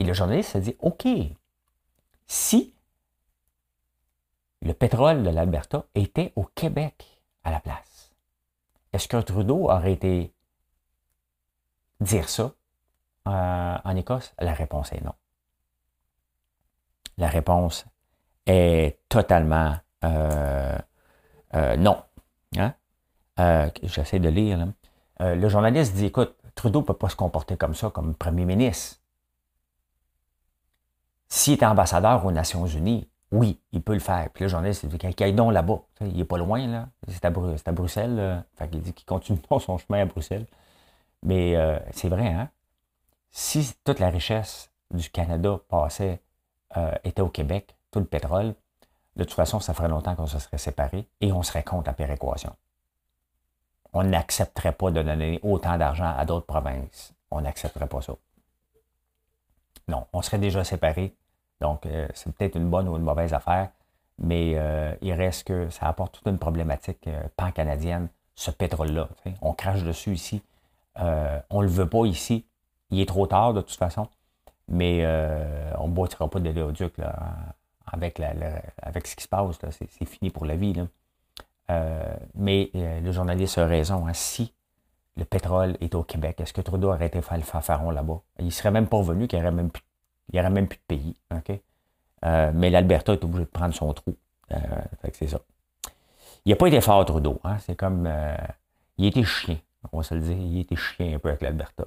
Et 0.00 0.04
le 0.04 0.14
journaliste 0.14 0.52
s'est 0.52 0.60
dit 0.60 0.76
OK, 0.80 1.06
si 2.26 2.74
le 4.62 4.72
pétrole 4.72 5.22
de 5.22 5.30
l'Alberta 5.30 5.84
était 5.94 6.32
au 6.36 6.44
Québec 6.44 7.22
à 7.44 7.50
la 7.50 7.60
place, 7.60 8.10
est-ce 8.92 9.08
que 9.08 9.18
Trudeau 9.18 9.70
aurait 9.70 9.92
été 9.92 10.34
dire 12.00 12.28
ça 12.30 12.54
euh, 13.28 13.78
en 13.84 13.96
Écosse? 13.96 14.34
La 14.38 14.54
réponse 14.54 14.90
est 14.92 15.04
non. 15.04 15.14
La 17.18 17.28
réponse 17.28 17.84
est 18.46 18.98
totalement 19.10 19.76
euh, 20.04 20.78
euh, 21.54 21.76
non. 21.76 22.02
Hein? 22.56 22.74
J'essaie 23.82 24.18
de 24.18 24.28
lire. 24.28 24.66
le 25.18 25.48
journaliste 25.48 25.94
dit, 25.94 26.06
écoute, 26.06 26.34
Trudeau 26.54 26.80
ne 26.80 26.86
peut 26.86 26.94
pas 26.94 27.08
se 27.08 27.16
comporter 27.16 27.56
comme 27.56 27.74
ça, 27.74 27.90
comme 27.90 28.14
premier 28.14 28.44
ministre. 28.44 28.99
S'il 31.30 31.54
est 31.54 31.64
ambassadeur 31.64 32.26
aux 32.26 32.32
Nations 32.32 32.66
Unies, 32.66 33.08
oui, 33.32 33.60
il 33.72 33.80
peut 33.82 33.94
le 33.94 34.00
faire. 34.00 34.28
Puis 34.34 34.44
le 34.44 34.48
journaliste 34.48 34.84
dit 34.84 34.98
qu'il 34.98 35.24
aille 35.24 35.32
donc 35.32 35.52
là-bas. 35.52 35.80
Il 36.00 36.16
n'est 36.16 36.24
pas 36.24 36.36
loin, 36.36 36.66
là. 36.66 36.88
C'est 37.08 37.24
à, 37.24 37.30
Bruxelles. 37.30 38.44
Fait 38.56 38.68
il 38.72 38.82
dit 38.82 38.92
qu'il 38.92 39.06
continue 39.06 39.38
son 39.60 39.78
chemin 39.78 40.02
à 40.02 40.04
Bruxelles. 40.04 40.46
Mais 41.22 41.56
c'est 41.92 42.08
vrai, 42.08 42.28
hein? 42.28 42.50
Si 43.30 43.74
toute 43.84 44.00
la 44.00 44.10
richesse 44.10 44.70
du 44.90 45.08
Canada 45.08 45.60
passait, 45.68 46.20
était 47.04 47.22
au 47.22 47.28
Québec, 47.28 47.76
tout 47.92 48.00
le 48.00 48.06
pétrole, 48.06 48.54
de 49.16 49.24
toute 49.24 49.34
façon, 49.34 49.60
ça 49.60 49.74
ferait 49.74 49.88
longtemps 49.88 50.14
qu'on 50.16 50.26
se 50.26 50.38
serait 50.38 50.58
séparés 50.58 51.08
et 51.20 51.32
on 51.32 51.42
serait 51.42 51.62
contre 51.62 51.88
la 51.88 51.92
péréquation. 51.92 52.56
On 53.92 54.04
n'accepterait 54.04 54.72
pas 54.72 54.90
de 54.90 55.02
donner 55.02 55.40
autant 55.42 55.76
d'argent 55.78 56.12
à 56.16 56.24
d'autres 56.24 56.46
provinces. 56.46 57.12
On 57.30 57.40
n'accepterait 57.40 57.88
pas 57.88 58.00
ça. 58.00 58.14
Non, 59.88 60.06
on 60.12 60.22
serait 60.22 60.38
déjà 60.38 60.62
séparés. 60.64 61.16
Donc, 61.60 61.86
euh, 61.86 62.08
c'est 62.14 62.32
peut-être 62.32 62.56
une 62.56 62.68
bonne 62.70 62.88
ou 62.88 62.96
une 62.96 63.02
mauvaise 63.02 63.34
affaire, 63.34 63.70
mais 64.18 64.52
euh, 64.56 64.94
il 65.02 65.12
reste 65.12 65.46
que 65.46 65.70
ça 65.70 65.86
apporte 65.86 66.14
toute 66.14 66.26
une 66.26 66.38
problématique 66.38 67.06
euh, 67.06 67.22
pan-canadienne, 67.36 68.08
ce 68.34 68.50
pétrole-là. 68.50 69.08
On 69.42 69.52
crache 69.52 69.82
dessus 69.82 70.12
ici. 70.14 70.42
on 70.96 71.60
ne 71.60 71.62
le 71.62 71.70
veut 71.70 71.88
pas 71.88 72.06
ici. 72.06 72.46
Il 72.90 73.00
est 73.00 73.06
trop 73.06 73.26
tard 73.26 73.52
de 73.54 73.60
toute 73.60 73.76
façon, 73.76 74.08
mais 74.66 75.06
on 75.78 75.88
ne 75.88 75.92
boitira 75.92 76.28
pas 76.28 76.40
de 76.40 76.48
l'éoduc 76.48 76.94
avec, 77.86 78.20
avec 78.78 79.06
ce 79.06 79.14
qui 79.14 79.24
se 79.24 79.28
passe. 79.28 79.58
C'est 79.70 80.06
fini 80.06 80.30
pour 80.30 80.46
la 80.46 80.56
vie. 80.56 80.74
Mais 82.34 82.70
le 82.74 83.12
journaliste 83.12 83.58
a 83.58 83.66
raison. 83.66 84.06
Hein. 84.06 84.14
si 84.14 84.54
le 85.16 85.26
pétrole 85.26 85.76
est 85.82 85.94
au 85.94 86.02
Québec, 86.02 86.40
est-ce 86.40 86.54
que 86.54 86.62
Trudeau 86.62 86.88
aurait 86.88 87.08
été 87.08 87.20
faire 87.20 87.36
le 87.36 87.44
fanfaron 87.44 87.90
là-bas? 87.90 88.22
Il 88.38 88.52
serait 88.52 88.70
même 88.70 88.86
pas 88.86 88.96
revenu, 88.96 89.28
qu'il 89.28 89.38
n'y 89.38 89.44
aurait, 89.44 89.54
même 89.54 89.70
plus, 89.70 89.82
il 90.32 90.40
aurait 90.40 90.50
même 90.50 90.68
plus 90.68 90.78
de 90.78 90.82
pays. 90.96 91.16
Euh, 92.24 92.50
mais 92.54 92.70
l'Alberta 92.70 93.12
est 93.12 93.24
obligé 93.24 93.44
de 93.44 93.50
prendre 93.50 93.74
son 93.74 93.92
trou. 93.92 94.16
c'est 95.12 95.28
ça. 95.28 95.40
Il 96.44 96.50
n'a 96.50 96.56
pas 96.56 96.68
été 96.68 96.80
fort, 96.80 97.04
Trudeau. 97.04 97.40
Hein? 97.44 97.58
C'est 97.60 97.76
comme. 97.76 98.08
il 98.98 99.06
était 99.06 99.24
chien, 99.24 99.58
on 99.92 99.98
va 99.98 100.02
se 100.02 100.14
le 100.14 100.20
dire. 100.20 100.36
Il 100.36 100.58
était 100.60 100.76
chien 100.76 101.14
un 101.14 101.18
peu 101.18 101.28
avec 101.28 101.42
l'Alberta. 101.42 101.84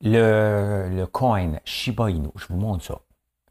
le, 0.00 1.04
coin 1.06 1.52
Shiba 1.64 2.10
Inu. 2.10 2.28
Je 2.36 2.46
vous 2.48 2.56
montre 2.56 2.84
ça. 2.84 3.00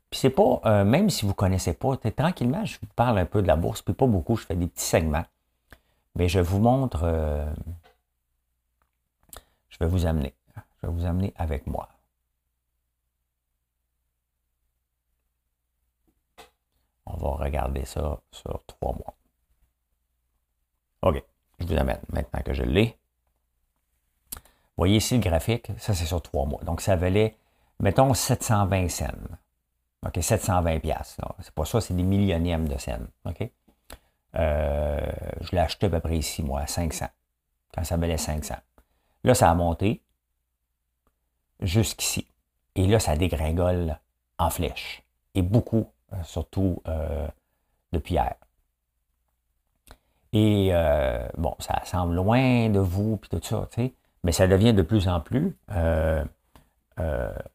Puis 0.10 0.20
c'est 0.22 0.30
pas, 0.30 0.62
euh, 0.66 0.86
même 0.86 1.10
si 1.10 1.24
vous 1.24 1.32
ne 1.32 1.36
connaissez 1.36 1.74
pas, 1.74 1.98
tranquillement, 1.98 2.64
je 2.64 2.78
vous 2.80 2.88
parle 2.96 3.18
un 3.18 3.26
peu 3.26 3.42
de 3.42 3.48
la 3.48 3.58
bourse, 3.58 3.82
puis 3.82 3.94
pas 3.94 4.08
beaucoup, 4.08 4.38
je 4.38 4.46
fais 4.46 4.56
des 4.56 4.68
petits 4.68 4.86
segments. 4.86 5.26
Mais 6.16 6.30
je 6.30 6.40
vous 6.40 6.60
montre, 6.60 7.02
euh, 7.04 7.46
je 9.80 9.86
vais 9.86 9.92
vous 9.92 10.06
amener. 10.06 10.34
Je 10.82 10.88
vais 10.88 10.94
vous 10.94 11.06
amener 11.06 11.34
avec 11.36 11.68
moi. 11.68 11.90
On 17.06 17.16
va 17.18 17.30
regarder 17.44 17.86
ça 17.86 18.20
sur 18.32 18.64
trois 18.66 18.94
mois. 18.94 19.16
OK, 21.04 21.24
je 21.60 21.66
vous 21.66 21.74
amène 21.74 22.02
maintenant 22.10 22.42
que 22.42 22.54
je 22.54 22.64
l'ai 22.64 22.98
voyez 24.78 24.98
ici 24.98 25.16
le 25.16 25.22
graphique, 25.22 25.72
ça 25.78 25.94
c'est 25.94 26.06
sur 26.06 26.22
trois 26.22 26.46
mois. 26.46 26.62
Donc 26.64 26.82
ça 26.82 26.96
valait, 26.96 27.36
mettons, 27.80 28.14
720 28.14 28.90
cents. 28.90 29.06
OK, 30.06 30.20
720 30.22 30.80
pièces. 30.80 31.18
C'est 31.42 31.54
pas 31.54 31.66
ça, 31.66 31.82
c'est 31.82 31.96
des 31.96 32.04
millionièmes 32.04 32.68
de 32.68 32.78
cents. 32.78 33.08
OK? 33.26 33.50
Euh, 34.36 35.12
je 35.42 35.52
l'ai 35.52 35.60
acheté 35.60 35.88
à 35.88 35.90
peu 35.90 36.00
près 36.00 36.18
ici, 36.18 36.44
moi, 36.44 36.62
à 36.62 36.68
500. 36.68 37.08
Quand 37.74 37.84
ça 37.84 37.98
valait 37.98 38.18
500. 38.18 38.56
Là, 39.28 39.36
ça 39.36 39.52
a 39.52 39.56
monté. 39.56 40.02
jusqu'ici. 41.60 42.26
Et 42.76 42.88
là, 42.88 42.98
ça 42.98 43.18
dégringole 43.18 44.00
en 44.40 44.50
flèche. 44.50 45.04
Et 45.36 45.42
beaucoup, 45.42 45.88
euh, 46.14 46.24
surtout 46.24 46.82
euh, 46.88 47.28
depuis 47.92 48.14
hier. 48.14 48.36
Et 50.32 50.70
euh, 50.72 51.28
bon, 51.38 51.56
ça 51.60 51.82
semble 51.84 52.16
loin 52.16 52.70
de 52.70 52.80
vous, 52.80 53.18
puis 53.18 53.30
tout 53.30 53.42
ça, 53.44 53.68
tu 53.70 53.82
sais, 53.82 53.94
mais 54.24 54.32
ça 54.32 54.48
devient 54.48 54.74
de 54.74 54.82
plus 54.82 55.10
en 55.10 55.20
plus 55.20 55.58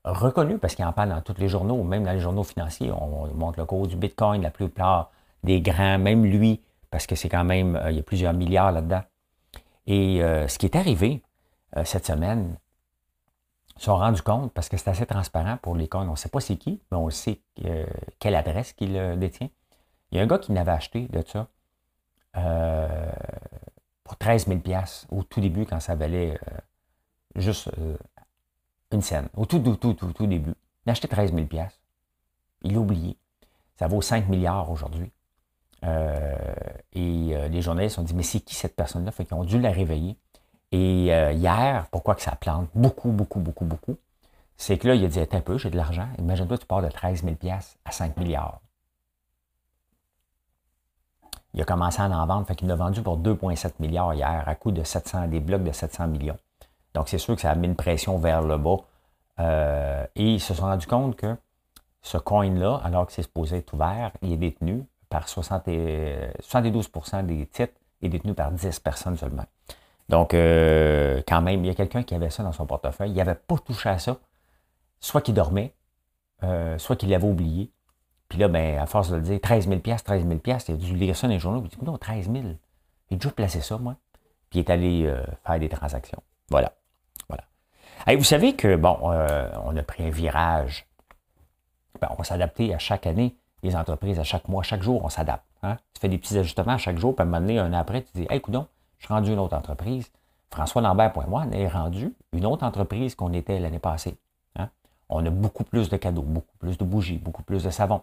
reconnu 0.04 0.58
parce 0.58 0.74
qu'il 0.74 0.84
en 0.84 0.92
parle 0.92 1.08
dans 1.08 1.22
tous 1.22 1.38
les 1.38 1.48
journaux, 1.48 1.82
même 1.84 2.04
dans 2.04 2.12
les 2.12 2.20
journaux 2.20 2.44
financiers. 2.44 2.92
On 2.92 3.28
montre 3.34 3.58
le 3.58 3.64
cours 3.64 3.86
du 3.86 3.96
Bitcoin, 3.96 4.42
la 4.42 4.50
plupart 4.50 5.10
des 5.42 5.62
grands, 5.62 5.98
même 5.98 6.26
lui, 6.26 6.60
parce 6.90 7.06
que 7.06 7.14
c'est 7.14 7.30
quand 7.30 7.44
même, 7.44 7.80
il 7.88 7.96
y 7.96 7.98
a 7.98 8.02
plusieurs 8.02 8.34
milliards 8.34 8.72
là-dedans. 8.72 9.02
Et 9.86 10.20
ce 10.20 10.58
qui 10.58 10.66
est 10.66 10.76
arrivé 10.76 11.22
cette 11.84 12.06
semaine, 12.06 12.56
sont 13.82 13.96
rendus 13.96 14.22
compte, 14.22 14.52
parce 14.52 14.68
que 14.68 14.76
c'est 14.76 14.90
assez 14.90 15.06
transparent 15.06 15.56
pour 15.56 15.74
les 15.74 15.88
On 15.92 16.04
ne 16.04 16.16
sait 16.16 16.28
pas 16.28 16.40
c'est 16.40 16.56
qui, 16.56 16.80
mais 16.90 16.96
on 16.96 17.10
sait 17.10 17.40
euh, 17.64 17.86
quelle 18.18 18.34
adresse 18.34 18.72
qu'il 18.72 19.18
détient. 19.18 19.48
Il 20.10 20.18
y 20.18 20.20
a 20.20 20.24
un 20.24 20.26
gars 20.26 20.38
qui 20.38 20.52
n'avait 20.52 20.72
acheté 20.72 21.08
de 21.08 21.22
ça 21.26 21.48
euh, 22.36 23.12
pour 24.04 24.16
13 24.16 24.46
000 24.46 24.60
au 25.10 25.22
tout 25.22 25.40
début, 25.40 25.66
quand 25.66 25.80
ça 25.80 25.94
valait 25.94 26.32
euh, 26.34 26.60
juste 27.36 27.70
une 28.92 29.00
scène. 29.00 29.28
Au 29.34 29.46
tout, 29.46 29.58
tout, 29.58 29.76
tout, 29.76 29.94
tout, 29.94 30.12
tout 30.12 30.26
début. 30.26 30.54
Il 30.86 30.90
a 30.90 30.92
acheté 30.92 31.08
13 31.08 31.32
000 31.32 31.46
Il 32.62 32.72
l'a 32.74 32.78
oublié. 32.78 33.16
Ça 33.78 33.86
vaut 33.86 34.02
5 34.02 34.28
milliards 34.28 34.70
aujourd'hui. 34.70 35.10
et 35.82 37.48
les 37.48 37.62
journalistes 37.62 37.98
ont 37.98 38.02
dit, 38.02 38.14
mais 38.14 38.22
c'est 38.22 38.40
qui 38.40 38.54
cette 38.54 38.76
personne-là? 38.76 39.10
Fait 39.10 39.24
qu'ils 39.24 39.34
ont 39.34 39.44
dû 39.44 39.58
la 39.58 39.72
réveiller. 39.72 40.16
Et 40.72 41.14
euh, 41.14 41.32
hier, 41.32 41.86
pourquoi 41.90 42.14
que 42.14 42.22
ça 42.22 42.34
plante 42.34 42.68
beaucoup, 42.74 43.10
beaucoup, 43.10 43.40
beaucoup, 43.40 43.66
beaucoup, 43.66 43.96
c'est 44.56 44.78
que 44.78 44.88
là, 44.88 44.94
il 44.94 45.04
a 45.04 45.08
dit, 45.08 45.20
un 45.20 45.40
peu, 45.40 45.58
j'ai 45.58 45.70
de 45.70 45.76
l'argent. 45.76 46.08
Imagine-toi, 46.18 46.58
tu 46.58 46.66
pars 46.66 46.82
de 46.82 46.88
13 46.88 47.24
000 47.24 47.36
à 47.84 47.90
5 47.90 48.16
milliards. 48.16 48.60
Il 51.54 51.60
a 51.60 51.64
commencé 51.64 52.00
à 52.00 52.06
en 52.06 52.26
vendre, 52.26 52.46
fait 52.46 52.54
qu'il 52.54 52.68
l'a 52.68 52.74
vendu 52.74 53.02
pour 53.02 53.18
2,7 53.18 53.74
milliards 53.80 54.14
hier, 54.14 54.44
à 54.46 54.54
coût 54.54 54.72
de 54.72 54.82
700, 54.82 55.28
des 55.28 55.40
blocs 55.40 55.62
de 55.62 55.72
700 55.72 56.08
millions. 56.08 56.38
Donc, 56.94 57.08
c'est 57.08 57.18
sûr 57.18 57.34
que 57.34 57.42
ça 57.42 57.50
a 57.50 57.54
mis 57.54 57.66
une 57.66 57.76
pression 57.76 58.18
vers 58.18 58.40
le 58.40 58.56
bas. 58.56 58.76
Euh, 59.40 60.06
et 60.16 60.34
ils 60.34 60.40
se 60.40 60.54
sont 60.54 60.62
rendus 60.62 60.86
compte 60.86 61.16
que 61.16 61.36
ce 62.00 62.16
coin-là, 62.16 62.80
alors 62.82 63.06
que 63.06 63.12
c'est 63.12 63.22
supposé 63.22 63.58
être 63.58 63.74
ouvert, 63.74 64.12
il 64.22 64.32
est 64.32 64.36
détenu 64.38 64.86
par 65.10 65.28
60 65.28 65.66
72% 65.66 67.26
des 67.26 67.46
titres 67.46 67.74
est 68.00 68.08
détenu 68.08 68.34
par 68.34 68.50
10 68.50 68.80
personnes 68.80 69.16
seulement. 69.16 69.44
Donc, 70.12 70.34
euh, 70.34 71.22
quand 71.26 71.40
même, 71.40 71.64
il 71.64 71.68
y 71.68 71.70
a 71.70 71.74
quelqu'un 71.74 72.02
qui 72.02 72.14
avait 72.14 72.28
ça 72.28 72.42
dans 72.42 72.52
son 72.52 72.66
portefeuille. 72.66 73.12
Il 73.12 73.16
n'avait 73.16 73.34
pas 73.34 73.56
touché 73.56 73.88
à 73.88 73.98
ça. 73.98 74.18
Soit 75.00 75.22
qu'il 75.22 75.32
dormait, 75.32 75.74
euh, 76.42 76.76
soit 76.76 76.96
qu'il 76.96 77.08
l'avait 77.08 77.26
oublié. 77.26 77.72
Puis 78.28 78.38
là, 78.38 78.48
ben, 78.48 78.78
à 78.78 78.84
force 78.84 79.08
de 79.08 79.16
le 79.16 79.22
dire, 79.22 79.40
13 79.40 79.68
000 79.68 79.80
13 79.80 80.04
000 80.28 80.40
il 80.44 80.52
a 80.52 80.76
dû 80.76 80.96
lire 80.96 81.16
ça 81.16 81.28
dans 81.28 81.32
les 81.32 81.38
journaux. 81.38 81.62
Il 81.64 81.68
dit, 81.70 81.82
non, 81.82 81.96
13 81.96 82.30
000. 82.30 82.44
J'ai 83.10 83.16
déjà 83.16 83.30
placé 83.30 83.62
ça, 83.62 83.78
moi. 83.78 83.96
Puis 84.50 84.58
il 84.58 84.66
est 84.66 84.70
allé 84.70 85.06
euh, 85.06 85.24
faire 85.46 85.58
des 85.58 85.70
transactions. 85.70 86.22
Voilà. 86.50 86.74
Voilà. 87.28 87.44
Vous 88.14 88.24
savez 88.24 88.54
que, 88.54 88.76
bon, 88.76 88.98
on 89.00 89.74
a 89.74 89.82
pris 89.82 90.04
un 90.04 90.10
virage. 90.10 90.86
Ben, 92.02 92.08
on 92.10 92.16
va 92.16 92.24
s'adapter 92.24 92.74
à 92.74 92.78
chaque 92.78 93.06
année. 93.06 93.34
Les 93.62 93.74
entreprises, 93.74 94.18
à 94.18 94.24
chaque 94.24 94.46
mois, 94.46 94.62
chaque 94.62 94.82
jour, 94.82 95.02
on 95.02 95.08
s'adapte. 95.08 95.46
Hein. 95.62 95.78
Tu 95.94 96.02
fais 96.02 96.10
des 96.10 96.18
petits 96.18 96.36
ajustements 96.36 96.74
à 96.74 96.78
chaque 96.78 96.98
jour, 96.98 97.16
puis 97.16 97.22
à 97.22 97.26
un 97.26 97.30
moment 97.30 97.40
donné, 97.40 97.58
un 97.58 97.72
an 97.72 97.78
après, 97.78 98.02
tu 98.02 98.10
dis, 98.12 98.26
hey, 98.28 98.42
coudon, 98.42 98.66
je 99.02 99.06
suis 99.06 99.14
rendu 99.14 99.32
une 99.32 99.40
autre 99.40 99.56
entreprise. 99.56 100.12
François 100.52 100.80
Lambert.moi 100.80 101.46
est 101.50 101.66
rendu 101.66 102.14
une 102.32 102.46
autre 102.46 102.64
entreprise 102.64 103.16
qu'on 103.16 103.32
était 103.32 103.58
l'année 103.58 103.80
passée. 103.80 104.16
Hein. 104.56 104.68
On 105.08 105.26
a 105.26 105.30
beaucoup 105.30 105.64
plus 105.64 105.88
de 105.88 105.96
cadeaux, 105.96 106.22
beaucoup 106.22 106.56
plus 106.60 106.78
de 106.78 106.84
bougies, 106.84 107.18
beaucoup 107.18 107.42
plus 107.42 107.64
de 107.64 107.70
savon. 107.70 108.02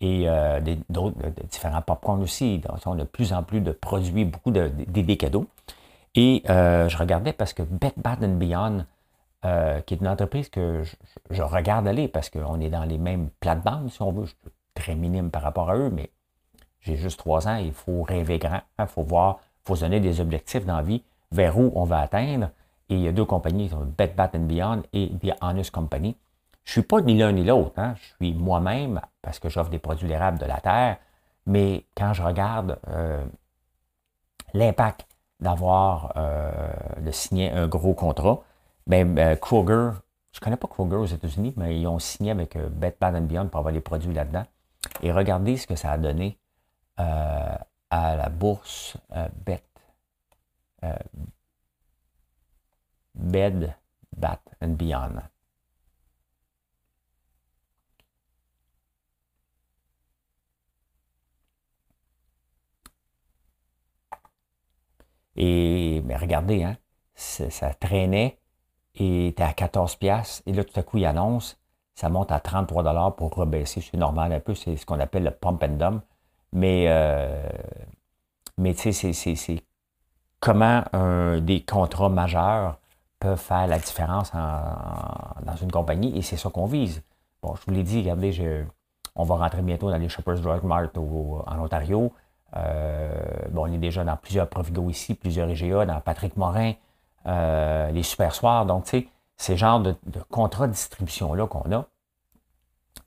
Et 0.00 0.28
euh, 0.28 0.60
d'autres, 0.88 1.16
différents 1.48 1.80
popcorn 1.80 2.20
aussi. 2.22 2.58
Donc, 2.58 2.78
on 2.86 2.94
a 2.94 2.96
de 2.96 3.04
plus 3.04 3.32
en 3.32 3.44
plus 3.44 3.60
de 3.60 3.70
produits, 3.70 4.24
beaucoup 4.24 4.50
de, 4.50 4.66
des 4.68 5.16
cadeaux. 5.16 5.46
Et 6.16 6.42
euh, 6.50 6.88
je 6.88 6.96
regardais 6.96 7.32
parce 7.32 7.52
que 7.52 7.62
Bet 7.62 7.92
Bad 7.96 8.24
Beyond, 8.38 8.84
euh, 9.44 9.80
qui 9.82 9.94
est 9.94 9.98
une 9.98 10.08
entreprise 10.08 10.48
que 10.48 10.82
je, 11.30 11.42
regarde 11.42 11.86
aller 11.86 12.08
parce 12.08 12.30
qu'on 12.30 12.58
est 12.58 12.70
dans 12.70 12.84
les 12.84 12.98
mêmes 12.98 13.30
plates-bandes, 13.38 13.90
si 13.90 14.02
on 14.02 14.10
veut. 14.10 14.24
Je 14.24 14.30
suis 14.30 14.38
très 14.74 14.96
minime 14.96 15.30
par 15.30 15.42
rapport 15.42 15.70
à 15.70 15.76
eux, 15.76 15.90
mais 15.90 16.10
j'ai 16.86 16.96
juste 16.96 17.18
trois 17.18 17.48
ans, 17.48 17.56
il 17.56 17.72
faut 17.72 18.02
rêver 18.02 18.38
grand, 18.38 18.60
il 18.78 18.82
hein, 18.82 18.86
faut 18.86 19.02
voir, 19.02 19.40
il 19.42 19.68
faut 19.68 19.76
se 19.76 19.80
donner 19.80 19.98
des 19.98 20.20
objectifs 20.20 20.64
dans 20.64 20.76
la 20.76 20.82
vie, 20.82 21.02
vers 21.32 21.58
où 21.58 21.72
on 21.74 21.84
va 21.84 21.98
atteindre. 21.98 22.50
Et 22.88 22.94
il 22.94 23.00
y 23.00 23.08
a 23.08 23.12
deux 23.12 23.24
compagnies, 23.24 23.68
Bet 23.98 24.14
Bat 24.16 24.38
Beyond 24.38 24.82
et 24.92 25.10
The 25.18 25.32
Honest 25.40 25.72
Company. 25.72 26.16
Je 26.62 26.70
ne 26.70 26.72
suis 26.72 26.82
pas 26.82 27.00
ni 27.00 27.18
l'un 27.18 27.32
ni 27.32 27.44
l'autre, 27.44 27.72
hein. 27.76 27.94
je 27.96 28.24
suis 28.24 28.34
moi-même 28.34 29.00
parce 29.20 29.40
que 29.40 29.48
j'offre 29.48 29.70
des 29.70 29.80
produits 29.80 30.06
dérables 30.06 30.38
de 30.38 30.44
la 30.44 30.60
terre, 30.60 30.98
mais 31.46 31.84
quand 31.96 32.12
je 32.12 32.22
regarde 32.22 32.78
euh, 32.88 33.24
l'impact 34.54 35.06
d'avoir 35.40 36.12
euh, 36.16 36.72
de 37.00 37.10
signer 37.10 37.50
un 37.50 37.66
gros 37.66 37.94
contrat, 37.94 38.42
ben, 38.86 39.18
euh, 39.18 39.34
Kroger, 39.34 39.90
je 40.32 40.38
ne 40.38 40.44
connais 40.44 40.56
pas 40.56 40.68
Kroger 40.68 40.96
aux 40.96 41.06
États-Unis, 41.06 41.52
mais 41.56 41.80
ils 41.80 41.86
ont 41.88 41.98
signé 41.98 42.30
avec 42.30 42.56
Bet 42.56 42.96
Bat 43.00 43.20
Beyond 43.20 43.48
pour 43.48 43.58
avoir 43.58 43.74
les 43.74 43.80
produits 43.80 44.14
là-dedans. 44.14 44.44
Et 45.02 45.10
regardez 45.10 45.56
ce 45.56 45.66
que 45.66 45.74
ça 45.74 45.90
a 45.90 45.98
donné 45.98 46.38
euh, 47.00 47.56
à 47.90 48.16
la 48.16 48.28
bourse 48.28 48.96
euh, 49.12 49.28
BET. 49.44 49.62
Euh, 50.84 50.94
Bed, 53.14 53.74
Bat 54.16 54.40
and 54.60 54.76
Beyond. 54.76 55.22
Et 65.36 66.02
regardez, 66.18 66.62
hein, 66.64 66.76
ça 67.14 67.74
traînait 67.74 68.38
et 68.94 69.28
était 69.28 69.42
à 69.42 69.52
14 69.52 69.96
pièces 69.96 70.42
et 70.46 70.52
là 70.52 70.64
tout 70.64 70.78
à 70.78 70.82
coup 70.82 70.96
il 70.98 71.04
annonce, 71.04 71.58
ça 71.94 72.08
monte 72.08 72.32
à 72.32 72.40
33 72.40 72.82
dollars 72.82 73.16
pour 73.16 73.34
rebaisser, 73.34 73.80
c'est 73.82 73.96
normal 73.98 74.32
un 74.32 74.40
peu, 74.40 74.54
c'est 74.54 74.76
ce 74.76 74.86
qu'on 74.86 75.00
appelle 75.00 75.24
le 75.24 75.30
pump 75.30 75.62
and 75.62 75.76
dump. 75.76 76.04
Mais, 76.56 76.86
euh, 76.88 77.46
mais 78.56 78.72
tu 78.72 78.90
sais, 78.90 79.12
c'est 79.12 79.62
comment 80.40 80.82
des 81.42 81.62
contrats 81.62 82.08
majeurs 82.08 82.78
peuvent 83.20 83.38
faire 83.38 83.66
la 83.66 83.78
différence 83.78 84.32
dans 84.32 85.56
une 85.60 85.70
compagnie 85.70 86.16
et 86.16 86.22
c'est 86.22 86.38
ça 86.38 86.48
qu'on 86.48 86.64
vise. 86.64 87.02
Bon, 87.42 87.54
je 87.56 87.60
vous 87.66 87.72
l'ai 87.72 87.82
dit, 87.82 88.00
regardez, 88.00 88.64
on 89.14 89.24
va 89.24 89.36
rentrer 89.36 89.60
bientôt 89.60 89.90
dans 89.90 89.98
les 89.98 90.08
Shoppers 90.08 90.40
Drug 90.40 90.64
Mart 90.64 90.96
en 90.96 91.58
Ontario. 91.58 92.10
Euh, 92.56 93.10
bon, 93.50 93.68
on 93.68 93.72
est 93.72 93.78
déjà 93.78 94.02
dans 94.02 94.16
plusieurs 94.16 94.48
Provigo 94.48 94.88
ici, 94.88 95.14
plusieurs 95.14 95.50
IGA, 95.50 95.84
dans 95.84 96.00
Patrick 96.00 96.38
Morin, 96.38 96.72
euh, 97.26 97.90
les 97.90 98.02
Super 98.02 98.34
Soirs. 98.34 98.64
Donc, 98.64 98.84
tu 98.84 98.90
sais, 98.90 99.08
ces 99.36 99.58
genres 99.58 99.80
de, 99.80 99.94
de 100.06 100.20
contrats 100.30 100.66
de 100.66 100.72
distribution-là 100.72 101.46
qu'on 101.46 101.70
a, 101.70 101.84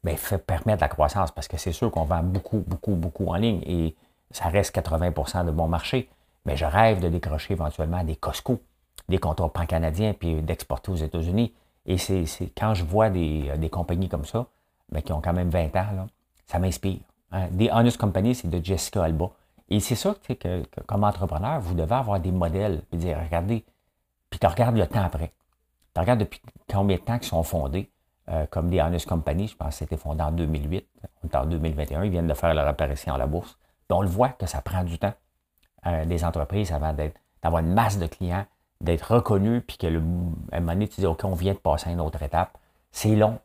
bien, 0.03 0.15
fait 0.15 0.37
permettre 0.37 0.81
la 0.81 0.87
croissance 0.87 1.31
parce 1.31 1.47
que 1.47 1.57
c'est 1.57 1.71
sûr 1.71 1.91
qu'on 1.91 2.05
vend 2.05 2.23
beaucoup, 2.23 2.63
beaucoup, 2.65 2.95
beaucoup 2.95 3.27
en 3.27 3.35
ligne 3.35 3.61
et 3.65 3.95
ça 4.31 4.49
reste 4.49 4.75
80% 4.75 5.45
de 5.45 5.51
bon 5.51 5.67
marché. 5.67 6.09
Mais 6.45 6.55
je 6.55 6.65
rêve 6.65 7.01
de 7.01 7.09
décrocher 7.09 7.53
éventuellement 7.53 8.03
des 8.03 8.15
Costco, 8.15 8.61
des 9.09 9.17
contrats 9.17 9.49
pan-canadiens, 9.49 10.13
puis 10.13 10.41
d'exporter 10.41 10.91
aux 10.91 10.95
États-Unis. 10.95 11.53
Et 11.85 11.97
c'est 11.97 12.25
quand 12.57 12.73
je 12.73 12.83
vois 12.83 13.09
des, 13.09 13.51
des 13.57 13.69
compagnies 13.69 14.09
comme 14.09 14.25
ça, 14.25 14.47
mais 14.91 15.01
qui 15.01 15.11
ont 15.11 15.21
quand 15.21 15.33
même 15.33 15.49
20 15.49 15.67
ans, 15.75 15.91
là, 15.95 16.07
ça 16.45 16.59
m'inspire. 16.59 16.99
Hein. 17.31 17.47
Des 17.51 17.69
Honest 17.69 17.97
Company, 17.97 18.35
c'est 18.35 18.49
de 18.49 18.63
Jessica 18.63 19.03
Alba. 19.03 19.29
Et 19.69 19.79
c'est 19.79 19.95
ça 19.95 20.15
que, 20.27 20.33
que, 20.33 20.63
comme 20.87 21.03
entrepreneur, 21.03 21.59
vous 21.59 21.75
devez 21.75 21.95
avoir 21.95 22.19
des 22.19 22.31
modèles, 22.31 22.81
puis 22.89 22.99
dire, 22.99 23.19
regardez, 23.23 23.63
puis 24.29 24.39
tu 24.39 24.47
regardes 24.47 24.77
le 24.77 24.87
temps 24.87 25.03
après. 25.03 25.31
Tu 25.93 25.99
regardes 25.99 26.19
depuis 26.19 26.41
combien 26.71 26.97
de 26.97 27.01
temps 27.01 27.17
ils 27.21 27.27
sont 27.27 27.43
fondés. 27.43 27.89
Euh, 28.31 28.45
comme 28.49 28.69
des 28.69 28.79
Honest 28.79 29.07
Company, 29.07 29.47
je 29.47 29.55
pense 29.55 29.69
que 29.69 29.75
c'était 29.75 29.97
fondé 29.97 30.21
en 30.21 30.31
2008. 30.31 30.85
On 31.23 31.27
est 31.27 31.35
en 31.35 31.45
2021, 31.45 32.03
ils 32.03 32.11
viennent 32.11 32.27
de 32.27 32.33
faire 32.35 32.53
leur 32.53 32.67
apparition 32.67 33.15
à 33.15 33.17
la 33.17 33.25
bourse. 33.25 33.57
on 33.89 34.01
le 34.01 34.07
voit 34.07 34.29
que 34.29 34.45
ça 34.45 34.61
prend 34.61 34.83
du 34.83 34.99
temps 34.99 35.13
euh, 35.87 36.05
des 36.05 36.23
entreprises 36.23 36.71
avant 36.71 36.93
d'avoir 36.93 37.63
une 37.63 37.73
masse 37.73 37.97
de 37.97 38.05
clients, 38.05 38.45
d'être 38.81 39.15
reconnu, 39.15 39.61
puis 39.61 39.77
que 39.77 39.87
un 39.87 40.59
moment 40.59 40.73
donné, 40.73 40.87
tu 40.87 41.01
dis, 41.01 41.07
OK, 41.07 41.23
on 41.23 41.33
vient 41.33 41.53
de 41.53 41.57
passer 41.57 41.89
à 41.89 41.93
une 41.93 42.01
autre 42.01 42.21
étape. 42.21 42.57
C'est 42.91 43.15
long, 43.15 43.39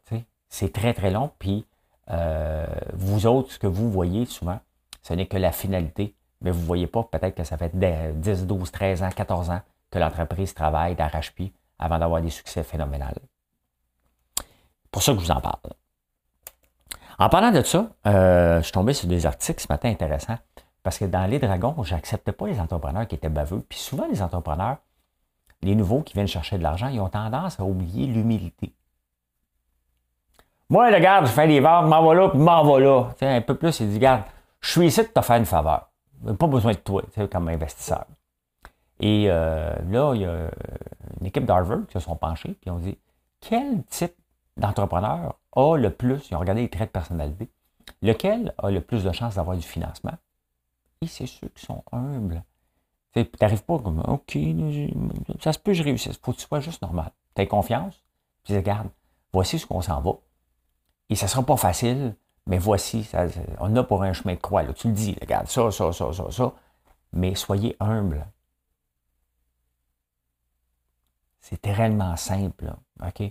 c'est 0.48 0.72
très, 0.72 0.92
très 0.92 1.10
long. 1.10 1.30
Puis 1.38 1.66
euh, 2.10 2.66
vous 2.92 3.26
autres, 3.26 3.52
ce 3.52 3.58
que 3.58 3.66
vous 3.66 3.90
voyez 3.90 4.26
souvent, 4.26 4.60
ce 5.02 5.14
n'est 5.14 5.26
que 5.26 5.38
la 5.38 5.52
finalité. 5.52 6.14
Mais 6.42 6.50
vous 6.50 6.60
ne 6.60 6.66
voyez 6.66 6.86
pas 6.86 7.04
peut-être 7.04 7.34
que 7.34 7.44
ça 7.44 7.56
fait 7.56 7.74
10, 7.74 8.46
12, 8.46 8.70
13 8.70 9.02
ans, 9.02 9.08
14 9.08 9.48
ans 9.48 9.62
que 9.90 9.98
l'entreprise 9.98 10.52
travaille 10.52 10.94
d'arrache-pied 10.94 11.54
avant 11.78 11.98
d'avoir 11.98 12.20
des 12.20 12.30
succès 12.30 12.62
phénoménaux 12.62 13.06
pour 14.94 15.02
ça 15.02 15.12
que 15.12 15.18
je 15.18 15.24
vous 15.24 15.30
en 15.32 15.40
parle. 15.40 15.58
En 17.18 17.28
parlant 17.28 17.50
de 17.50 17.62
ça, 17.62 17.88
euh, 18.06 18.58
je 18.58 18.62
suis 18.62 18.72
tombé 18.72 18.92
sur 18.92 19.08
des 19.08 19.26
articles 19.26 19.60
ce 19.60 19.66
matin 19.68 19.90
intéressants 19.90 20.38
parce 20.84 20.98
que 20.98 21.04
dans 21.04 21.26
les 21.26 21.40
dragons, 21.40 21.82
je 21.82 21.94
n'acceptais 21.96 22.30
pas 22.30 22.46
les 22.46 22.60
entrepreneurs 22.60 23.08
qui 23.08 23.16
étaient 23.16 23.28
baveux. 23.28 23.60
Puis 23.68 23.80
souvent, 23.80 24.06
les 24.08 24.22
entrepreneurs, 24.22 24.76
les 25.62 25.74
nouveaux 25.74 26.02
qui 26.02 26.14
viennent 26.14 26.28
chercher 26.28 26.58
de 26.58 26.62
l'argent, 26.62 26.86
ils 26.86 27.00
ont 27.00 27.08
tendance 27.08 27.58
à 27.58 27.64
oublier 27.64 28.06
l'humilité. 28.06 28.72
Moi, 30.70 30.86
regarde, 30.86 31.26
je 31.26 31.32
fais 31.32 31.48
des 31.48 31.58
ventes, 31.58 31.88
m'en 31.88 32.12
là, 32.12 32.28
puis 32.28 32.38
m'en 32.38 32.78
là. 32.78 33.08
un 33.20 33.40
peu 33.40 33.56
plus, 33.56 33.80
il 33.80 33.88
dit, 33.88 33.96
regarde, 33.96 34.22
je 34.60 34.70
suis 34.70 34.86
ici 34.86 35.02
de 35.02 35.08
te 35.08 35.20
faire 35.22 35.36
une 35.36 35.44
faveur. 35.44 35.90
Pas 36.38 36.46
besoin 36.46 36.72
de 36.72 36.78
toi, 36.78 37.02
comme 37.32 37.48
investisseur. 37.48 38.04
Et 39.00 39.26
euh, 39.28 39.74
là, 39.90 40.14
il 40.14 40.20
y 40.20 40.24
a 40.24 40.50
une 41.20 41.26
équipe 41.26 41.46
d'Harvard 41.46 41.86
qui 41.88 41.94
se 41.94 42.00
sont 42.00 42.14
penchés, 42.14 42.56
puis 42.60 42.70
ont 42.70 42.78
dit, 42.78 42.96
quel 43.40 43.82
type 43.86 44.14
d'entrepreneur 44.56 45.38
a 45.52 45.76
le 45.76 45.90
plus, 45.90 46.28
ils 46.30 46.36
ont 46.36 46.40
regardé 46.40 46.62
les 46.62 46.70
traits 46.70 46.88
de 46.88 46.92
personnalité, 46.92 47.50
lequel 48.02 48.54
a 48.58 48.70
le 48.70 48.80
plus 48.80 49.04
de 49.04 49.12
chances 49.12 49.36
d'avoir 49.36 49.56
du 49.56 49.66
financement? 49.66 50.14
Et 51.00 51.06
c'est 51.06 51.26
ceux 51.26 51.48
qui 51.48 51.64
sont 51.64 51.82
humbles. 51.92 52.44
Tu 53.12 53.24
n'arrives 53.40 53.64
pas 53.64 53.78
comme, 53.78 54.02
OK, 54.06 54.38
ça 55.40 55.52
se 55.52 55.58
peut, 55.58 55.72
je 55.72 55.82
réussisse. 55.82 56.18
faut 56.22 56.32
que 56.32 56.38
tu 56.38 56.46
sois 56.46 56.60
juste 56.60 56.82
normal. 56.82 57.12
Tu 57.36 57.42
as 57.42 57.46
confiance, 57.46 58.02
puis 58.42 58.56
regarde, 58.56 58.88
voici 59.32 59.58
ce 59.58 59.66
qu'on 59.66 59.82
s'en 59.82 60.00
va. 60.00 60.12
Et 61.10 61.14
ça 61.14 61.26
ne 61.26 61.30
sera 61.30 61.42
pas 61.42 61.56
facile, 61.56 62.16
mais 62.46 62.58
voici, 62.58 63.08
on 63.60 63.74
a 63.76 63.84
pour 63.84 64.02
un 64.02 64.12
chemin 64.12 64.34
de 64.34 64.40
croix. 64.40 64.64
Tu 64.72 64.88
le 64.88 64.94
dis, 64.94 65.16
regarde, 65.20 65.46
ça, 65.46 65.70
ça, 65.70 65.92
ça, 65.92 66.12
ça, 66.12 66.30
ça. 66.30 66.52
Mais 67.12 67.34
soyez 67.34 67.76
humble. 67.80 68.26
C'est 71.40 71.60
tellement 71.60 72.16
simple. 72.16 72.74
OK? 73.02 73.22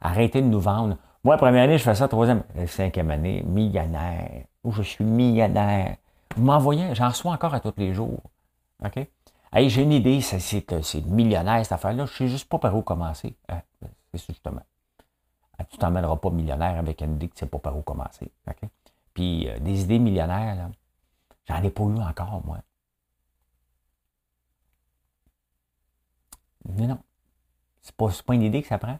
Arrêtez 0.00 0.42
de 0.42 0.46
nous 0.46 0.60
vendre. 0.60 0.96
Moi, 1.24 1.36
première 1.36 1.64
année, 1.64 1.78
je 1.78 1.82
fais 1.82 1.94
ça, 1.94 2.08
troisième, 2.08 2.42
cinquième 2.66 3.10
année, 3.10 3.42
millionnaire. 3.42 4.44
Où 4.64 4.72
je 4.72 4.82
suis 4.82 5.04
millionnaire. 5.04 5.96
Vous 6.36 6.44
m'envoyez, 6.44 6.94
j'en 6.94 7.08
reçois 7.08 7.32
encore 7.32 7.54
à 7.54 7.60
tous 7.60 7.74
les 7.76 7.92
jours. 7.92 8.20
OK? 8.84 9.06
J'ai 9.56 9.82
une 9.82 9.92
idée, 9.92 10.20
c'est 10.20 11.06
millionnaire, 11.06 11.62
cette 11.64 11.72
affaire-là. 11.72 12.06
Je 12.06 12.12
ne 12.12 12.16
sais 12.16 12.28
juste 12.28 12.48
pas 12.48 12.58
par 12.58 12.74
où 12.76 12.82
commencer. 12.82 13.36
Hein? 13.48 13.60
C'est 14.14 14.26
justement. 14.26 14.62
Ah, 15.58 15.64
tu 15.64 15.76
t'emmèneras 15.76 16.16
pas 16.16 16.30
millionnaire 16.30 16.78
avec 16.78 17.02
une 17.02 17.16
idée 17.16 17.28
que 17.28 17.34
tu 17.34 17.44
ne 17.44 17.48
sais 17.48 17.50
pas 17.50 17.58
par 17.58 17.76
où 17.76 17.82
commencer. 17.82 18.30
Puis 19.12 19.48
euh, 19.48 19.58
des 19.58 19.82
idées 19.82 19.98
millionnaires, 19.98 20.70
j'en 21.46 21.62
ai 21.62 21.70
pas 21.70 21.82
eu 21.82 21.98
encore, 21.98 22.42
moi. 22.44 22.58
Mais 26.64 26.86
non. 26.86 26.98
C'est 27.82 27.94
pas, 27.94 28.08
pas 28.24 28.34
une 28.34 28.42
idée 28.42 28.62
que 28.62 28.68
ça 28.68 28.78
prend. 28.78 28.98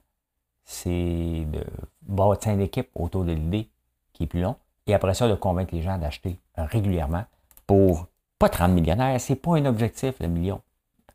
C'est 0.73 1.47
de 1.49 1.64
bâtir 2.03 2.53
une 2.53 2.61
équipe 2.61 2.91
autour 2.95 3.25
de 3.25 3.33
l'idée 3.33 3.68
qui 4.12 4.23
est 4.23 4.27
plus 4.29 4.41
long. 4.41 4.55
Et 4.87 4.95
après 4.95 5.14
ça, 5.14 5.29
de 5.29 5.35
convaincre 5.35 5.75
les 5.75 5.83
gens 5.83 5.99
d'acheter 5.99 6.39
régulièrement 6.57 7.25
pour 7.66 8.07
pas 8.39 8.49
30 8.49 8.71
millionnaires. 8.71 9.21
C'est 9.21 9.35
pas 9.35 9.57
un 9.57 9.66
objectif, 9.66 10.14
le 10.21 10.29
million. 10.29 10.62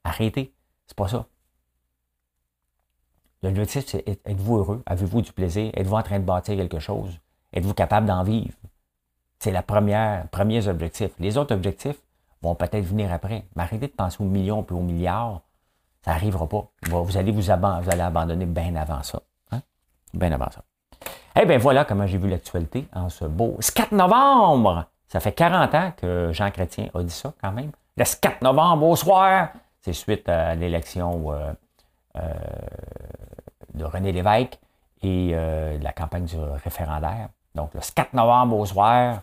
Arrêtez. 0.04 0.54
C'est 0.88 0.98
pas 0.98 1.08
ça. 1.08 1.26
L'objectif, 3.44 3.86
c'est 3.88 4.06
êtes-vous 4.06 4.58
heureux? 4.58 4.84
Avez-vous 4.86 5.22
du 5.22 5.32
plaisir? 5.32 5.72
Êtes-vous 5.74 5.96
en 5.96 6.04
train 6.04 6.20
de 6.20 6.26
bâtir 6.26 6.58
quelque 6.58 6.80
chose? 6.80 7.18
Êtes-vous 7.54 7.74
capable 7.74 8.08
d'en 8.08 8.24
vivre? 8.24 8.58
C'est 9.40 9.54
le 9.54 9.62
premier 9.62 10.68
objectif. 10.68 11.12
Les 11.18 11.38
autres 11.38 11.56
objectifs 11.56 12.02
vont 12.42 12.56
peut-être 12.56 12.86
venir 12.86 13.12
après. 13.14 13.46
Mais 13.56 13.64
arrêtez 13.64 13.88
de 13.88 13.94
penser 13.94 14.18
aux 14.20 14.28
millions 14.28 14.64
puis 14.64 14.76
aux 14.76 14.82
milliards. 14.82 15.44
Ça 16.04 16.12
n'arrivera 16.12 16.46
pas. 16.46 16.70
Vous 16.90 17.18
allez 17.18 17.32
vous, 17.32 17.50
allez 17.50 18.02
abandonner 18.02 18.46
bien 18.46 18.76
avant 18.76 19.02
ça. 19.02 19.22
Hein? 20.16 20.20
Bien 20.20 20.32
avant 20.32 20.50
ça. 20.52 20.62
Eh 21.36 21.46
bien, 21.46 21.58
voilà 21.58 21.86
comment 21.86 22.08
j'ai 22.08 22.18
vu 22.18 22.30
l'actualité 22.30 22.88
en 22.94 23.10
ce 23.10 23.26
beau 23.26 23.58
4 23.60 23.92
novembre. 23.92 24.86
Ça 25.08 25.20
fait 25.20 25.34
40 25.34 25.76
ans 25.76 25.92
que 25.96 26.32
Jean 26.32 26.50
Chrétien 26.52 26.90
a 26.94 27.04
dit 27.04 27.14
ça 27.14 27.34
quand 27.42 27.52
même. 27.52 27.72
Le 27.98 28.04
4 28.04 28.42
novembre 28.42 28.88
au 28.88 28.96
soir, 28.96 29.50
c'est 29.82 29.94
suite 29.94 30.28
à 30.30 30.56
l'élection 30.56 31.32
euh, 31.32 31.54
euh, 32.18 32.34
de 33.74 33.84
René 33.84 34.12
Lévesque 34.12 34.60
et 35.02 35.32
euh, 35.34 35.78
de 35.78 35.84
la 35.84 35.94
campagne 35.94 36.26
du 36.26 36.38
référendaire. 36.38 37.30
Donc, 37.54 37.74
le 37.74 37.80
4 37.80 38.14
novembre 38.14 38.58
au 38.58 38.66
soir, 38.66 39.22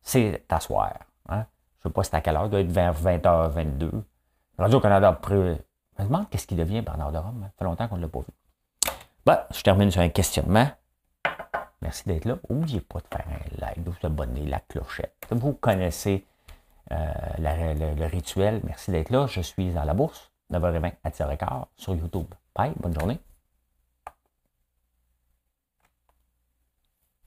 c'est 0.00 0.44
à 0.48 0.60
soir. 0.60 0.92
Hein? 1.28 1.44
Je 1.80 1.88
ne 1.88 1.90
sais 1.90 1.94
pas 1.94 2.04
c'est 2.04 2.14
à 2.14 2.20
quelle 2.20 2.36
heure, 2.36 2.46
il 2.46 2.50
doit 2.50 2.60
être 2.60 2.70
vers 2.70 2.94
20h22. 2.94 3.90
Radio-Canada, 4.58 5.18
je 5.28 5.34
me 5.34 5.56
demande 5.98 6.28
qu'est-ce 6.30 6.46
qui 6.46 6.54
devient 6.54 6.82
Bernard 6.82 7.12
de 7.12 7.18
Rome. 7.18 7.42
Ça 7.42 7.52
fait 7.58 7.64
longtemps 7.64 7.88
qu'on 7.88 7.96
ne 7.96 8.02
l'a 8.02 8.08
pas 8.08 8.20
vu. 8.20 8.26
Bon, 9.24 9.38
je 9.54 9.62
termine 9.62 9.90
sur 9.90 10.00
un 10.00 10.08
questionnement. 10.08 10.68
Merci 11.80 12.04
d'être 12.06 12.24
là. 12.24 12.38
N'oubliez 12.50 12.80
pas 12.80 12.98
de 12.98 13.06
faire 13.06 13.24
un 13.28 13.60
like, 13.60 13.82
de 13.82 13.90
vous 13.90 14.06
abonner, 14.06 14.44
la 14.46 14.58
clochette. 14.58 15.14
Vous 15.30 15.52
connaissez 15.52 16.26
euh, 16.90 16.96
le, 17.38 18.06
rituel. 18.06 18.60
Merci 18.64 18.90
d'être 18.90 19.10
là. 19.10 19.26
Je 19.28 19.40
suis 19.40 19.70
dans 19.70 19.84
la 19.84 19.94
bourse, 19.94 20.32
9h20 20.52 20.92
à 21.04 21.10
10h15 21.10 21.64
sur 21.76 21.94
YouTube. 21.94 22.26
Bye, 22.54 22.72
bonne 22.80 22.98
journée. 22.98 23.20